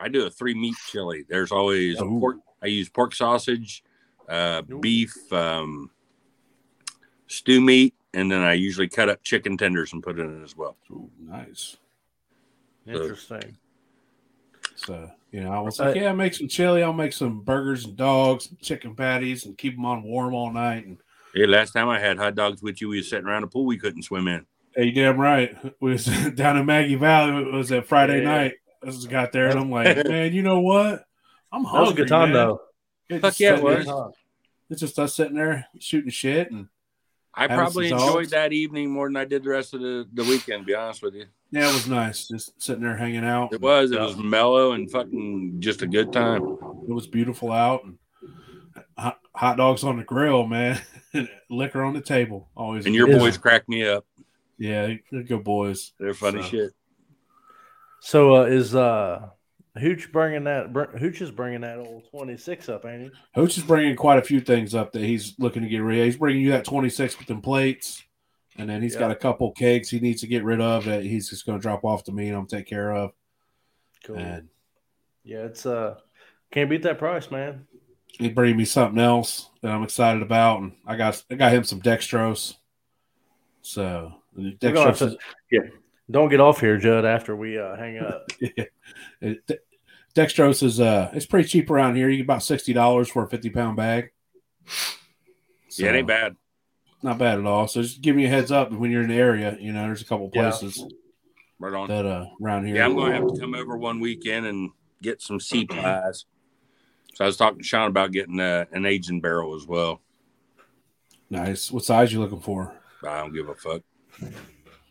I 0.00 0.08
do 0.08 0.26
a 0.26 0.30
three 0.30 0.54
meat 0.54 0.74
chili. 0.88 1.24
There's 1.28 1.52
always 1.52 2.00
Ooh. 2.02 2.18
pork. 2.18 2.36
I 2.60 2.66
use 2.66 2.88
pork 2.88 3.14
sausage, 3.14 3.84
uh, 4.28 4.62
beef, 4.62 5.14
um, 5.32 5.90
stew 7.28 7.60
meat, 7.60 7.94
and 8.14 8.30
then 8.32 8.40
I 8.42 8.54
usually 8.54 8.88
cut 8.88 9.08
up 9.08 9.22
chicken 9.22 9.56
tenders 9.56 9.92
and 9.92 10.02
put 10.02 10.18
it 10.18 10.22
in 10.22 10.42
as 10.42 10.56
well. 10.56 10.76
Ooh, 10.90 11.10
nice. 11.20 11.76
Interesting. 12.86 13.40
So, 13.42 13.48
you 14.88 15.40
know, 15.42 15.52
I 15.52 15.60
was 15.60 15.78
like, 15.78 15.96
yeah, 15.96 16.12
make 16.12 16.34
some 16.34 16.48
chili. 16.48 16.82
I'll 16.82 16.92
make 16.92 17.12
some 17.12 17.40
burgers 17.42 17.84
and 17.84 17.96
dogs, 17.96 18.48
and 18.48 18.58
chicken 18.60 18.94
patties, 18.94 19.44
and 19.46 19.56
keep 19.58 19.74
them 19.76 19.84
on 19.84 20.02
warm 20.02 20.34
all 20.34 20.52
night. 20.52 20.86
And 20.86 20.98
Hey, 21.34 21.46
last 21.46 21.72
time 21.72 21.88
I 21.88 22.00
had 22.00 22.16
hot 22.16 22.34
dogs 22.34 22.62
with 22.62 22.80
you, 22.80 22.88
we 22.88 22.96
was 22.98 23.10
sitting 23.10 23.26
around 23.26 23.42
a 23.44 23.46
pool 23.46 23.66
we 23.66 23.76
couldn't 23.78 24.02
swim 24.04 24.26
in. 24.28 24.46
hey, 24.74 24.90
damn 24.90 25.18
right. 25.18 25.56
We 25.80 25.92
was 25.92 26.04
down 26.34 26.56
in 26.56 26.66
Maggie 26.66 26.94
Valley. 26.94 27.42
It 27.42 27.52
was 27.52 27.68
that 27.70 27.86
Friday 27.86 28.22
Yeah. 28.22 28.28
night. 28.34 28.54
I 28.82 28.86
just 28.86 29.10
got 29.10 29.32
there, 29.32 29.48
and 29.48 29.58
I'm 29.58 29.70
like, 29.70 29.96
man, 30.08 30.32
you 30.32 30.42
know 30.42 30.60
what? 30.60 31.04
I'm 31.52 31.64
hungry. 31.64 31.64
That 31.64 31.70
hungry. 31.70 31.80
was 31.80 31.90
a 31.90 31.94
good 31.94 32.08
time, 32.08 32.28
man. 32.28 32.32
though. 32.34 32.60
It's 33.08 33.20
Fuck 33.22 33.40
yeah, 33.40 33.52
it 33.54 33.56
sitting 33.56 33.68
there- 33.68 33.78
was. 33.78 33.86
Huh. 33.86 34.08
It's 34.70 34.80
just 34.80 34.98
us 34.98 35.14
sitting 35.14 35.34
there 35.34 35.66
shooting 35.78 36.10
shit, 36.10 36.50
and 36.50 36.66
I 37.34 37.46
probably 37.46 37.86
enjoyed 37.90 38.14
dogs. 38.14 38.30
that 38.30 38.52
evening 38.52 38.90
more 38.90 39.08
than 39.08 39.16
I 39.16 39.24
did 39.24 39.44
the 39.44 39.50
rest 39.50 39.74
of 39.74 39.80
the, 39.80 40.08
the 40.12 40.24
weekend. 40.24 40.62
To 40.62 40.66
be 40.66 40.74
honest 40.74 41.02
with 41.02 41.14
you, 41.14 41.26
yeah, 41.50 41.68
it 41.68 41.72
was 41.74 41.88
nice. 41.88 42.28
Just 42.28 42.60
sitting 42.60 42.82
there 42.82 42.96
hanging 42.96 43.24
out. 43.24 43.52
it 43.52 43.60
was. 43.60 43.90
It 43.92 44.00
was 44.00 44.16
mellow 44.16 44.72
and 44.72 44.90
fucking 44.90 45.56
just 45.60 45.82
a 45.82 45.86
good 45.86 46.12
time. 46.12 46.42
It 46.88 46.92
was 46.92 47.06
beautiful 47.06 47.52
out, 47.52 47.84
and 47.84 47.98
hot, 48.98 49.18
hot 49.34 49.56
dogs 49.56 49.84
on 49.84 49.96
the 49.96 50.04
grill, 50.04 50.46
man. 50.46 50.80
Liquor 51.50 51.82
on 51.82 51.94
the 51.94 52.00
table, 52.00 52.48
always. 52.56 52.86
And 52.86 52.94
your 52.94 53.08
Is- 53.10 53.18
boys 53.18 53.38
crack 53.38 53.68
me 53.68 53.86
up. 53.86 54.04
yeah, 54.58 54.94
they're 55.10 55.22
good 55.22 55.44
boys. 55.44 55.92
They're 55.98 56.14
funny 56.14 56.42
So- 56.42 56.48
shit. 56.48 56.70
So 58.00 58.36
uh, 58.36 58.42
is 58.44 58.74
uh, 58.74 59.30
Hooch 59.78 60.12
bringing 60.12 60.44
that? 60.44 60.72
Br- 60.72 60.96
Hooch 60.96 61.20
is 61.22 61.30
bringing 61.30 61.62
that 61.62 61.78
old 61.78 62.04
twenty 62.10 62.36
six 62.36 62.68
up, 62.68 62.84
ain't 62.86 63.02
he? 63.04 63.10
Hooch 63.34 63.56
is 63.58 63.64
bringing 63.64 63.96
quite 63.96 64.18
a 64.18 64.22
few 64.22 64.40
things 64.40 64.74
up 64.74 64.92
that 64.92 65.02
he's 65.02 65.34
looking 65.38 65.62
to 65.62 65.68
get 65.68 65.78
rid 65.78 65.98
of. 66.00 66.04
He's 66.04 66.16
bringing 66.16 66.42
you 66.42 66.52
that 66.52 66.64
26 66.64 67.18
with 67.18 67.26
them 67.26 67.40
plates, 67.40 68.04
and 68.58 68.68
then 68.68 68.82
he's 68.82 68.94
Yeah. 68.94 69.00
got 69.00 69.10
a 69.10 69.16
couple 69.16 69.52
kegs 69.52 69.90
he 69.90 70.00
needs 70.00 70.20
to 70.22 70.26
get 70.26 70.44
rid 70.44 70.60
of 70.60 70.84
that 70.86 71.02
he's 71.04 71.28
just 71.28 71.44
going 71.46 71.58
to 71.58 71.62
drop 71.62 71.84
off 71.84 72.04
to 72.04 72.12
me 72.12 72.28
and 72.28 72.36
I'm 72.36 72.46
take 72.46 72.66
care 72.66 72.92
of. 72.92 73.12
Cool. 74.04 74.16
And 74.18 74.48
Yeah, 75.24 75.44
it's 75.44 75.66
uh, 75.66 75.96
Can't 76.50 76.70
beat 76.70 76.82
that 76.82 76.98
price, 76.98 77.30
man. 77.30 77.66
He 78.08 78.28
bring 78.30 78.56
me 78.56 78.64
something 78.64 78.98
else 79.00 79.50
that 79.60 79.72
I'm 79.72 79.82
excited 79.82 80.22
about, 80.22 80.60
and 80.60 80.72
I 80.86 80.96
got 80.96 81.22
I 81.30 81.34
got 81.34 81.52
him 81.52 81.64
some 81.64 81.82
dextrose. 81.82 82.54
So 83.62 84.14
We're 84.34 84.52
gonna 84.60 84.80
have 84.80 84.96
dextrose, 84.98 85.18
to- 85.52 85.70
Don't 86.10 86.28
get 86.30 86.40
off 86.40 86.60
here, 86.60 86.78
Judd. 86.78 87.04
After 87.04 87.34
we 87.36 87.58
uh, 87.58 87.76
hang 87.76 87.98
up. 87.98 88.30
is, 89.20 89.36
de- 89.46 89.58
dextrose 90.14 90.62
is 90.62 90.80
uh 90.80 91.10
it's 91.12 91.26
pretty 91.26 91.48
cheap 91.48 91.68
around 91.68 91.96
here. 91.96 92.08
You 92.08 92.18
get 92.18 92.22
about 92.24 92.42
sixty 92.44 92.72
dollars 92.72 93.08
for 93.08 93.24
a 93.24 93.28
fifty 93.28 93.50
pound 93.50 93.76
bag. 93.76 94.12
yeah, 95.76 95.90
it 95.90 95.96
ain't 95.96 96.06
bad. 96.06 96.36
Not 97.06 97.18
bad 97.18 97.38
at 97.38 97.46
all. 97.46 97.68
So 97.68 97.82
just 97.82 98.00
give 98.00 98.16
me 98.16 98.24
a 98.24 98.28
heads 98.28 98.50
up 98.50 98.72
when 98.72 98.90
you're 98.90 99.02
in 99.02 99.08
the 99.10 99.14
area. 99.14 99.56
You 99.60 99.72
know, 99.72 99.82
there's 99.86 100.02
a 100.02 100.04
couple 100.04 100.28
Yeah. 100.34 100.50
places 100.50 100.84
Right 101.60 101.72
on. 101.72 101.86
that 101.88 102.04
uh 102.04 102.26
around 102.42 102.66
here. 102.66 102.74
Yeah, 102.74 102.84
I'm 102.84 102.96
going 102.96 103.12
to 103.12 103.18
have 103.18 103.32
to 103.32 103.40
come 103.40 103.54
over 103.54 103.76
one 103.76 104.00
weekend 104.00 104.44
and 104.44 104.70
get 105.02 105.22
some 105.22 105.38
sea 105.38 105.64
pies. 105.70 106.24
So 107.14 107.22
I 107.24 107.28
was 107.28 107.36
talking 107.36 107.58
to 107.60 107.64
Sean 107.64 107.86
about 107.88 108.10
getting 108.10 108.40
uh, 108.40 108.64
an 108.72 108.86
aging 108.86 109.20
barrel 109.20 109.54
as 109.54 109.66
well. 109.68 110.00
Nice. 111.30 111.70
What 111.70 111.84
size 111.84 112.12
you 112.12 112.18
looking 112.20 112.40
for? 112.40 112.74
I 113.06 113.20
don't 113.20 113.32
give 113.32 113.48
a 113.48 113.54
fuck. 113.54 113.82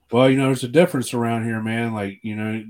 Well, 0.10 0.30
you 0.30 0.38
know, 0.38 0.46
there's 0.46 0.64
a 0.64 0.70
difference 0.70 1.14
around 1.14 1.44
here, 1.44 1.62
man. 1.62 1.94
Like, 1.94 2.20
you 2.24 2.38
know, 2.38 2.64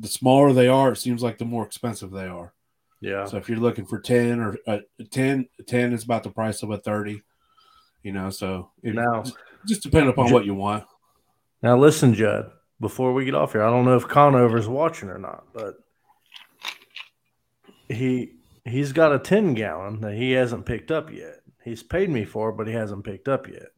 the 0.00 0.08
smaller 0.08 0.52
they 0.52 0.66
are, 0.66 0.90
it 0.92 0.96
seems 0.96 1.22
like 1.22 1.38
the 1.38 1.44
more 1.44 1.64
expensive 1.64 2.10
they 2.10 2.26
are. 2.26 2.52
Yeah. 3.00 3.26
So 3.26 3.36
if 3.36 3.48
you're 3.48 3.58
looking 3.58 3.86
for 3.86 4.00
10 4.00 4.40
or 4.40 4.56
uh, 4.66 4.78
10, 5.12 5.48
10 5.68 5.92
is 5.92 6.02
about 6.02 6.24
the 6.24 6.30
price 6.30 6.64
of 6.64 6.70
a 6.70 6.78
30, 6.78 7.22
you 8.02 8.12
know, 8.12 8.30
so 8.30 8.70
it 8.82 8.94
Now, 8.94 9.24
just 9.66 9.82
depending 9.82 10.10
upon 10.10 10.32
what 10.32 10.44
you 10.44 10.54
want. 10.54 10.84
now 11.62 11.76
listen, 11.76 12.14
Judd. 12.14 12.50
Before 12.80 13.12
we 13.12 13.24
get 13.24 13.34
off 13.34 13.52
here, 13.52 13.62
I 13.64 13.70
don't 13.70 13.84
know 13.84 13.96
if 13.96 14.06
Conover's 14.06 14.68
watching 14.68 15.08
or 15.08 15.18
not, 15.18 15.44
but 15.52 15.74
he 17.88 18.34
he's 18.64 18.92
got 18.92 19.12
a 19.12 19.18
ten 19.18 19.54
gallon 19.54 20.00
that 20.02 20.14
he 20.14 20.32
hasn't 20.32 20.64
picked 20.64 20.92
up 20.92 21.12
yet. 21.12 21.40
He's 21.64 21.82
paid 21.82 22.08
me 22.08 22.24
for, 22.24 22.50
it, 22.50 22.56
but 22.56 22.68
he 22.68 22.72
hasn't 22.72 23.04
picked 23.04 23.26
up 23.26 23.48
yet. 23.48 23.70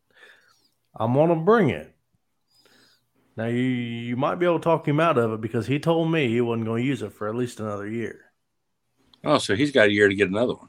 I'm 0.95 1.15
gonna 1.15 1.37
bring 1.37 1.71
it. 1.71 1.95
Now 3.37 3.47
you 3.47 3.63
you 3.63 4.17
might 4.17 4.35
be 4.35 4.45
able 4.45 4.59
to 4.59 4.65
talk 4.65 4.87
him 4.87 5.01
out 5.01 5.17
of 5.17 5.33
it 5.33 5.41
because 5.41 5.67
he 5.67 5.79
told 5.79 6.11
me 6.11 6.29
he 6.29 6.43
wasn't 6.43 6.67
going 6.67 6.83
to 6.83 6.87
use 6.87 7.01
it 7.01 7.15
for 7.15 7.27
at 7.29 7.35
least 7.35 7.61
another 7.61 7.89
year. 7.89 8.27
Oh, 9.25 9.39
so 9.39 9.55
he's 9.55 9.73
got 9.73 9.89
a 9.89 9.93
year 9.93 10.09
to 10.09 10.15
get 10.15 10.29
another 10.29 10.55
one. 10.55 10.69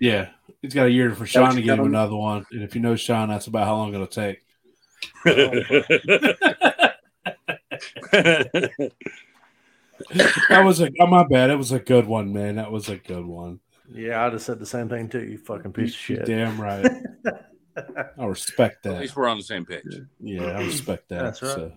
Yeah. 0.00 0.30
He's 0.62 0.74
got 0.74 0.86
a 0.86 0.90
year 0.90 1.14
for 1.14 1.26
Sean 1.26 1.54
to 1.54 1.62
give 1.62 1.78
him 1.78 1.86
another 1.86 2.16
one. 2.16 2.46
And 2.50 2.62
if 2.62 2.74
you 2.74 2.80
know 2.80 2.96
Sean, 2.96 3.28
that's 3.28 3.46
about 3.46 3.66
how 3.66 3.76
long 3.76 3.94
it'll 3.94 4.06
take. 4.06 4.40
That 10.48 10.64
was 10.64 10.80
a, 10.80 10.90
oh, 11.00 11.06
my 11.06 11.24
bad. 11.24 11.50
It 11.50 11.56
was 11.56 11.72
a 11.72 11.78
good 11.78 12.06
one, 12.06 12.32
man. 12.32 12.56
That 12.56 12.70
was 12.70 12.88
a 12.88 12.96
good 12.96 13.26
one. 13.26 13.60
Yeah, 13.92 14.24
I 14.24 14.30
just 14.30 14.46
said 14.46 14.58
the 14.58 14.66
same 14.66 14.88
thing 14.88 15.08
too. 15.08 15.24
You 15.24 15.38
fucking 15.38 15.72
piece 15.72 15.90
of 15.90 15.96
shit. 15.96 16.26
Damn 16.26 16.60
right. 16.60 16.86
I 18.18 18.24
respect 18.24 18.82
that. 18.82 18.94
At 18.94 19.00
least 19.00 19.16
we're 19.16 19.28
on 19.28 19.38
the 19.38 19.42
same 19.42 19.64
page. 19.64 19.82
Yeah, 20.20 20.44
I 20.44 20.64
respect 20.64 21.08
that. 21.08 21.22
That's 21.22 21.42
right. 21.42 21.54
So. 21.54 21.72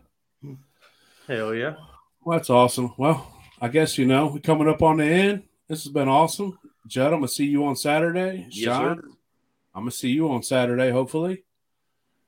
Hell 1.27 1.55
yeah. 1.55 1.75
Well, 2.23 2.37
that's 2.37 2.49
awesome. 2.49 2.93
Well, 2.97 3.33
I 3.61 3.69
guess 3.69 3.97
you 3.97 4.05
know 4.05 4.27
we're 4.27 4.39
coming 4.39 4.67
up 4.67 4.81
on 4.81 4.97
the 4.97 5.05
end. 5.05 5.43
This 5.67 5.83
has 5.83 5.91
been 5.91 6.09
awesome, 6.09 6.59
Judd. 6.87 7.07
I'm 7.13 7.19
gonna 7.19 7.27
see 7.27 7.45
you 7.45 7.65
on 7.65 7.75
Saturday. 7.75 8.47
Yes, 8.49 8.65
Sean, 8.65 8.97
sir. 8.97 9.07
I'm 9.73 9.81
gonna 9.83 9.91
see 9.91 10.09
you 10.09 10.31
on 10.31 10.43
Saturday, 10.43 10.89
hopefully. 10.91 11.43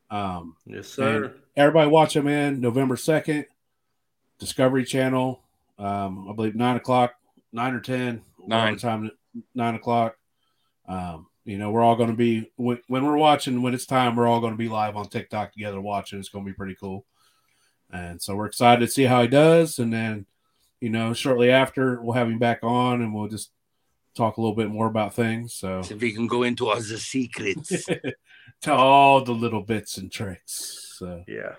Um, 0.10 0.56
Yes, 0.66 0.88
sir. 0.90 1.34
everybody 1.56 1.90
watch 1.90 2.16
it, 2.16 2.26
in 2.26 2.62
November 2.62 2.96
second, 2.96 3.46
Discovery 4.40 4.86
Channel. 4.86 5.42
Um, 5.80 6.28
I 6.30 6.34
believe 6.34 6.56
nine 6.56 6.76
o'clock, 6.76 7.16
nine 7.52 7.74
or 7.74 7.80
ten, 7.80 8.22
Nine. 8.46 8.78
time, 8.78 9.10
nine 9.56 9.76
o'clock. 9.76 10.18
Um, 10.88 11.28
you 11.46 11.58
know, 11.58 11.72
we're 11.72 11.82
all 11.82 11.96
going 11.96 12.10
to 12.12 12.16
be 12.16 12.52
when, 12.58 12.80
when 12.88 13.06
we're 13.06 13.18
watching 13.18 13.62
when 13.62 13.74
it's 13.74 13.86
time. 13.86 14.16
We're 14.16 14.28
all 14.28 14.40
going 14.40 14.54
to 14.54 14.58
be 14.58 14.70
live 14.70 14.96
on 14.96 15.08
TikTok 15.10 15.54
together 15.54 15.82
watching. 15.82 16.20
It's 16.20 16.30
going 16.30 16.46
to 16.46 16.52
be 16.52 16.56
pretty 16.56 16.76
cool, 16.76 17.06
and 17.92 18.22
so 18.22 18.36
we're 18.36 18.46
excited 18.46 18.86
to 18.86 18.92
see 18.92 19.04
how 19.04 19.22
he 19.24 19.28
does. 19.28 19.80
And 19.80 19.92
then, 19.92 20.26
you 20.80 20.90
know, 20.90 21.14
shortly 21.14 21.50
after, 21.50 22.00
we'll 22.02 22.14
have 22.14 22.28
him 22.30 22.38
back 22.40 22.60
on, 22.64 23.02
and 23.02 23.14
we'll 23.14 23.28
just 23.30 23.50
talk 24.16 24.38
a 24.38 24.42
little 24.42 24.56
bit 24.56 24.70
more 24.70 24.88
about 24.88 25.14
things. 25.14 25.54
So 25.56 25.82
See 25.82 25.96
if 25.96 26.02
we 26.02 26.14
can 26.14 26.28
go 26.28 26.44
into 26.44 26.68
all 26.70 26.76
the 26.76 26.98
secrets. 26.98 27.86
to 28.62 28.74
all 28.74 29.24
the 29.24 29.32
little 29.34 29.62
bits 29.62 29.98
and 29.98 30.12
tricks. 30.12 30.96
So. 30.98 31.24
yeah. 31.28 31.56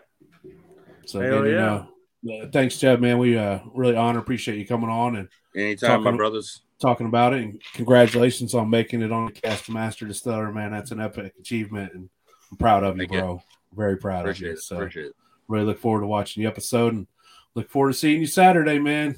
So 1.06 1.20
Hell 1.20 1.40
again, 1.40 1.44
you 1.46 1.52
yeah. 1.58 1.86
know, 2.22 2.40
uh, 2.44 2.48
thanks, 2.50 2.78
Jeb, 2.78 3.00
man. 3.00 3.18
We 3.18 3.36
uh, 3.36 3.58
really 3.74 3.96
honor, 3.96 4.18
appreciate 4.20 4.58
you 4.58 4.66
coming 4.66 4.88
on 4.90 5.16
and 5.16 5.28
Anytime, 5.54 6.00
my 6.00 6.04
Talking- 6.04 6.16
brothers. 6.16 6.62
talking 6.80 7.06
about 7.06 7.34
it. 7.34 7.42
And 7.42 7.62
congratulations 7.74 8.54
on 8.54 8.70
making 8.70 9.02
it 9.02 9.12
on 9.12 9.26
the 9.26 9.32
Cast 9.32 9.68
Master 9.68 10.06
Distiller, 10.06 10.50
man. 10.52 10.72
That's 10.72 10.90
an 10.90 11.00
epic 11.00 11.34
achievement, 11.38 11.92
and 11.94 12.08
I'm 12.50 12.56
proud 12.56 12.82
of 12.84 12.96
you, 12.96 13.02
Thank 13.02 13.12
you. 13.12 13.20
bro. 13.20 13.42
Very 13.74 13.96
proud 13.98 14.20
Appreciate 14.22 14.46
of 14.48 14.52
you. 14.52 14.58
it. 14.58 14.62
So 14.62 14.76
Appreciate 14.76 15.06
it. 15.06 15.12
really 15.48 15.64
look 15.66 15.78
forward 15.80 16.00
to 16.00 16.06
watching 16.06 16.42
the 16.42 16.48
episode 16.48 16.94
and 16.94 17.06
look 17.54 17.68
forward 17.70 17.92
to 17.92 17.98
seeing 17.98 18.20
you 18.20 18.26
Saturday, 18.26 18.78
man. 18.78 19.16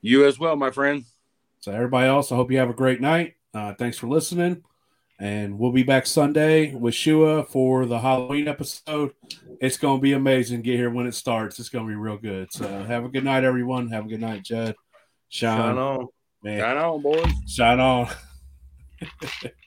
You 0.00 0.24
as 0.26 0.38
well, 0.38 0.54
my 0.56 0.70
friend. 0.70 1.04
So 1.64 1.72
everybody 1.72 2.06
else, 2.06 2.30
I 2.30 2.36
hope 2.36 2.50
you 2.50 2.58
have 2.58 2.68
a 2.68 2.74
great 2.74 3.00
night. 3.00 3.36
Uh, 3.54 3.72
thanks 3.72 3.96
for 3.96 4.06
listening. 4.06 4.62
And 5.18 5.58
we'll 5.58 5.72
be 5.72 5.82
back 5.82 6.04
Sunday 6.04 6.74
with 6.74 6.94
Shua 6.94 7.42
for 7.42 7.86
the 7.86 8.00
Halloween 8.00 8.48
episode. 8.48 9.12
It's 9.62 9.78
going 9.78 9.96
to 9.96 10.02
be 10.02 10.12
amazing. 10.12 10.60
Get 10.60 10.76
here 10.76 10.90
when 10.90 11.06
it 11.06 11.14
starts. 11.14 11.58
It's 11.58 11.70
going 11.70 11.86
to 11.86 11.88
be 11.88 11.94
real 11.94 12.18
good. 12.18 12.52
So 12.52 12.68
have 12.68 13.06
a 13.06 13.08
good 13.08 13.24
night, 13.24 13.44
everyone. 13.44 13.88
Have 13.88 14.04
a 14.04 14.08
good 14.08 14.20
night, 14.20 14.42
Judd. 14.42 14.74
Sean. 15.30 15.56
Shine 15.58 15.78
on. 15.78 16.06
Man, 16.42 16.60
Shine 16.60 16.76
on, 16.76 17.00
boys. 17.00 17.32
shine 17.48 17.80
on. 17.80 18.08